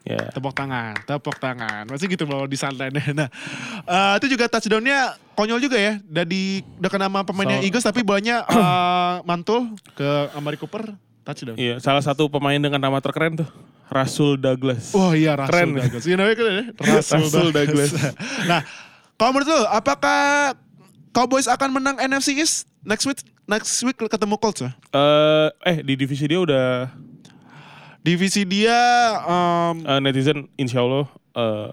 Ya. 0.08 0.32
Tepuk 0.32 0.56
tangan, 0.56 0.96
tepuk 1.04 1.36
tangan. 1.36 1.84
Masih 1.84 2.08
gitu 2.08 2.24
bawa 2.24 2.48
di 2.48 2.56
santai. 2.56 2.88
Nah, 3.12 3.28
eh, 3.84 4.14
itu 4.24 4.32
juga 4.32 4.48
touchdownnya 4.48 5.20
konyol 5.36 5.60
juga 5.60 5.76
ya. 5.76 6.00
Udah 6.00 6.24
di 6.24 6.64
udah 6.80 6.88
kena 6.88 7.12
sama 7.12 7.28
pemainnya 7.28 7.60
So- 7.60 7.66
Eagles 7.68 7.84
tapi 7.84 8.08
bolanya 8.08 8.48
eh, 8.48 9.16
mantul 9.28 9.76
ke 9.94 10.08
Amari 10.32 10.56
Cooper 10.56 10.96
touchdown. 11.28 11.60
Iya, 11.60 11.84
salah 11.84 12.00
satu 12.00 12.32
pemain 12.32 12.56
dengan 12.56 12.80
nama 12.80 13.04
terkeren 13.04 13.36
tuh. 13.36 13.50
Rasul 13.88 14.36
Douglas. 14.36 14.92
Oh 14.92 15.12
iya 15.12 15.36
Rasul 15.36 15.52
Keren. 15.52 15.68
Douglas. 15.76 16.04
Iya 16.04 16.16
namanya 16.16 16.36
keren 16.36 16.56
ya. 16.56 16.66
Rasul, 16.96 17.20
Rasul 17.24 17.48
Douglas. 17.52 17.92
Douglas. 17.92 17.92
nah, 18.48 18.62
kalau 19.16 19.32
menurut 19.32 19.48
lu 19.48 19.60
apakah 19.68 20.56
Cowboys 21.12 21.48
akan 21.48 21.70
menang 21.74 21.96
NFC 21.98 22.36
East 22.36 22.64
next 22.84 23.04
week 23.04 23.20
next 23.48 23.72
week 23.82 23.96
ketemu 23.98 24.36
Colts 24.38 24.62
ya? 24.62 24.72
Eh, 24.92 25.50
eh 25.66 25.78
di 25.82 25.96
divisi 25.96 26.28
dia 26.28 26.40
udah 26.40 26.92
Divisi 28.04 28.48
dia 28.48 28.80
em, 29.28 29.84
eh, 29.84 30.00
netizen 30.00 30.48
insya 30.56 30.80
Allah 30.80 31.12
eh, 31.36 31.68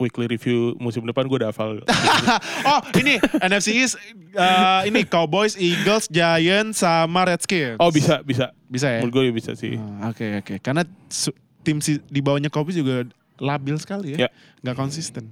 weekly 0.00 0.24
review 0.24 0.72
musim 0.80 1.04
depan 1.04 1.28
gue 1.28 1.44
udah 1.44 1.52
hafal. 1.52 1.84
oh 2.72 2.80
ini 2.96 3.20
NFC 3.36 3.76
East 3.76 4.00
eh, 4.32 4.80
ini 4.88 5.04
Cowboys, 5.04 5.60
Eagles, 5.60 6.08
Giants 6.08 6.80
sama 6.80 7.28
Redskins. 7.28 7.76
oh 7.76 7.92
bisa 7.92 8.24
bisa. 8.24 8.48
bisa 8.64 8.86
ya. 8.88 9.04
Menurut 9.04 9.12
gue 9.12 9.24
bisa 9.34 9.52
sih. 9.52 9.76
Ah, 9.76 10.08
Oke 10.08 10.40
oke 10.40 10.54
karena 10.64 10.88
su- 11.12 11.36
tim 11.60 11.84
si- 11.84 12.00
di 12.08 12.24
bawahnya 12.24 12.48
Cowboys 12.48 12.78
juga 12.78 13.04
labil 13.36 13.76
sekali 13.76 14.16
ya, 14.16 14.24
Ya. 14.24 14.28
nggak 14.64 14.76
konsisten. 14.78 15.28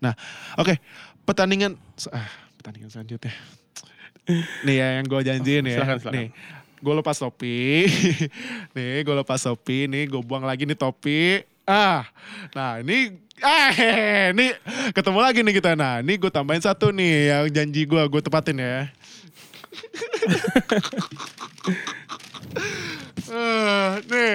Nah 0.00 0.16
oke 0.56 0.80
pertandingan 1.28 1.76
ah, 2.08 2.24
pertandingan 2.56 2.88
selanjutnya. 2.88 3.36
Nih 4.66 4.76
ya 4.80 4.88
yang 5.00 5.06
gue 5.06 5.20
janjiin 5.20 5.64
ya. 5.68 5.76
Silakan, 5.80 5.98
silakan. 6.00 6.14
Nih 6.16 6.28
gue 6.84 6.94
lepas 7.00 7.16
topi, 7.16 7.88
nih 8.76 9.00
gue 9.08 9.14
lepas 9.16 9.40
topi, 9.40 9.88
nih 9.88 10.04
gue 10.04 10.20
buang 10.20 10.44
lagi 10.44 10.68
nih 10.68 10.76
topi. 10.76 11.40
Ah, 11.64 12.04
nah 12.52 12.76
ini 12.76 13.16
eh 13.40 13.72
ini 14.36 14.52
ketemu 14.92 15.18
lagi 15.24 15.40
nih 15.40 15.54
kita. 15.56 15.72
Nah 15.72 16.04
ini 16.04 16.20
gue 16.20 16.28
tambahin 16.28 16.60
satu 16.60 16.92
nih 16.92 17.32
yang 17.32 17.46
janji 17.48 17.88
gue 17.88 18.02
gue 18.04 18.20
tepatin 18.20 18.60
ya. 18.60 18.76
Eh, 23.34 23.90
nih. 24.06 24.34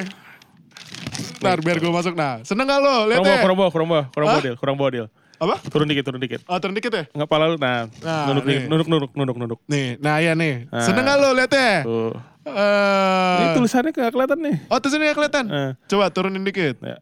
Ntar 1.40 1.64
biar 1.64 1.80
gue 1.80 1.88
masuk. 1.88 2.14
Nah, 2.20 2.44
seneng 2.44 2.68
gak 2.68 2.84
lo? 2.84 3.08
Lihat 3.08 3.24
Kurang 3.24 3.32
ya. 3.32 3.40
kurang 3.40 3.58
bawah, 3.58 3.72
kurang 3.72 3.88
bawah 3.88 4.42
deal, 4.44 4.56
kurang 4.60 4.76
deal. 4.92 5.08
Apa? 5.40 5.56
Turun 5.66 5.88
dikit, 5.88 6.04
turun 6.04 6.20
dikit. 6.20 6.44
Oh, 6.46 6.60
turun 6.60 6.76
dikit 6.76 6.92
ya? 6.92 7.04
Nggak 7.10 7.26
pala 7.26 7.48
lu, 7.48 7.56
nah, 7.56 7.88
Nah, 8.00 8.28
nunduk, 8.28 8.44
nih. 8.44 8.68
nunduk, 8.68 8.88
nunduk, 8.88 9.12
nunduk, 9.14 9.38
nunduk. 9.38 9.60
Nih, 9.66 9.96
nah 9.98 10.20
ya 10.20 10.36
nih. 10.36 10.68
Nah. 10.68 10.84
Seneng 10.84 11.04
gak 11.04 11.18
lo? 11.18 11.30
Lihat 11.32 11.52
ya. 11.52 11.72
Tuh. 11.82 12.12
Eh, 12.44 13.36
Ini 13.38 13.46
tulisannya 13.54 13.90
nggak 13.90 14.12
kelihatan 14.12 14.40
nih. 14.42 14.56
Oh, 14.68 14.78
tulisannya 14.78 15.06
gak 15.08 15.18
kelihatan. 15.18 15.46
Eh. 15.48 15.72
Coba 15.86 16.06
turunin 16.10 16.44
dikit. 16.44 16.76
Ya. 16.80 17.00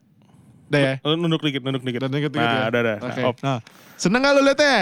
Udah 0.68 0.80
ya. 0.80 0.92
Lu 1.02 1.14
Nunduk 1.16 1.42
dikit, 1.42 1.60
nunduk 1.60 1.82
dikit. 1.82 1.98
Udah 2.00 2.10
dikit 2.12 2.30
Nah, 2.32 2.42
ya. 2.44 2.68
udah, 2.68 2.80
udah. 2.80 2.96
Oke. 3.02 3.10
Nah, 3.16 3.26
op. 3.26 3.36
Nah, 3.40 3.58
seneng 3.94 4.20
gak 4.20 4.32
lo 4.32 4.40
lihat 4.40 4.60
ya? 4.60 4.78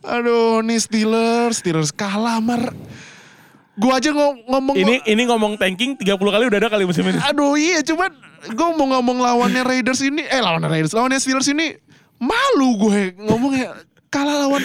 Aduh, 0.00 0.62
nih 0.62 0.78
Steelers, 0.78 1.58
Steelers 1.58 1.90
kalah 1.90 2.38
mar. 2.38 2.72
Gua 3.74 3.94
aja 3.94 4.10
ngom- 4.10 4.42
ngomong 4.44 4.74
Ini 4.74 4.94
ini 5.04 5.22
ngomong 5.24 5.54
tanking 5.54 5.94
30 5.94 6.18
kali 6.28 6.44
udah 6.46 6.58
ada 6.58 6.66
kali 6.68 6.82
musim 6.82 7.04
ini. 7.04 7.14
Aduh 7.20 7.54
iya 7.54 7.78
cuman 7.80 8.10
gue 8.44 8.68
mau 8.74 8.86
ngomong 8.88 9.18
lawannya 9.18 9.62
Raiders 9.62 9.98
ini 10.00 10.22
eh 10.24 10.38
lawannya 10.38 10.66
Raiders 10.66 10.90
lawannya 10.90 11.14
Steelers 11.16 11.46
ini 11.46 11.78
malu 12.18 12.68
gue 12.78 13.14
ngomongnya 13.16 13.74
kalah 14.08 14.46
lawan 14.46 14.64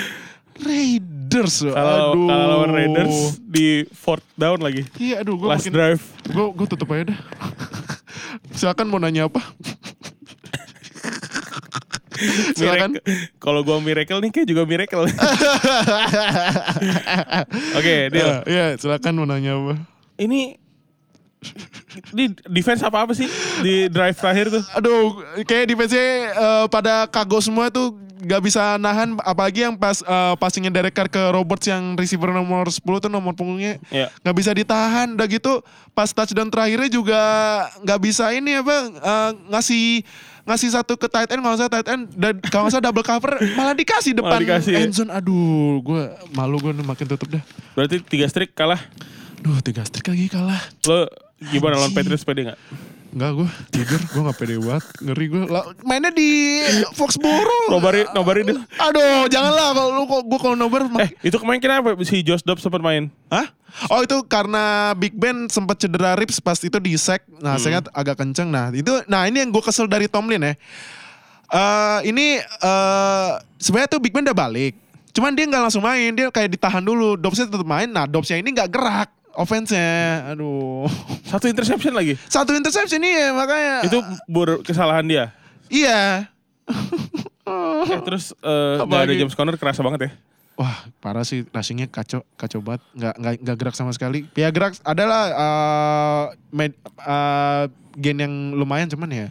Raiders 0.56 1.66
Kalau 1.66 2.14
aduh 2.14 2.28
kalau 2.30 2.46
lawan 2.48 2.72
Raiders 2.72 3.18
di 3.40 3.86
fourth 3.90 4.26
down 4.34 4.58
lagi. 4.58 4.86
iya 4.98 5.22
aduh 5.22 5.34
gue 5.34 5.48
Last 5.48 5.66
makin 5.66 5.74
drive. 5.74 6.04
gue 6.26 6.46
gue 6.54 6.68
tutup 6.68 6.88
aja 6.90 7.10
dah 7.10 7.20
silakan 8.54 8.86
mau 8.88 8.98
nanya 8.98 9.26
apa 9.26 9.42
silakan 12.56 12.96
Miracle. 12.96 13.18
Kalau 13.36 13.60
gua 13.66 13.82
miracle 13.82 14.22
nih 14.22 14.32
kayak 14.32 14.48
juga 14.48 14.64
miracle. 14.64 15.04
Oke, 17.78 18.08
deal. 18.08 18.30
Iya, 18.30 18.38
iya 18.46 18.66
silakan 18.78 19.14
mau 19.18 19.28
nanya 19.28 19.58
apa 19.58 19.76
Ini 20.16 20.56
di 22.10 22.26
defense 22.48 22.82
apa 22.82 23.04
apa 23.04 23.14
sih 23.14 23.28
di 23.60 23.88
drive 23.88 24.16
terakhir 24.16 24.50
tuh? 24.50 24.64
Aduh, 24.74 25.04
kayak 25.44 25.66
defense-nya 25.68 26.06
eh, 26.30 26.66
pada 26.68 27.06
kagok 27.06 27.40
semua 27.40 27.70
tuh 27.70 27.94
gak 28.20 28.40
bisa 28.40 28.76
nahan 28.78 29.20
apalagi 29.20 29.64
yang 29.64 29.76
pas 29.76 30.00
eh, 30.00 30.34
passingnya 30.38 30.72
Derek 30.72 30.92
Carr 30.92 31.08
ke 31.08 31.20
Roberts 31.30 31.68
yang 31.68 31.94
receiver 31.94 32.32
nomor 32.32 32.66
10 32.66 32.80
tuh 32.80 33.12
nomor 33.12 33.36
punggungnya 33.36 33.84
Ya. 33.92 34.08
nggak 34.20 34.32
bisa 34.34 34.52
ditahan 34.52 35.12
udah 35.12 35.28
gitu 35.28 35.60
pas 35.92 36.08
touchdown 36.08 36.48
terakhirnya 36.48 36.88
juga 36.88 37.20
nggak 37.84 38.00
bisa 38.00 38.32
ini 38.32 38.56
apa 38.56 38.76
eh, 38.90 39.32
ngasih 39.52 40.08
ngasih 40.44 40.70
satu 40.72 40.96
ke 40.96 41.08
tight 41.08 41.30
end 41.30 41.40
kalau 41.40 41.52
nggak 41.52 41.62
salah 41.62 41.74
tight 41.74 41.88
end 41.90 42.04
dan 42.16 42.34
kalau 42.48 42.64
nggak 42.64 42.74
salah 42.74 42.86
double 42.86 43.04
cover 43.04 43.32
malah 43.54 43.72
dikasih 43.72 44.12
depan 44.14 44.40
dikasih, 44.40 44.72
ya. 44.72 44.80
end 44.82 44.92
zone 44.94 45.12
aduh 45.12 45.80
gue 45.80 46.04
malu 46.32 46.60
gue 46.60 46.72
makin 46.74 47.06
tutup 47.06 47.28
dah 47.30 47.44
Berarti 47.74 48.00
tiga 48.02 48.24
streak 48.26 48.52
kalah. 48.54 48.80
Duh 49.40 49.60
tiga 49.60 49.84
streak 49.84 50.08
lagi 50.08 50.28
kalah 50.30 50.64
Lo 50.86 51.12
gimana 51.52 51.76
lawan. 51.80 51.92
Patriots 51.92 52.24
pede 52.24 52.52
nggak? 52.52 52.60
Enggak 53.14 53.32
gue 53.38 53.50
tidur, 53.70 54.02
gue 54.10 54.22
gak 54.26 54.38
pede 54.42 54.56
banget, 54.58 54.86
ngeri 55.06 55.26
gue. 55.30 55.42
Mainnya 55.86 56.10
di 56.10 56.30
Foxborough. 56.98 57.70
Nobari, 57.70 58.10
nobari 58.10 58.42
deh. 58.42 58.58
Aduh, 58.82 59.30
janganlah 59.30 59.70
kalau 59.78 59.90
lu 59.94 60.04
kok 60.10 60.22
gue 60.26 60.40
kalau 60.42 60.56
nobar 60.58 60.90
Eh, 60.98 61.14
itu 61.30 61.38
kemarin 61.38 61.62
kenapa 61.62 61.94
si 62.02 62.26
Josh 62.26 62.42
Dobbs 62.42 62.66
sempat 62.66 62.82
main? 62.82 63.14
Hah? 63.30 63.54
Oh 63.94 64.02
itu 64.02 64.18
karena 64.26 64.98
Big 64.98 65.14
Ben 65.14 65.46
sempat 65.46 65.78
cedera 65.78 66.18
ribs 66.18 66.42
pas 66.42 66.58
itu 66.58 66.74
di 66.82 66.98
sack. 66.98 67.22
Nah, 67.38 67.62
saya 67.62 67.86
agak 67.94 68.18
kenceng. 68.18 68.50
Nah, 68.50 68.74
itu 68.74 68.90
nah 69.06 69.30
ini 69.30 69.46
yang 69.46 69.54
gue 69.54 69.62
kesel 69.62 69.86
dari 69.86 70.10
Tomlin 70.10 70.42
ya. 70.42 70.54
Eh 71.54 72.00
ini 72.10 72.42
eh 72.42 73.32
sebenarnya 73.62 73.94
tuh 73.94 74.02
Big 74.02 74.14
Ben 74.14 74.26
udah 74.26 74.38
balik. 74.38 74.74
Cuman 75.14 75.38
dia 75.38 75.46
nggak 75.46 75.70
langsung 75.70 75.86
main, 75.86 76.18
dia 76.18 76.34
kayak 76.34 76.58
ditahan 76.58 76.82
dulu. 76.82 77.14
Dobbsnya 77.14 77.46
tetap 77.46 77.66
main. 77.66 77.86
Nah, 77.86 78.10
Dobbsnya 78.10 78.42
ini 78.42 78.50
nggak 78.58 78.70
gerak 78.74 79.10
offense-nya. 79.34 80.30
Aduh. 80.34 80.86
Satu 81.32 81.50
interception 81.50 81.94
lagi. 81.94 82.14
Satu 82.30 82.54
interception 82.54 83.02
nih 83.02 83.34
makanya. 83.34 83.86
Itu 83.86 84.00
bur 84.30 84.62
kesalahan 84.62 85.06
dia. 85.06 85.34
Iya. 85.74 86.30
Eh, 87.44 88.00
terus 88.08 88.32
eh, 88.40 88.76
Apa 88.80 88.88
nggak 88.88 89.04
ada? 89.10 89.14
James 89.20 89.36
Conner 89.36 89.56
kerasa 89.60 89.84
banget 89.84 90.08
ya. 90.08 90.12
Wah 90.54 90.86
parah 91.02 91.26
sih 91.26 91.50
rushingnya 91.50 91.90
kacau 91.90 92.22
kacau 92.38 92.62
banget 92.62 92.86
nggak 92.94 93.16
nggak 93.18 93.34
nggak 93.42 93.58
gerak 93.58 93.76
sama 93.76 93.92
sekali. 93.92 94.30
Ya 94.38 94.54
gerak 94.54 94.78
adalah 94.86 95.22
eh 95.34 96.24
med, 96.54 96.72
eh, 97.04 97.64
gen 97.98 98.18
yang 98.22 98.34
lumayan 98.54 98.88
cuman 98.88 99.10
ya. 99.12 99.28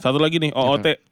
Satu 0.00 0.16
lagi 0.16 0.40
nih 0.40 0.50
OOT. 0.56 1.07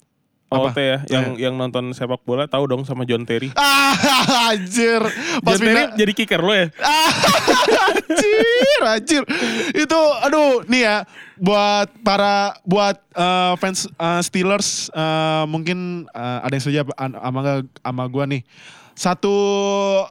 Apa? 0.47 0.71
OOT 0.71 0.79
ya, 0.79 0.99
yang 1.11 1.27
yang 1.35 1.55
nonton 1.59 1.91
sepak 1.91 2.23
bola 2.23 2.47
tahu 2.47 2.71
dong 2.71 2.87
sama 2.87 3.03
John 3.03 3.27
Terry. 3.27 3.51
Ah 3.59 3.91
anjir. 4.55 5.03
Pas 5.43 5.59
John 5.59 5.67
Terry 5.67 5.83
jadi 5.99 6.13
kicker 6.15 6.39
lo 6.39 6.55
ya? 6.55 6.71
Ah, 6.79 7.11
anjir, 7.91 8.81
anjir. 8.87 9.23
Itu 9.75 9.99
aduh 10.23 10.63
nih 10.71 10.83
ya 10.87 10.97
buat 11.35 11.91
para 12.07 12.55
buat 12.63 12.95
eh, 13.11 13.53
fans 13.59 13.91
eh, 13.91 14.21
Steelers 14.23 14.87
eh, 14.95 15.45
mungkin 15.51 16.07
eh, 16.15 16.39
ada 16.47 16.55
yang 16.55 16.63
setuju 16.63 16.79
apa- 16.87 16.99
sama 17.11 17.41
sama 17.83 18.05
gua 18.07 18.25
nih. 18.31 18.47
Satu 18.95 19.35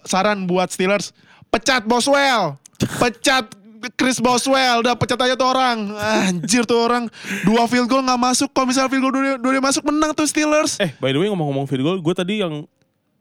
saran 0.04 0.46
buat 0.46 0.68
Steelers, 0.68 1.16
pecat 1.48 1.88
Boswell. 1.88 2.60
Pecat 3.00 3.50
Chris 3.96 4.18
Boswell, 4.20 4.82
udah 4.82 4.94
pecat 4.98 5.20
aja 5.22 5.36
tuh 5.38 5.48
orang. 5.48 5.92
Anjir 5.96 6.64
tuh 6.64 6.80
orang 6.80 7.12
dua 7.44 7.66
field 7.70 7.88
goal 7.88 8.02
nggak 8.02 8.22
masuk. 8.22 8.50
Kalau 8.52 8.68
misalnya 8.70 8.90
field 8.92 9.04
goal 9.04 9.14
dua, 9.14 9.38
dua 9.40 9.62
masuk 9.62 9.84
menang 9.88 10.12
tuh 10.14 10.28
Steelers. 10.28 10.80
Eh, 10.82 10.92
by 10.98 11.14
the 11.14 11.20
way 11.20 11.28
ngomong-ngomong 11.30 11.66
field 11.68 11.84
goal, 11.84 11.98
gue 12.00 12.16
tadi 12.16 12.42
yang 12.42 12.66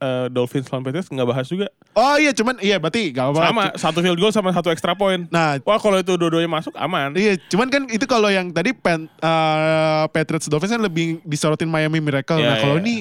eh, 0.05 0.27
Dolphins 0.31 0.69
lawan 0.69 0.83
Patriots 0.85 1.09
nggak 1.09 1.29
bahas 1.29 1.47
juga. 1.49 1.67
Oh 1.95 2.17
iya 2.19 2.35
cuman 2.35 2.59
iya 2.59 2.77
berarti 2.83 3.15
gak 3.15 3.31
apa 3.31 3.41
Sama, 3.47 3.65
satu 3.79 3.99
field 4.03 4.19
goal 4.19 4.33
sama 4.35 4.51
satu 4.51 4.69
extra 4.75 4.93
point. 4.99 5.31
Nah, 5.31 5.63
Wah 5.63 5.79
kalau 5.79 6.01
itu 6.01 6.15
dua-duanya 6.19 6.51
masuk 6.51 6.75
aman. 6.75 7.15
Iya, 7.15 7.39
cuman 7.49 7.69
kan 7.71 7.83
itu 7.89 8.05
kalau 8.05 8.29
yang 8.29 8.51
tadi 8.51 8.75
pen, 8.75 9.07
eh, 9.09 10.05
Patriots 10.11 10.51
Dolphins 10.51 10.75
kan 10.75 10.83
lebih 10.83 11.23
disorotin 11.23 11.71
Miami 11.71 12.03
Miracle. 12.03 12.41
Iya, 12.41 12.49
nah 12.49 12.57
kalau 12.61 12.77
iya. 12.79 12.85
ini, 12.85 12.95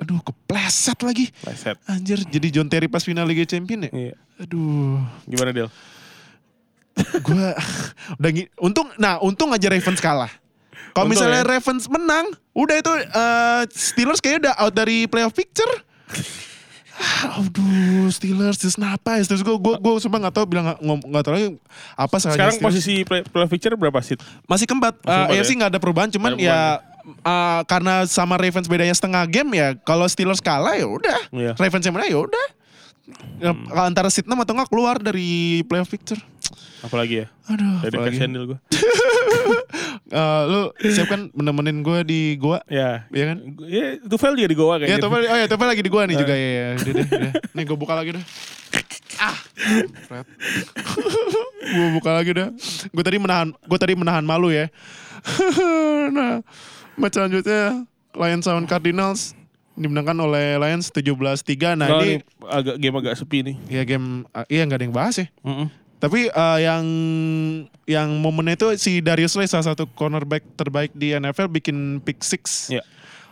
aduh 0.00 0.20
kepleset 0.24 0.98
lagi. 1.04 1.28
Leset. 1.44 1.76
Anjir, 1.86 2.18
jadi 2.26 2.48
John 2.48 2.68
Terry 2.72 2.88
pas 2.88 3.04
final 3.04 3.28
Liga 3.28 3.44
Champion 3.44 3.86
ya. 3.86 3.90
Iya. 3.92 4.14
Aduh, 4.40 5.04
Gimana 5.28 5.52
Del? 5.52 5.68
Gua 7.22 7.54
udah 8.20 8.30
untung, 8.58 8.88
nah 8.96 9.18
untung 9.20 9.50
aja 9.50 9.70
Ravens 9.70 10.00
kalah. 10.00 10.30
Kalau 10.90 11.06
misalnya 11.06 11.46
ya. 11.46 11.48
Ravens 11.48 11.86
menang, 11.86 12.34
udah 12.50 12.76
itu 12.76 12.92
eh, 12.98 13.62
Steelers 13.70 14.18
kayaknya 14.18 14.50
udah 14.50 14.54
out 14.58 14.74
dari 14.74 15.06
playoff 15.06 15.30
picture. 15.30 15.70
Ah, 17.00 17.40
Aduh, 17.40 18.12
Steelers 18.12 18.60
just 18.60 18.76
napa 18.76 19.16
ya? 19.16 19.24
Terus 19.24 19.40
gue 19.40 19.56
gue 19.56 19.74
gue 19.80 19.92
sumpah 20.02 20.20
nggak 20.20 20.34
tahu 20.36 20.44
bilang 20.50 20.76
nggak 20.82 21.22
tahu 21.24 21.32
lagi 21.32 21.48
apa 21.96 22.16
Sekarang 22.20 22.52
Steelers. 22.52 22.60
posisi 22.60 22.94
play, 23.08 23.24
playoff 23.24 23.48
picture 23.48 23.72
berapa 23.72 23.96
seat? 24.04 24.20
Masih 24.44 24.68
keempat. 24.68 25.00
Masih 25.00 25.40
Uh, 25.40 25.46
ya? 25.48 25.56
nggak 25.64 25.70
ada 25.72 25.80
perubahan, 25.80 26.08
cuman 26.12 26.36
ada 26.36 26.42
ya 26.42 26.60
uh, 27.24 27.60
karena 27.64 28.04
sama 28.04 28.36
Ravens 28.36 28.68
bedanya 28.68 28.92
setengah 28.92 29.24
game 29.30 29.50
ya. 29.56 29.68
Kalau 29.80 30.04
Steelers 30.10 30.44
kalah 30.44 30.76
ya 30.76 30.84
udah. 30.84 31.20
Iya. 31.32 31.52
Ravens 31.56 31.84
yang 31.88 31.94
menang 31.96 32.10
ya 32.12 32.20
udah. 32.20 32.46
Ya, 33.40 33.50
Antara 33.80 34.06
seat 34.12 34.28
6 34.28 34.36
atau 34.36 34.54
nggak 34.54 34.70
keluar 34.70 35.00
dari 35.00 35.64
playoff 35.66 35.88
picture. 35.90 36.20
Apalagi 36.80 37.14
ya? 37.22 37.26
Aduh, 37.46 37.76
Dari 37.82 37.94
apalagi. 37.94 38.16
kasihan 38.16 38.30
Del 38.30 38.46
gue. 38.50 38.58
Uh, 40.10 40.42
lu 40.50 40.60
siap 40.90 41.06
kan 41.06 41.30
menemenin 41.30 41.86
gue 41.86 41.98
di 42.02 42.20
gua? 42.34 42.58
Ya. 42.66 43.06
Iya 43.14 43.24
kan? 43.30 43.38
Ya, 43.62 43.94
Tufel 44.02 44.34
juga 44.34 44.50
di 44.50 44.58
Goa 44.58 44.74
Ya, 44.74 44.90
kayaknya. 44.90 45.06
Topel, 45.06 45.22
oh 45.22 45.38
ya, 45.38 45.46
Topel 45.46 45.68
lagi 45.70 45.82
di 45.86 45.90
gua 45.92 46.02
nih 46.02 46.18
juga 46.18 46.34
ya. 46.34 46.50
ya. 46.50 46.66
Udah 46.74 46.92
deh, 46.92 47.06
udah. 47.06 47.32
Nih 47.54 47.62
gue 47.62 47.78
buka 47.78 47.94
lagi 47.94 48.10
dah. 48.18 48.24
Ah, 49.22 49.36
gue 51.70 51.88
buka 51.94 52.10
lagi 52.10 52.30
dah. 52.34 52.48
Gue 52.90 53.04
tadi 53.04 53.22
menahan, 53.22 53.54
gue 53.54 53.78
tadi 53.78 53.94
menahan 53.94 54.24
malu 54.26 54.50
ya. 54.50 54.66
nah, 56.16 56.42
match 56.98 57.14
selanjutnya 57.14 57.86
Lions 58.16 58.46
lawan 58.48 58.66
Cardinals 58.66 59.38
dimenangkan 59.78 60.18
oleh 60.18 60.58
Lions 60.58 60.90
17-3. 60.90 61.16
Nah 61.16 61.86
Nah, 61.86 61.88
ini, 62.02 62.18
ini 62.18 62.24
agak 62.44 62.76
game 62.76 62.96
agak 62.98 63.14
sepi 63.14 63.38
nih. 63.46 63.56
ya 63.70 63.82
game, 63.86 64.26
uh, 64.34 64.44
iya 64.50 64.66
nggak 64.66 64.78
ada 64.80 64.84
yang 64.90 64.96
bahas 64.96 65.16
ya. 65.16 65.26
Mm-mm. 65.40 65.68
Tapi 66.00 66.32
uh, 66.32 66.58
yang 66.58 66.84
yang 67.84 68.08
momennya 68.24 68.56
itu 68.56 68.66
si 68.80 69.04
Darius 69.04 69.36
Slay 69.36 69.44
salah 69.44 69.68
satu 69.68 69.84
cornerback 69.92 70.40
terbaik 70.56 70.96
di 70.96 71.12
NFL 71.12 71.52
bikin 71.52 72.00
pick 72.00 72.24
six. 72.24 72.72
Iya. 72.72 72.80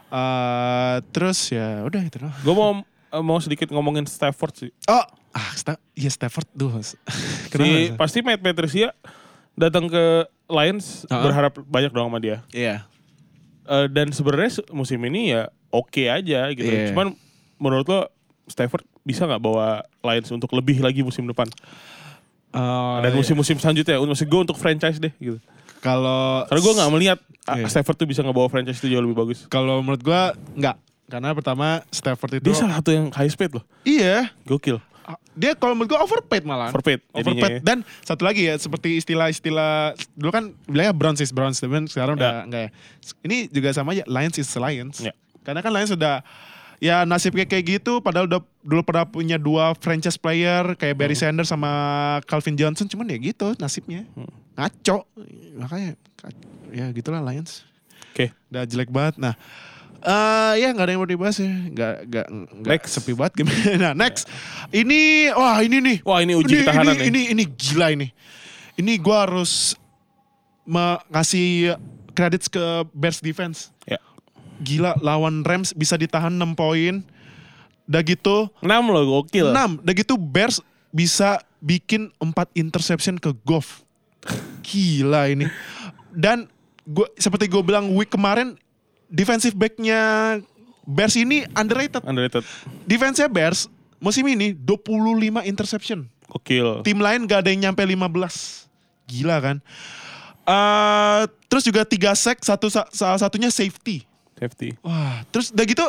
Uh, 0.08 1.00
terus 1.12 1.48
ya 1.48 1.84
udah 1.88 2.00
itu 2.04 2.20
doang. 2.20 2.36
Gue 2.44 2.54
mau 2.54 2.70
eh, 2.84 3.24
mau 3.24 3.40
sedikit 3.40 3.72
ngomongin 3.72 4.04
Stafford 4.04 4.68
sih. 4.68 4.70
Oh, 4.84 5.04
ah, 5.32 5.50
Sta 5.56 5.80
iya 5.96 6.12
Stafford. 6.12 6.48
Kenapa? 6.52 6.84
Si, 7.56 7.96
pasti 7.96 8.18
Matt 8.20 8.44
Patricia 8.44 8.92
datang 9.56 9.88
ke 9.88 10.28
Lions 10.48 11.08
Uh-uh. 11.08 11.24
berharap 11.24 11.56
banyak 11.64 11.92
dong 11.92 12.12
sama 12.12 12.20
dia. 12.20 12.44
Iya. 12.52 12.84
Eh, 13.68 13.86
dan 13.92 14.12
sebenarnya 14.12 14.60
se- 14.60 14.68
musim 14.72 15.00
ini 15.08 15.36
ya 15.36 15.52
oke 15.72 16.04
aja 16.08 16.52
gitu. 16.52 16.68
Iya. 16.68 16.92
Cuman 16.92 17.16
menurut 17.56 17.84
lo 17.88 18.00
Stafford 18.48 18.84
bisa 19.04 19.28
nggak 19.28 19.40
bawa 19.44 19.84
Lions 20.04 20.28
untuk 20.32 20.52
lebih 20.56 20.80
lagi 20.80 21.04
musim 21.04 21.28
depan? 21.28 21.48
Oh, 22.48 22.98
Dan 23.00 23.12
iya. 23.12 23.16
musim-musim 23.16 23.56
selanjutnya, 23.56 24.00
maksud 24.00 24.24
gue 24.24 24.40
untuk 24.40 24.56
franchise 24.56 24.96
deh 24.96 25.12
gitu. 25.16 25.36
kalau 25.78 26.48
Karena 26.48 26.60
gue 26.64 26.74
nggak 26.74 26.90
melihat 26.92 27.18
Iya. 27.48 27.64
Stafford 27.64 27.96
tuh 27.96 28.04
bisa 28.04 28.20
ngebawa 28.20 28.44
franchise 28.48 28.76
itu 28.76 28.92
jauh 28.92 29.00
lebih 29.00 29.16
bagus. 29.16 29.48
kalau 29.48 29.80
menurut 29.80 30.04
gua 30.04 30.36
enggak. 30.52 30.76
Karena 31.08 31.32
pertama 31.32 31.80
Stafford 31.88 32.36
itu 32.36 32.44
Dia 32.44 32.60
salah 32.60 32.76
satu 32.76 32.92
yang 32.92 33.08
high 33.08 33.32
speed 33.32 33.56
loh, 33.56 33.64
iya, 33.82 34.28
gokil. 34.44 34.76
dia 35.32 35.56
kalau 35.56 35.72
menurut 35.72 35.96
gua 35.96 36.04
overpaid 36.04 36.44
malah. 36.44 36.68
Overpaid 36.68 37.00
Overpaid. 37.16 37.48
ya. 37.48 37.60
Dan 37.64 37.80
satu 38.04 38.28
lagi 38.28 38.44
ya, 38.44 38.60
seperti 38.60 39.00
istilah-istilah 39.00 39.96
dulu 40.12 40.28
kan 40.28 40.52
bilangnya 40.68 40.92
Browns 40.92 41.24
is 41.24 41.32
Browns, 41.32 41.56
tapi 41.56 41.88
sekarang 41.88 42.20
udah 42.20 42.44
enggak 42.44 42.62
ya. 42.68 42.70
Ini 43.24 43.48
juga 43.48 43.72
sama 43.72 43.96
aja, 43.96 44.04
Lions 44.04 44.36
is 44.36 44.52
Lions. 44.52 45.00
Ya. 45.00 45.16
Karena 45.40 45.64
kan 45.64 45.72
Lions 45.72 45.88
sudah 45.88 46.20
ya 46.78 47.02
nasib 47.02 47.34
kayak 47.34 47.50
gitu, 47.64 47.98
padahal 47.98 48.26
udah 48.26 48.40
dulu 48.60 48.82
pernah 48.82 49.02
punya 49.02 49.34
dua 49.34 49.74
franchise 49.74 50.14
player 50.14 50.74
kayak 50.74 50.94
Barry 50.94 51.12
Hmm. 51.12 51.22
Sanders 51.34 51.48
sama 51.48 51.70
Calvin 52.24 52.54
Johnson, 52.54 52.86
cuman 52.86 53.08
ya 53.08 53.18
gitu 53.18 53.54
nasibnya. 53.56 54.06
Hmm. 54.12 54.30
Ngaco. 54.54 55.06
Makanya 55.56 55.90
ka- 56.14 56.34
ya 56.70 56.90
gitulah 56.90 57.18
Lions. 57.20 57.66
Oke, 58.10 58.30
Udah 58.48 58.62
jelek 58.62 58.88
banget. 58.88 59.14
Nah, 59.16 59.34
eh 60.00 60.54
ya 60.58 60.70
nggak 60.70 60.82
ada 60.82 60.92
yang 60.92 61.02
mau 61.02 61.06
dibahas 61.06 61.38
ya. 61.38 61.46
Nggak 61.46 61.94
nggak 62.04 62.26
nggak 62.62 62.82
sepi 62.84 63.12
banget 63.12 63.32
game. 63.38 63.50
Nah, 63.82 63.94
next. 63.94 64.26
Ini 64.68 65.30
wah 65.32 65.58
ini 65.58 65.78
nih. 65.78 65.96
Wah, 66.02 66.18
ini 66.18 66.34
uji 66.34 66.62
ketahanan 66.62 66.94
ini, 66.94 66.98
nih. 66.98 67.06
ini 67.06 67.20
ini 67.30 67.44
gila 67.46 67.86
ini. 67.90 68.08
Ini 68.74 68.92
gua 68.98 69.26
harus 69.26 69.74
ngasih 71.08 71.74
credits 72.12 72.46
ke 72.46 72.62
Bears 72.90 73.18
defense. 73.18 73.70
ya. 73.86 73.98
Gila 74.58 74.98
lawan 74.98 75.46
Rams 75.46 75.70
bisa 75.74 75.94
ditahan 75.94 76.34
6 76.34 76.58
poin. 76.58 77.02
Udah 77.88 78.02
gitu 78.04 78.52
6 78.60 78.68
loh 78.68 79.04
gokil. 79.22 79.54
6. 79.54 79.80
Udah 79.80 79.94
gitu 79.94 80.14
Bears 80.18 80.60
bisa 80.90 81.40
bikin 81.62 82.10
4 82.20 82.34
interception 82.58 83.16
ke 83.16 83.32
Goff. 83.46 83.86
Gila 84.66 85.30
ini. 85.30 85.46
Dan 86.12 86.50
gua 86.84 87.06
seperti 87.16 87.46
gue 87.46 87.62
bilang 87.62 87.92
week 87.94 88.10
kemarin 88.10 88.58
defensive 89.08 89.56
backnya 89.56 90.40
Bears 90.88 91.16
ini 91.20 91.44
underrated. 91.52 92.00
Underrated. 92.04 92.44
Defense-nya 92.88 93.28
Bears 93.28 93.68
musim 94.00 94.24
ini 94.24 94.56
25 94.56 95.44
interception. 95.44 96.08
Gokil. 96.28 96.80
Tim 96.84 96.96
lain 97.00 97.28
gak 97.28 97.44
ada 97.44 97.52
yang 97.52 97.68
nyampe 97.68 97.84
15. 97.84 98.64
Gila 99.08 99.36
kan. 99.40 99.56
Eh 100.48 101.22
terus 101.48 101.64
juga 101.64 101.84
3 101.84 102.16
sack, 102.16 102.40
satu 102.40 102.72
salah 102.72 103.20
satunya 103.20 103.52
safety. 103.52 104.07
Safety. 104.38 104.78
Wah, 104.86 105.26
terus 105.34 105.50
udah 105.50 105.66
gitu 105.66 105.84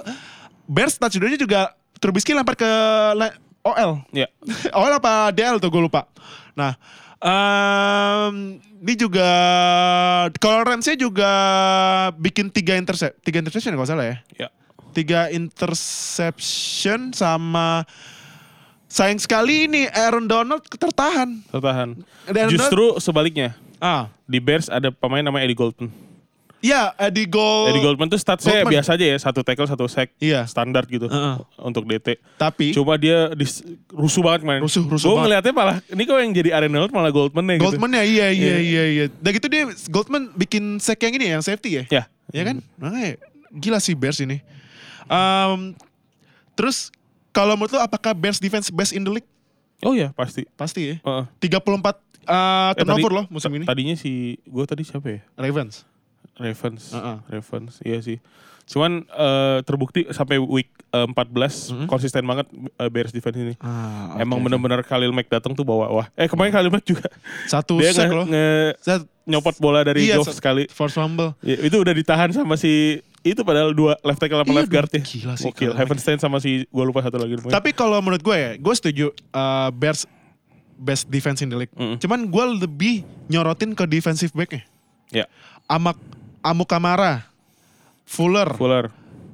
Bears 0.69 0.97
touchdown-nya 0.97 1.39
juga 1.39 1.73
Trubisky 1.99 2.31
lempar 2.31 2.55
ke 2.55 2.71
OL. 3.59 3.91
Ya. 4.15 4.31
OL 4.79 4.93
apa 5.03 5.35
DL 5.35 5.59
tuh 5.59 5.67
gue 5.67 5.83
lupa. 5.83 6.07
Nah, 6.55 6.79
em, 7.19 8.55
ini 8.79 8.93
juga 8.95 9.29
kalau 10.39 10.63
Ramsey 10.63 10.95
juga 10.95 11.27
bikin 12.15 12.47
tiga 12.47 12.79
intercept, 12.79 13.19
tiga 13.19 13.43
interception 13.43 13.75
kalau 13.75 13.87
salah 13.87 14.07
ya. 14.07 14.17
Ya. 14.39 14.47
Tiga 14.95 15.27
interception 15.29 17.11
sama 17.11 17.83
sayang 18.89 19.19
sekali 19.19 19.67
ini 19.67 19.85
Aaron 19.91 20.25
Donald 20.25 20.63
tertahan. 20.65 21.43
Tertahan. 21.51 21.99
Dan 22.31 22.47
Justru 22.49 22.95
sebaliknya. 23.03 23.53
Ah. 23.83 24.07
Di 24.23 24.39
Bears 24.39 24.71
ada 24.71 24.89
pemain 24.91 25.23
namanya 25.23 25.45
Eddie 25.45 25.59
Goldman. 25.59 25.91
Iya, 26.59 26.91
Eddie 26.97 27.23
Gold. 27.25 27.71
Eddie 27.71 27.79
Goldman 27.81 28.07
tuh 28.07 28.15
statsnya 28.15 28.51
Goldman. 28.59 28.73
biasa 28.75 28.89
aja 28.93 29.05
ya, 29.05 29.17
satu 29.17 29.39
tackle, 29.41 29.63
satu 29.65 29.85
sack. 29.85 30.11
Iya. 30.17 30.43
Standar 30.43 30.83
gitu 30.85 31.07
Heeh. 31.07 31.35
untuk 31.57 31.83
DT. 31.83 32.19
Tapi 32.35 32.71
Cuma 32.71 32.93
dia 32.93 33.31
dis- 33.31 33.63
rusuh 33.87 34.19
banget 34.19 34.43
kemarin. 34.43 34.59
Rusuh, 34.59 34.83
rusuh 34.83 35.07
Gue 35.07 35.15
banget. 35.15 35.23
ngeliatnya 35.39 35.53
malah, 35.53 35.75
ini 35.85 36.01
kok 36.03 36.17
yang 36.17 36.33
jadi 36.33 36.49
Arnold 36.53 36.91
malah 36.91 37.09
Goldman 37.09 37.45
ya 37.45 37.55
gitu. 37.55 37.65
Goldman 37.65 37.91
ya 37.93 38.03
iya 38.03 38.27
iya 38.27 38.27
Iya. 38.29 38.57
iya 38.59 38.83
iya. 38.85 39.05
Dan 39.13 39.31
gitu 39.31 39.47
dia 39.47 39.63
Goldman 39.87 40.35
bikin 40.35 40.63
sack 40.77 40.99
yang 40.99 41.13
ini 41.13 41.25
ya, 41.25 41.31
yang 41.31 41.45
safety 41.45 41.69
ya. 41.71 41.83
Ya. 41.89 42.03
Ya 42.29 42.43
kan? 42.43 42.59
Makanya 42.75 43.17
gila 43.51 43.79
sih 43.79 43.93
Bears 43.93 44.19
ini. 44.19 44.43
Um, 45.05 45.73
terus 46.53 46.91
kalau 47.29 47.55
menurut 47.55 47.71
lo 47.71 47.81
apakah 47.81 48.11
Bears 48.11 48.37
defense 48.37 48.67
best 48.67 48.91
in 48.91 49.01
the 49.01 49.11
league? 49.11 49.29
Oh 49.79 49.95
ya 49.95 50.11
pasti. 50.11 50.43
Pasti 50.53 50.81
ya. 50.85 50.95
Heeh. 50.99 51.23
34 51.41 51.55
uh, 51.55 51.95
Eh, 52.69 52.71
turnover 52.75 52.99
tadi- 53.01 53.15
loh 53.15 53.25
musim 53.29 53.51
ini. 53.53 53.63
Tadinya 53.63 53.95
si, 53.95 54.11
gue 54.41 54.65
tadi 54.65 54.83
siapa 54.83 55.07
ya? 55.07 55.19
Ravens. 55.33 55.87
Ravens. 56.39 56.91
Heeh. 56.91 57.17
Ravens, 57.29 57.73
iya 57.81 57.99
sih. 57.99 58.17
Cuman 58.65 59.01
eh, 59.03 59.57
terbukti 59.61 60.05
sampai 60.09 60.37
week 60.37 60.69
eh, 60.89 61.03
14 61.03 61.73
Mhm. 61.73 61.85
konsisten 61.85 62.21
banget 62.21 62.45
eh, 62.75 62.87
Bears 62.87 63.09
defense 63.09 63.35
ini. 63.35 63.53
Ah, 63.59 64.13
Emang 64.15 64.37
oke, 64.37 64.45
bener-bener 64.45 64.81
Khalil 64.81 65.09
Mack 65.09 65.25
datang 65.27 65.51
tuh 65.51 65.63
bawa 65.63 65.89
wah. 65.89 66.07
Eh 66.13 66.25
kemarin 66.25 66.49
Khalil 66.49 66.69
Mack 66.69 66.83
juga. 66.83 67.09
Satu 67.49 67.77
dia 67.77 67.89
sack 67.91 68.09
loh. 68.09 68.23
nge- 68.23 68.77
Set- 68.79 69.09
nyopot 69.25 69.53
bola 69.57 69.81
dari 69.81 70.05
Iya, 70.05 70.17
Goff 70.17 70.29
se- 70.29 70.37
sekali. 70.37 70.65
Force 70.67 70.93
fumble. 70.93 71.33
Ya, 71.39 71.57
itu 71.59 71.75
udah 71.75 71.93
ditahan 71.93 72.29
sama 72.29 72.55
si 72.55 72.97
itu 73.19 73.41
padahal 73.41 73.73
dua 73.73 73.97
left 73.99 74.17
tackle 74.17 74.37
sama 74.37 74.49
Iya, 74.49 74.57
left 74.59 74.71
guard 74.71 74.89
ya. 74.91 75.01
gila 75.03 75.33
sih 75.33 75.45
Gokil. 75.45 75.71
Havenstein 75.73 76.17
sama 76.17 76.37
si 76.37 76.63
gue 76.63 76.83
lupa 76.83 77.01
satu 77.01 77.17
lagi. 77.17 77.41
Tapi 77.43 77.69
kalau 77.71 77.97
menurut 77.99 78.21
gue 78.21 78.33
ya, 78.33 78.51
gue 78.53 78.73
setuju 78.73 79.05
uh, 79.29 79.69
Bears 79.71 80.05
best 80.75 81.05
defense 81.07 81.41
in 81.41 81.49
the 81.49 81.57
league. 81.57 81.73
Mm. 81.73 81.97
Cuman 81.97 82.19
gue 82.23 82.45
lebih 82.59 82.95
nyorotin 83.27 83.73
ke 83.73 83.83
defensive 83.83 84.31
back-nya. 84.31 84.61
ya, 85.09 85.25
Amak 85.67 85.97
Amu 86.39 86.63
Kamara, 86.63 87.27
Fuller, 88.05 88.49
Fuller, 88.55 88.85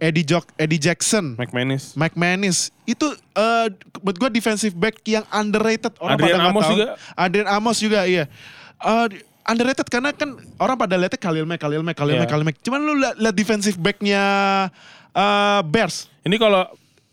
Eddie, 0.01 0.26
Jock, 0.26 0.49
Eddie 0.56 0.82
Jackson, 0.82 1.39
McManus. 1.39 1.95
McManus. 1.95 2.70
Itu 2.84 3.08
uh, 3.34 3.68
menurut 4.01 4.18
gue 4.20 4.30
defensive 4.34 4.76
back 4.76 4.99
yang 5.06 5.24
underrated. 5.30 5.95
Orang 5.97 6.20
Adrian 6.20 6.38
pada 6.38 6.49
Amos 6.51 6.64
tahu. 6.64 6.72
juga. 6.76 6.86
Adrian 7.16 7.47
Amos 7.47 7.78
juga, 7.80 7.99
iya. 8.03 8.26
Uh, 8.78 9.08
underrated 9.45 9.88
karena 9.88 10.10
kan 10.12 10.36
orang 10.58 10.76
pada 10.76 10.97
lihatnya 10.97 11.22
Khalil 11.22 11.45
Mack, 11.45 11.62
Khalil 11.62 11.86
Mack, 11.86 11.95
Khalil 11.95 12.16
Iya. 12.18 12.22
Mack, 12.26 12.32
Khalil 12.34 12.45
Mack. 12.45 12.58
Cuman 12.60 12.80
lu 12.82 12.93
lihat, 12.97 13.16
defensive 13.32 13.78
back-nya 13.78 14.22
uh, 15.14 15.62
Bears. 15.64 16.10
Ini 16.26 16.36
kalau 16.36 16.66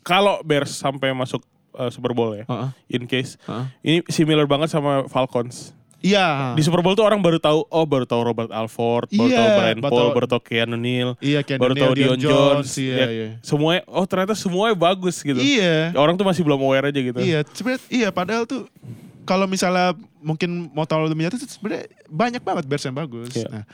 kalau 0.03 0.43
Bears 0.43 0.75
sampai 0.75 1.15
masuk 1.15 1.45
eh, 1.79 1.87
Super 1.95 2.11
Bowl 2.11 2.35
ya, 2.35 2.43
Heeh. 2.51 2.69
in 2.91 3.07
case, 3.07 3.39
Heeh. 3.47 3.65
ini 3.87 3.99
similar 4.11 4.51
banget 4.51 4.75
sama 4.75 5.07
Falcons. 5.07 5.71
Iya. 6.03 6.59
Di 6.59 6.63
Super 6.67 6.83
Bowl 6.83 6.99
tuh 6.99 7.07
orang 7.07 7.23
baru 7.23 7.39
tahu, 7.39 7.63
oh 7.71 7.87
baru 7.87 8.05
tahu 8.05 8.21
Robert 8.27 8.51
Alford, 8.51 9.09
baru 9.15 9.31
Iya, 9.31 9.39
tahu 9.39 9.49
Brian 9.55 9.79
baru 9.79 9.93
Paul, 9.95 10.09
baru 10.11 10.27
tahu 10.27 10.43
Keanu 10.43 10.77
Neal, 10.77 11.15
Iya, 11.23 11.41
Keanu 11.47 11.63
baru 11.63 11.75
Neal, 11.79 11.83
tahu 11.87 11.95
Dion 11.95 12.09
Dion 12.19 12.21
Jones, 12.21 12.69
Jones, 12.69 12.71
iya, 12.83 12.97
ya, 12.99 13.07
iya. 13.09 13.29
semuanya, 13.41 13.83
oh 13.87 14.05
ternyata 14.05 14.35
semuanya 14.35 14.75
bagus 14.75 15.23
gitu. 15.23 15.39
Iya. 15.39 15.95
Orang 15.95 16.19
tuh 16.19 16.27
masih 16.27 16.43
belum 16.43 16.59
aware 16.61 16.91
aja 16.91 17.01
gitu. 17.01 17.19
Iya, 17.23 17.47
sebenarnya 17.55 17.83
iya 17.89 18.09
padahal 18.11 18.45
tuh 18.45 18.67
kalau 19.23 19.47
misalnya 19.47 19.95
mungkin 20.19 20.71
mau 20.75 20.87
tahu 20.87 21.07
lebih 21.07 21.31
tuh 21.31 21.39
sebenarnya 21.47 21.87
banyak 22.11 22.43
banget 22.43 22.65
Bears 22.67 22.85
yang 22.85 22.99
bagus. 22.99 23.31
Iya. 23.39 23.49
Nah, 23.49 23.65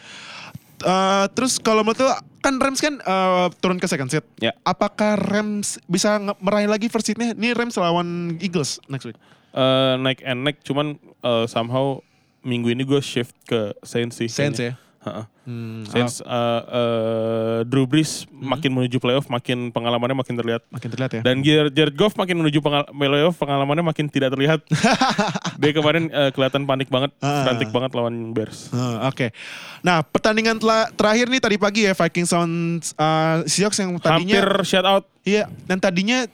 eh, 0.84 1.26
terus 1.32 1.56
kalau 1.56 1.80
menurut 1.80 2.04
lu, 2.04 2.12
kan 2.44 2.54
Rams 2.60 2.80
kan 2.80 2.94
eh, 3.00 3.46
turun 3.60 3.80
ke 3.80 3.88
second 3.88 4.12
seat. 4.12 4.24
Ya. 4.40 4.52
Apakah 4.64 5.16
Rams 5.16 5.80
bisa 5.88 6.20
meraih 6.44 6.68
lagi 6.68 6.92
first 6.92 7.08
seatnya? 7.08 7.32
Ini 7.32 7.56
Rams 7.56 7.76
lawan 7.80 8.36
Eagles 8.40 8.80
next 8.92 9.08
week. 9.08 9.16
Eh, 9.56 9.94
naik 9.98 10.20
and 10.22 10.44
naik, 10.44 10.60
cuman 10.60 11.00
eh, 11.00 11.44
somehow 11.48 12.04
minggu 12.48 12.72
ini 12.72 12.82
gue 12.82 12.98
shift 12.98 13.36
ke 13.44 13.76
Saints 13.84 14.16
sih. 14.16 14.26
Saints 14.32 14.56
kayaknya. 14.56 14.80
ya. 14.80 14.86
Heeh. 14.98 15.24
Hmm, 15.48 15.86
Saints, 15.88 16.20
eh, 16.20 16.62
eh, 16.68 17.58
Drew 17.64 17.88
Brees 17.88 18.28
makin 18.28 18.74
menuju 18.74 19.00
playoff, 19.00 19.30
makin 19.30 19.72
pengalamannya 19.72 20.18
makin 20.18 20.34
terlihat. 20.36 20.62
makin 20.68 20.88
terlihat 20.92 21.12
ya. 21.16 21.22
Dan 21.24 21.40
Jared, 21.40 21.72
Jared 21.72 21.96
Goff 21.96 22.18
makin 22.18 22.36
menuju 22.42 22.58
pengal- 22.60 22.90
playoff, 22.90 23.38
pengalamannya 23.38 23.86
makin 23.86 24.10
tidak 24.10 24.34
terlihat. 24.34 24.60
Dia 25.62 25.70
kemarin 25.72 26.10
eh, 26.10 26.30
kelihatan 26.34 26.68
panik 26.68 26.92
banget, 26.92 27.14
frantic 27.16 27.70
banget 27.72 27.90
lawan 27.96 28.36
Bears. 28.36 28.68
Ah, 28.74 29.08
Oke. 29.08 29.32
Nah, 29.80 30.04
pertandingan 30.04 30.60
terakhir 30.92 31.30
nih 31.30 31.40
tadi 31.40 31.56
pagi 31.56 31.80
ya 31.88 31.94
Vikings 31.96 32.30
lawan 32.34 32.52
uh, 32.98 33.46
Seahawks 33.46 33.78
yang 33.80 33.96
tadinya 34.02 34.42
Hampir 34.42 34.46
shut 34.66 34.84
out. 34.84 35.06
Iya, 35.24 35.48
dan 35.64 35.78
tadinya 35.80 36.26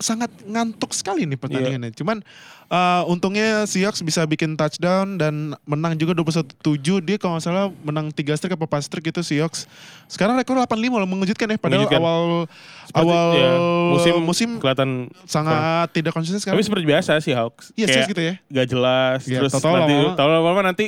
sangat 0.00 0.32
ngantuk 0.44 0.92
sekali 0.92 1.24
nih 1.24 1.38
pertandingannya. 1.38 1.92
Cuman 1.94 2.24
uh, 2.70 3.02
untungnya 3.10 3.66
Seahawks 3.66 4.00
bisa 4.00 4.22
bikin 4.24 4.54
touchdown 4.54 5.18
dan 5.18 5.58
menang 5.66 5.98
juga 5.98 6.14
21-7. 6.16 7.02
Dia 7.04 7.16
kalau 7.18 7.36
nggak 7.36 7.44
salah 7.44 7.68
menang 7.82 8.14
3 8.14 8.38
streak 8.38 8.54
apa 8.56 8.64
4 8.64 8.86
streak 8.86 9.04
gitu 9.10 9.20
Seahawks. 9.20 9.66
Sekarang 10.06 10.38
rekor 10.38 10.56
85 10.56 10.78
loh 10.88 11.08
mengejutkan 11.10 11.50
ya 11.50 11.58
padahal 11.58 11.84
Mengejutkan. 11.84 12.00
awal 12.00 12.22
Seperti, 12.86 13.06
awal 13.06 13.28
ya, 13.34 13.50
musim, 13.92 14.14
musim 14.22 14.48
kelihatan 14.62 15.10
sangat 15.26 15.90
tidak 15.92 16.14
konsisten 16.14 16.38
sekarang. 16.40 16.56
Tapi 16.56 16.64
seperti 16.64 16.84
biasa 16.86 17.12
sih 17.20 17.34
Hawks. 17.34 17.74
Iya, 17.74 17.86
Seahawks 17.90 18.10
gitu 18.14 18.22
ya. 18.22 18.34
Gak 18.48 18.66
jelas. 18.70 19.20
Iya, 19.26 19.38
terus 19.44 19.52
tahu-tahu 19.52 19.74
nanti, 19.76 19.96
tahu 20.16 20.28
lama-lama 20.30 20.62
nanti 20.70 20.84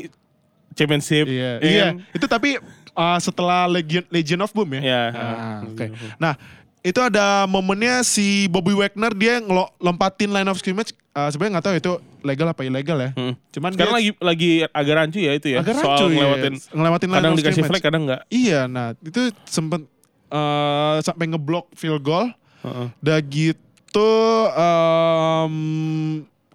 championship. 0.73 1.27
Iya, 1.29 1.51
ya 1.61 1.69
iya. 1.69 1.85
kan? 1.93 1.95
Itu 2.17 2.27
tapi 2.31 2.51
uh, 2.97 3.19
setelah 3.21 3.69
Legion, 3.69 4.05
Legion 4.09 4.41
of 4.41 4.53
Boom 4.55 4.71
ya. 4.79 4.81
Iya. 4.81 5.03
Ah, 5.13 5.59
Oke. 5.67 5.87
Nah, 6.17 6.35
itu 6.83 6.99
ada 6.99 7.47
momennya 7.47 8.03
si 8.03 8.47
Bobby 8.47 8.73
Wagner 8.73 9.13
dia 9.13 9.39
ngelo- 9.39 9.71
lompatin 9.79 10.29
line 10.29 10.47
of 10.47 10.57
scrimmage. 10.57 10.91
Uh, 11.13 11.29
Sebenarnya 11.29 11.53
nggak 11.55 11.65
tahu 11.65 11.77
itu 11.77 11.93
legal 12.23 12.49
apa 12.49 12.63
ilegal 12.63 12.99
ya. 12.99 13.11
Hmm. 13.13 13.35
Cuman 13.49 13.71
Sekarang 13.71 13.93
dia 13.93 13.99
lagi 14.01 14.11
lagi 14.19 14.51
agak 14.67 14.95
rancu 14.97 15.19
ya 15.19 15.33
itu 15.33 15.49
ya. 15.49 15.59
agak 15.61 15.75
Soal 15.77 15.85
rancu 15.85 16.05
ya. 16.05 16.15
ngelewatin. 16.17 16.55
ngelewatin 16.71 17.09
line 17.09 17.17
Kadang 17.17 17.33
of 17.33 17.39
dikasih 17.39 17.53
scrimmage. 17.55 17.71
flag, 17.71 17.83
kadang 17.83 18.03
enggak. 18.03 18.21
Iya, 18.29 18.61
nah 18.67 18.87
itu 18.97 19.21
sempet 19.45 19.81
uh, 20.29 20.97
sampai 21.01 21.25
ngeblok 21.29 21.71
field 21.73 22.01
goal. 22.01 22.27
Heeh. 22.63 22.87
Udah 22.99 23.19
gitu 23.23 24.11
um, 24.53 25.55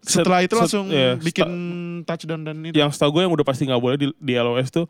setelah 0.02 0.40
itu 0.42 0.56
Set- 0.56 0.62
langsung 0.62 0.86
iya, 0.88 1.16
bikin 1.16 1.50
touchdown 2.04 2.42
dan 2.42 2.58
itu. 2.62 2.76
Yang 2.76 2.96
setahu 2.96 3.12
gue 3.14 3.22
yang 3.24 3.34
udah 3.34 3.46
pasti 3.46 3.64
nggak 3.64 3.78
boleh 3.78 3.96
di, 3.96 4.08
di 4.14 4.34
LOS 4.34 4.72
tuh 4.74 4.86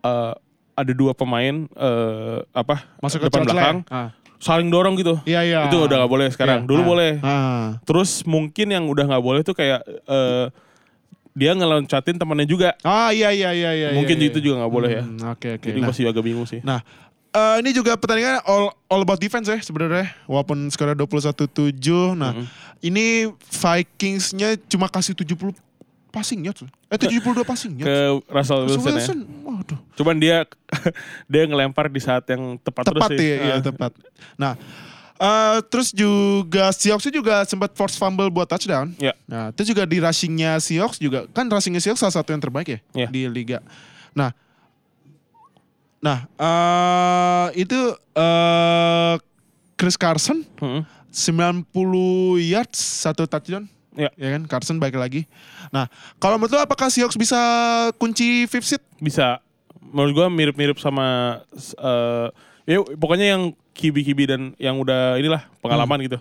eh, 0.00 0.32
ada 0.74 0.92
dua 0.92 1.12
pemain 1.12 1.68
eh, 1.68 2.38
apa 2.50 2.82
Masuk 2.98 3.22
ke 3.22 3.26
depan 3.28 3.44
belakang 3.44 3.78
ya? 3.82 3.92
Ah. 3.92 4.08
Saling 4.38 4.68
dorong 4.68 4.94
gitu. 4.96 5.16
Iya, 5.24 5.40
iya. 5.42 5.60
Itu 5.66 5.84
udah 5.84 6.04
nggak 6.04 6.12
boleh 6.12 6.28
sekarang. 6.30 6.64
Iya. 6.64 6.68
Dulu 6.68 6.80
Ah. 6.80 6.86
boleh. 6.86 7.12
Ah. 7.20 7.66
Terus 7.82 8.22
mungkin 8.24 8.66
yang 8.68 8.84
udah 8.86 9.04
nggak 9.06 9.24
boleh 9.24 9.40
tuh 9.40 9.52
kayak 9.52 9.80
eh, 9.86 10.46
dia 11.34 11.50
ngeloncatin 11.50 12.14
temannya 12.14 12.46
juga. 12.46 12.78
Ah 12.80 13.10
iya 13.10 13.34
iya 13.34 13.50
iya 13.50 13.70
iya. 13.74 13.88
Mungkin 13.92 14.16
iya, 14.16 14.28
itu 14.30 14.38
iya. 14.38 14.44
juga 14.44 14.54
nggak 14.62 14.72
boleh 14.72 14.90
ya. 14.92 15.02
Hmm, 15.02 15.32
Oke 15.34 15.48
oke. 15.58 15.66
Jadi 15.66 15.78
Nah, 15.80 15.88
masih 15.90 16.04
agak 16.06 16.22
bingung 16.22 16.46
sih. 16.46 16.60
Nah, 16.62 16.78
eh, 17.30 17.56
ini 17.58 17.74
juga 17.74 17.98
pertandingan 17.98 18.38
all, 18.46 18.70
all 18.86 19.02
about 19.02 19.18
defense 19.18 19.50
ya 19.50 19.58
sebenarnya. 19.58 20.14
Walaupun 20.24 20.70
skornya 20.70 20.94
21-7. 20.94 22.14
Nah, 22.14 22.32
Mhm. 22.32 22.44
ini 22.82 23.06
Vikingsnya 23.50 24.54
cuma 24.68 24.86
kasih 24.86 25.12
70 25.12 25.50
passing 26.14 26.46
yards. 26.46 26.62
Eh 26.86 26.94
72 26.94 27.42
passing 27.42 27.74
yards. 27.74 27.90
Ke 27.90 27.96
Russell 28.30 28.70
Russell 28.70 28.78
Wilson, 28.78 28.86
ya. 28.86 28.94
Wilson, 28.94 29.18
waduh. 29.42 29.78
Cuman 29.98 30.16
dia 30.16 30.36
dia 31.32 31.42
ngelempar 31.44 31.90
di 31.90 31.98
saat 31.98 32.22
yang 32.30 32.54
tepat, 32.56 32.86
Tepat 32.86 33.10
terus 33.10 33.18
sih. 33.18 33.26
ya, 33.26 33.36
iya 33.42 33.54
Ah. 33.58 33.60
tepat. 33.60 33.92
Nah, 34.34 34.52
eh, 35.16 35.58
terus 35.66 35.90
juga 35.90 36.70
Seahawks 36.70 37.10
juga 37.10 37.42
sempat 37.42 37.74
force 37.74 37.98
fumble 37.98 38.30
buat 38.30 38.46
touchdown. 38.46 38.94
Ya. 38.96 39.18
Nah, 39.26 39.50
itu 39.50 39.66
juga 39.66 39.82
di 39.82 39.98
rushingnya 39.98 40.56
Seahawks 40.56 40.96
juga 40.96 41.26
kan 41.28 41.44
rushingnya 41.44 41.82
Seahawks 41.82 41.98
salah 42.00 42.14
satu 42.14 42.30
yang 42.30 42.38
terbaik 42.38 42.68
ya 42.68 42.78
Ya. 42.94 43.08
di 43.10 43.26
liga. 43.26 43.58
Nah, 44.14 44.30
nah 45.98 46.28
eh, 46.30 47.46
itu 47.58 47.80
eh, 48.14 49.14
Chris 49.74 49.96
Carson 49.96 50.46
Mm-mm. 50.58 50.86
90 51.10 51.66
yards 52.40 52.78
satu 52.78 53.24
touchdown. 53.24 53.66
Ya. 53.94 54.10
Ya 54.18 54.28
kan 54.34 54.42
Carson 54.50 54.82
baik 54.82 54.98
lagi. 54.98 55.26
Nah, 55.70 55.86
kalau 56.18 56.36
menurut 56.36 56.58
lo 56.58 56.60
apakah 56.62 56.90
Seahawks 56.90 57.18
bisa 57.18 57.38
kunci 57.96 58.46
fifth 58.50 58.74
seed? 58.74 58.82
Bisa. 58.98 59.38
Menurut 59.80 60.12
gua 60.14 60.26
mirip-mirip 60.26 60.78
sama 60.78 61.38
eh 61.78 62.28
ya 62.64 62.80
pokoknya 62.96 63.36
yang 63.36 63.42
kibi-kibi 63.74 64.24
dan 64.30 64.54
yang 64.56 64.78
udah 64.78 65.18
inilah 65.18 65.50
pengalaman 65.58 65.98
gitu. 66.06 66.18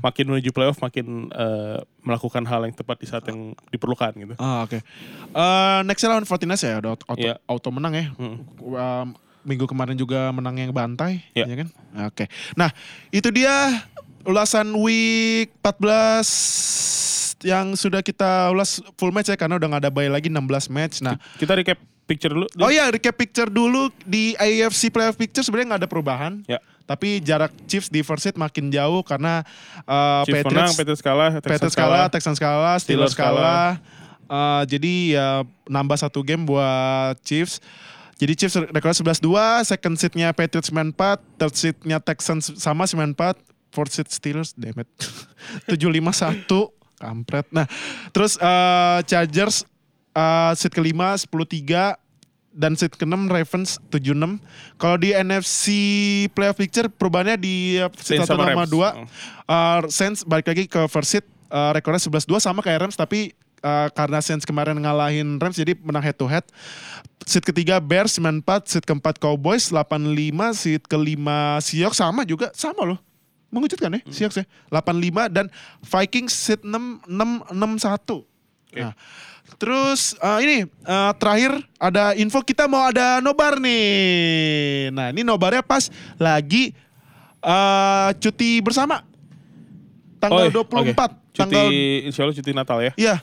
Makin 0.00 0.24
menuju 0.24 0.50
playoff 0.50 0.80
makin 0.80 1.28
eh, 1.30 1.78
melakukan 2.00 2.42
hal 2.48 2.64
yang 2.64 2.74
tepat 2.74 2.96
di 3.00 3.06
saat 3.06 3.24
yang 3.28 3.52
diperlukan 3.68 4.12
gitu. 4.16 4.34
Ah 4.40 4.64
oke. 4.64 4.80
Eh 5.30 5.78
nextnya 5.84 6.16
lawan 6.16 6.24
49ers 6.24 6.64
ya 6.64 6.80
udah 6.80 6.90
auto, 6.96 7.04
Iya. 7.20 7.36
auto 7.44 7.68
menang 7.70 7.92
ya. 7.92 8.06
Mm. 8.16 8.36
Um, 8.58 9.06
minggu 9.44 9.68
kemarin 9.68 9.92
juga 9.94 10.32
menang 10.32 10.56
yang 10.56 10.72
bantai, 10.72 11.20
Iya. 11.36 11.44
ya 11.44 11.56
kan? 11.60 11.68
Oke. 12.08 12.24
Nah 12.56 12.72
itu 13.12 13.28
dia 13.28 13.84
ulasan 14.24 14.72
week 14.80 15.52
14 15.60 17.44
yang 17.44 17.76
sudah 17.76 18.00
kita 18.00 18.48
ulas 18.50 18.80
full 18.96 19.12
match 19.12 19.28
ya 19.28 19.36
karena 19.36 19.60
udah 19.60 19.68
nggak 19.76 19.82
ada 19.84 19.92
bye 19.92 20.08
lagi 20.08 20.32
16 20.32 20.72
match. 20.72 21.04
Nah, 21.04 21.20
Kita 21.36 21.52
recap 21.52 21.76
picture 22.04 22.32
dulu. 22.32 22.48
oh 22.60 22.70
iya 22.72 22.88
recap 22.92 23.16
picture 23.16 23.48
dulu 23.48 23.88
di 24.04 24.36
AFC 24.36 24.92
playoff 24.92 25.16
picture 25.16 25.44
sebenarnya 25.44 25.76
nggak 25.76 25.82
ada 25.84 25.90
perubahan. 25.90 26.32
Ya. 26.48 26.60
Tapi 26.84 27.20
jarak 27.24 27.52
Chiefs 27.64 27.88
di 27.88 28.04
first 28.04 28.28
seed 28.28 28.36
makin 28.36 28.68
jauh 28.68 29.00
karena 29.00 29.40
uh, 29.88 30.20
Chiefs 30.28 30.44
menang, 30.44 30.72
Patriots 30.72 30.76
Patriots 30.76 31.02
kalah, 31.04 31.30
Texans 31.32 31.48
Patriots 31.48 31.76
kalah, 31.76 32.06
Texans 32.12 32.38
kalah, 32.40 32.76
Steelers 32.76 33.16
kalah. 33.16 33.70
Uh, 34.24 34.62
jadi 34.68 34.92
ya 35.16 35.28
nambah 35.68 35.96
satu 36.00 36.20
game 36.24 36.44
buat 36.44 37.16
Chiefs. 37.24 37.60
Jadi 38.14 38.32
Chiefs 38.38 38.56
rekornya 38.70 38.94
11-2, 39.16 39.74
second 39.74 39.94
seatnya 39.98 40.28
Patriots 40.30 40.70
94, 40.70 41.18
third 41.40 41.54
seatnya 41.56 41.98
Texans 41.98 42.52
sama 42.62 42.86
94, 42.86 43.36
seat 43.90 44.08
Steelers, 44.08 44.54
damn 44.54 44.78
it. 44.78 44.88
7-5-1, 45.70 46.46
kampret. 47.02 47.46
Nah, 47.50 47.66
terus 48.14 48.38
uh, 48.38 49.02
Chargers 49.04 49.66
uh, 50.14 50.54
seat 50.54 50.70
kelima 50.72 51.18
10-3, 51.18 51.98
dan 52.54 52.78
seat 52.78 52.94
ke-6 52.94 53.26
Ravens 53.26 53.82
7-6. 53.90 54.38
Kalau 54.78 54.96
di 54.96 55.10
NFC 55.10 55.66
playoff 56.32 56.54
picture 56.54 56.86
perubahannya 56.86 57.34
di 57.34 57.82
seat 57.98 58.22
1 58.22 58.30
sama 58.30 58.46
sama 58.46 58.64
Rams. 58.64 58.70
2 58.70 58.78
Oh. 58.78 59.06
uh, 59.50 59.80
Saints 59.90 60.22
balik 60.22 60.46
lagi 60.46 60.70
ke 60.70 60.86
first 60.86 61.18
seat 61.18 61.26
uh, 61.50 61.74
rekornya 61.74 61.98
11-2 61.98 62.38
sama 62.38 62.62
kayak 62.62 62.86
Rams 62.86 62.94
tapi 62.94 63.34
uh, 63.66 63.90
karena 63.90 64.22
Saints 64.22 64.46
kemarin 64.46 64.78
ngalahin 64.78 65.42
Rams 65.42 65.58
jadi 65.58 65.74
menang 65.82 66.06
head 66.06 66.14
to 66.14 66.30
head. 66.30 66.46
Seat 67.26 67.42
ketiga 67.42 67.82
Bears 67.82 68.14
94, 68.20 68.70
seat 68.70 68.84
keempat 68.86 69.18
Cowboys 69.18 69.72
85, 69.72 70.54
seat 70.54 70.82
kelima 70.86 71.58
Seahawks 71.58 71.98
sama 71.98 72.22
juga, 72.22 72.52
sama 72.54 72.84
loh. 72.84 73.00
Mengejutkan 73.54 73.94
ya, 73.94 74.00
Seahawks 74.10 74.42
ya. 74.42 74.46
85 74.74 75.30
dan 75.30 75.46
Vikings 75.80 76.34
seat 76.34 76.60
6 76.66 77.06
6 77.06 77.54
61. 77.54 78.26
Nah, 78.74 78.90
terus 79.54 80.18
uh, 80.18 80.42
ini 80.42 80.66
uh, 80.82 81.14
terakhir 81.14 81.62
ada 81.78 82.18
info 82.18 82.42
kita 82.42 82.66
mau 82.66 82.82
ada 82.90 83.22
nobar 83.22 83.62
nih. 83.62 84.90
Nah, 84.90 85.14
ini 85.14 85.22
nobarnya 85.22 85.62
pas 85.62 85.86
lagi 86.18 86.74
uh, 87.38 88.10
cuti 88.18 88.58
bersama. 88.58 89.06
Tanggal 90.18 90.48
Oh, 90.48 90.64
iya. 90.64 90.64
24, 90.64 90.74
Oke. 90.80 90.92
Cuti, 91.34 91.38
tanggal 91.38 91.66
insya 92.08 92.20
Allah 92.24 92.36
cuti 92.36 92.50
Natal 92.56 92.78
ya. 92.80 92.92
Iya. 92.96 93.16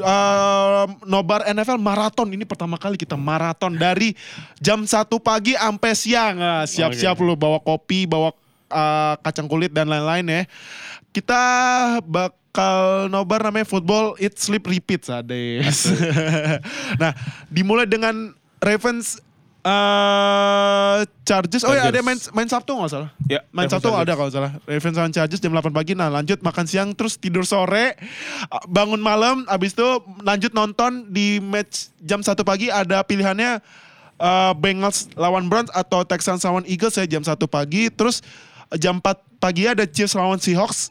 uh, 0.00 0.88
nobar 1.04 1.44
NFL 1.44 1.76
maraton 1.76 2.32
ini 2.32 2.48
pertama 2.48 2.80
kali 2.80 2.96
kita 2.96 3.12
maraton 3.12 3.76
dari 3.76 4.16
jam 4.56 4.88
1 4.88 5.04
pagi 5.20 5.52
sampai 5.52 5.92
siang. 5.92 6.34
Ah, 6.40 6.64
Siap-siap 6.64 7.20
lu 7.20 7.36
bawa 7.36 7.60
kopi, 7.60 8.08
bawa 8.08 8.32
uh, 8.70 9.14
kacang 9.20 9.46
kulit 9.50 9.72
dan 9.72 9.90
lain-lain 9.90 10.26
ya. 10.26 10.42
Kita 11.10 11.42
bakal 12.04 13.08
nobar 13.08 13.44
namanya 13.46 13.64
football 13.64 14.14
eat 14.20 14.36
sleep 14.36 14.66
repeat 14.68 15.06
Sades. 15.08 15.90
nah, 17.00 17.12
dimulai 17.48 17.88
dengan 17.88 18.36
Ravens 18.60 19.20
uh, 19.66 20.98
Chargers. 21.26 21.66
Oh 21.66 21.74
ya 21.74 21.90
ada 21.90 21.98
main 22.00 22.18
main 22.32 22.48
Sabtu 22.48 22.72
nggak 22.78 22.90
salah. 22.90 23.10
Ya, 23.26 23.42
Main 23.50 23.66
Sabtu 23.66 23.90
Chargers. 23.90 24.06
ada 24.06 24.12
kalau 24.14 24.30
salah. 24.30 24.52
Ravens 24.64 24.96
lawan 24.96 25.12
Chargers 25.12 25.40
jam 25.42 25.50
8 25.50 25.74
pagi. 25.74 25.92
Nah 25.98 26.08
lanjut 26.08 26.38
makan 26.40 26.64
siang 26.64 26.88
terus 26.94 27.18
tidur 27.18 27.42
sore. 27.42 27.98
Bangun 28.70 29.02
malam. 29.02 29.42
Abis 29.50 29.74
itu 29.74 29.88
lanjut 30.22 30.54
nonton 30.54 31.10
di 31.10 31.42
match 31.42 31.90
jam 31.98 32.22
1 32.22 32.32
pagi 32.46 32.70
ada 32.70 33.02
pilihannya 33.02 33.58
uh, 34.22 34.52
Bengals 34.54 35.10
lawan 35.18 35.50
Browns 35.50 35.72
atau 35.74 36.06
Texans 36.06 36.46
lawan 36.46 36.64
Eagles 36.64 36.94
ya 36.94 37.04
jam 37.04 37.26
1 37.26 37.34
pagi. 37.50 37.90
Terus 37.90 38.22
jam 38.74 38.98
4 38.98 39.14
pagi 39.38 39.70
ada 39.70 39.86
Chiefs 39.86 40.18
lawan 40.18 40.42
Seahawks. 40.42 40.90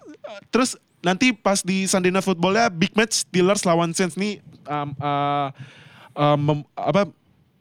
Terus 0.50 0.80
nanti 1.00 1.36
pas 1.36 1.62
di 1.62 1.86
Sunday 1.86 2.10
Night 2.10 2.26
Footballnya 2.26 2.72
big 2.72 2.96
match 2.96 3.28
Steelers 3.28 3.62
lawan 3.62 3.94
Saints 3.94 4.18
nih 4.18 4.42
um, 4.66 4.90
uh, 4.98 5.48
um, 6.18 6.40
mem- 6.42 6.68
apa 6.74 7.06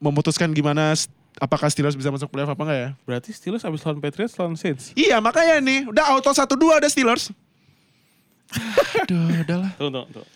memutuskan 0.01 0.49
gimana 0.49 0.97
apakah 1.37 1.69
Steelers 1.69 1.93
bisa 1.93 2.09
masuk 2.09 2.31
playoff 2.33 2.49
apa 2.49 2.63
enggak 2.65 2.79
ya? 2.79 2.89
Berarti 3.05 3.29
Steelers 3.35 3.61
habis 3.61 3.85
lawan 3.85 4.01
Patriots 4.01 4.33
lawan 4.39 4.57
Saints. 4.57 4.95
Iya 4.97 5.21
makanya 5.21 5.61
nih 5.61 5.85
udah 5.85 6.15
auto 6.15 6.33
1-2 6.33 6.79
ada 6.79 6.87
Steelers. 6.89 7.29
Aduh 9.05 9.45
udahlah. 9.45 9.71
Tunggu, 9.77 9.91
tunggu, 9.93 10.09
tunggu. 10.21 10.27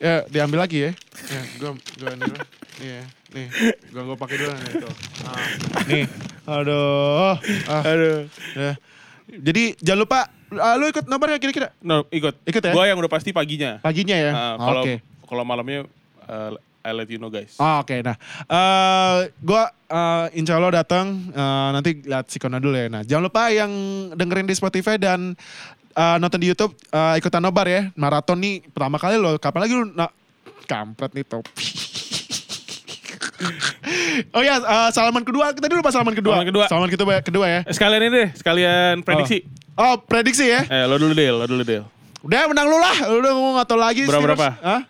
Ya 0.00 0.24
diambil 0.32 0.64
lagi 0.64 0.78
ya. 0.88 0.90
Ya 1.28 1.40
gua 1.60 1.70
gua 1.76 2.12
nih. 2.16 2.32
Nih 2.80 2.88
ya, 2.88 3.02
nih. 3.36 3.46
Gua 3.92 4.02
gua 4.08 4.16
pakai 4.16 4.36
dulu 4.40 4.52
nih 4.56 4.72
tuh. 4.80 4.94
Ah, 5.28 5.36
nih. 5.84 6.04
Aduh. 6.48 7.32
Ah, 7.68 7.82
Aduh. 7.84 8.18
ya. 8.56 8.72
Jadi 9.38 9.78
jangan 9.78 10.00
lupa 10.02 10.18
ah, 10.58 10.74
lu 10.74 10.90
ikut 10.90 11.06
nobar 11.06 11.34
ya 11.34 11.38
kira-kira 11.38 11.70
No, 11.78 12.02
ikut. 12.10 12.34
Ikut 12.42 12.62
ya? 12.62 12.72
Gua 12.74 12.84
yang 12.90 12.98
udah 12.98 13.12
pasti 13.12 13.30
paginya. 13.30 13.78
paginya 13.78 14.16
ya. 14.18 14.32
Ah, 14.34 14.54
kalau 14.58 14.82
Oke. 14.82 14.94
kalau 15.30 15.42
malamnya 15.46 15.86
uh, 16.26 16.58
I 16.80 16.96
let 16.96 17.12
you 17.12 17.20
know 17.20 17.28
guys. 17.28 17.60
Ah, 17.60 17.84
Oke, 17.84 18.00
nah, 18.00 18.16
eh 18.48 19.28
gue 19.36 19.62
insya 20.32 20.56
Allah 20.56 20.80
datang 20.80 21.28
eh, 21.28 21.68
nanti 21.76 22.00
lihat 22.08 22.24
si 22.32 22.40
Kona 22.40 22.56
dulu 22.56 22.72
ya. 22.72 22.88
Nah, 22.88 23.02
jangan 23.04 23.28
lupa 23.28 23.52
yang 23.52 23.68
dengerin 24.16 24.48
di 24.48 24.56
Spotify 24.56 24.96
dan 24.96 25.36
eh, 25.92 26.16
nonton 26.16 26.40
di 26.40 26.48
YouTube 26.48 26.72
eh, 26.88 27.20
ikutan 27.20 27.44
nobar 27.44 27.68
ya. 27.68 27.92
Maraton 28.00 28.40
nih 28.40 28.64
pertama 28.72 28.96
kali 28.96 29.20
loh. 29.20 29.36
Kapan 29.36 29.60
lagi 29.68 29.74
lu? 29.76 29.92
Nah, 29.92 30.08
kampret 30.64 31.12
nih 31.12 31.24
topi. 31.28 31.52
oh 34.30 34.42
ya, 34.42 34.54
eh, 34.56 34.88
salaman 34.90 35.22
kedua. 35.22 35.52
Kita 35.52 35.66
dulu 35.66 35.80
pas 35.80 35.90
salaman 35.90 36.14
kedua. 36.14 36.32
Salaman 36.34 36.48
kedua. 36.48 36.64
Salaman 36.66 36.90
kedua, 36.90 37.14
kedua 37.20 37.46
ya. 37.46 37.60
Eh, 37.62 37.74
Sekalian 37.74 38.00
ini 38.04 38.16
deh, 38.16 38.28
sekalian 38.34 39.00
prediksi. 39.00 39.44
Oh, 39.74 39.96
prediksi 39.98 40.44
ya. 40.44 40.64
Eh, 40.64 40.84
lo 40.84 40.96
dulu 40.96 41.12
deh, 41.12 41.28
lo 41.28 41.44
dulu 41.44 41.62
deh. 41.62 41.80
Udah 42.20 42.44
menang 42.46 42.68
lu 42.68 42.76
lah. 42.76 42.96
Udah 43.08 43.30
ngomong 43.32 43.56
atau 43.58 43.76
lagi. 43.76 44.04
Berapa- 44.04 44.20
Steelers. 44.20 44.36
berapa? 44.36 44.48
Hah? 44.60 44.80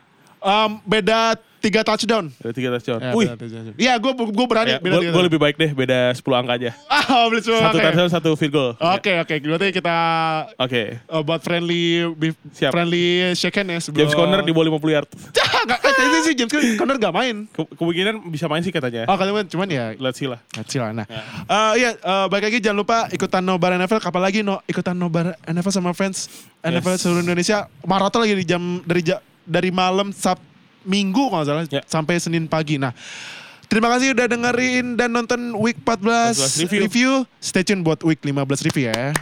Em, 0.40 0.70
beda 0.82 1.36
tiga 1.60 1.84
touchdown. 1.84 2.32
Ada 2.40 2.52
tiga 2.56 2.68
touchdown. 2.72 2.98
Ya, 2.98 3.12
Wih, 3.12 3.28
beda. 3.30 3.58
Iya, 3.76 3.92
gue 4.00 4.12
gue 4.16 4.46
berani. 4.48 4.70
ya, 4.72 4.78
beda 4.80 4.96
gue 5.04 5.22
lebih 5.28 5.36
baik 5.36 5.60
deh, 5.60 5.70
beda 5.70 6.16
10 6.16 6.24
angka 6.34 6.52
aja. 6.56 6.70
Ah, 7.10 7.26
beli 7.26 7.42
semua. 7.42 7.58
Satu 7.60 7.74
oke. 7.74 7.84
touchdown, 7.84 8.08
satu 8.08 8.30
field 8.38 8.54
goal. 8.54 8.70
Oke, 8.78 9.18
oke. 9.18 9.34
Berarti 9.42 9.74
kita 9.74 9.96
Oke. 10.56 11.02
uh, 11.04 11.20
buat 11.20 11.42
friendly 11.42 12.06
Siap. 12.54 12.70
friendly 12.70 13.34
shake 13.34 13.58
hand 13.58 13.66
ya 13.66 13.82
sebelum 13.82 14.06
James 14.06 14.14
Conner 14.14 14.40
di 14.40 14.54
bawah 14.54 14.78
50 14.78 14.94
yard. 14.94 15.08
Enggak, 15.66 15.78
kayaknya 15.82 16.18
sih 16.22 16.34
James 16.38 16.52
Conner 16.78 16.96
gak 16.96 17.10
main. 17.10 17.50
Ke- 17.50 17.66
kemungkinan 17.74 18.30
bisa 18.30 18.46
main 18.46 18.62
sih 18.62 18.70
katanya. 18.70 19.10
Oh, 19.10 19.18
kalian 19.18 19.42
cuman 19.44 19.66
ya 19.66 19.84
Let's 19.98 20.16
see 20.16 20.30
lah. 20.30 20.38
kecil 20.54 20.80
lah. 20.80 20.94
Nah, 20.94 21.06
Ya. 21.10 21.20
Eh, 21.44 21.72
iya, 21.76 21.90
eh, 21.92 22.26
balik 22.30 22.46
lagi 22.46 22.58
jangan 22.62 22.78
lupa 22.78 23.10
ikutan 23.10 23.42
nobar 23.42 23.74
NFL. 23.74 23.98
Kapan 23.98 24.22
lagi 24.22 24.40
no 24.40 24.62
ikutan 24.64 24.94
nobar 24.94 25.34
NFL 25.42 25.74
sama 25.74 25.90
fans 25.90 26.30
NFL 26.62 26.94
Yes. 26.94 27.02
seluruh 27.02 27.20
Indonesia. 27.20 27.66
Maraton 27.82 28.22
lagi 28.22 28.38
di 28.38 28.46
jam 28.46 28.62
dari 28.80 29.02
ja- 29.02 29.18
dari 29.50 29.68
malam 29.68 30.14
Sab 30.14 30.38
Minggu 30.80 31.28
kalau 31.28 31.42
nggak 31.42 31.48
salah 31.50 31.64
Ya. 31.68 31.82
sampai 31.84 32.16
Senin 32.16 32.46
pagi. 32.46 32.78
Nah, 32.78 32.94
terima 33.66 33.90
kasih 33.90 34.14
udah 34.14 34.26
dengerin 34.26 34.96
dan 34.96 35.10
nonton 35.10 35.52
Week 35.58 35.76
14, 35.76 36.38
14 36.38 36.62
review. 36.62 36.80
review. 36.80 37.10
Stay 37.36 37.60
tune 37.60 37.82
buat 37.82 38.00
Week 38.00 38.16
15 38.16 38.62
review 38.62 38.88
ya. 38.88 39.12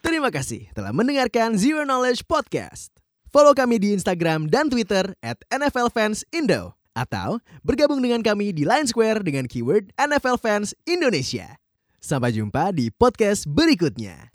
Terima 0.00 0.32
kasih 0.32 0.72
telah 0.72 0.90
mendengarkan 0.90 1.54
Zero 1.54 1.84
Knowledge 1.84 2.24
Podcast. 2.24 2.90
Follow 3.28 3.52
kami 3.52 3.76
di 3.76 3.92
Instagram 3.92 4.48
dan 4.48 4.66
Twitter 4.66 5.12
at 5.20 5.36
NFL 5.46 5.92
Fans 5.92 6.24
Indo. 6.32 6.74
Atau 6.90 7.38
bergabung 7.62 8.00
dengan 8.00 8.24
kami 8.24 8.50
di 8.50 8.66
Line 8.66 8.88
Square 8.88 9.22
dengan 9.22 9.46
keyword 9.46 9.94
NFL 9.94 10.40
Fans 10.40 10.74
Indonesia. 10.82 11.60
Sampai 12.00 12.34
jumpa 12.34 12.72
di 12.72 12.90
podcast 12.90 13.46
berikutnya. 13.46 14.32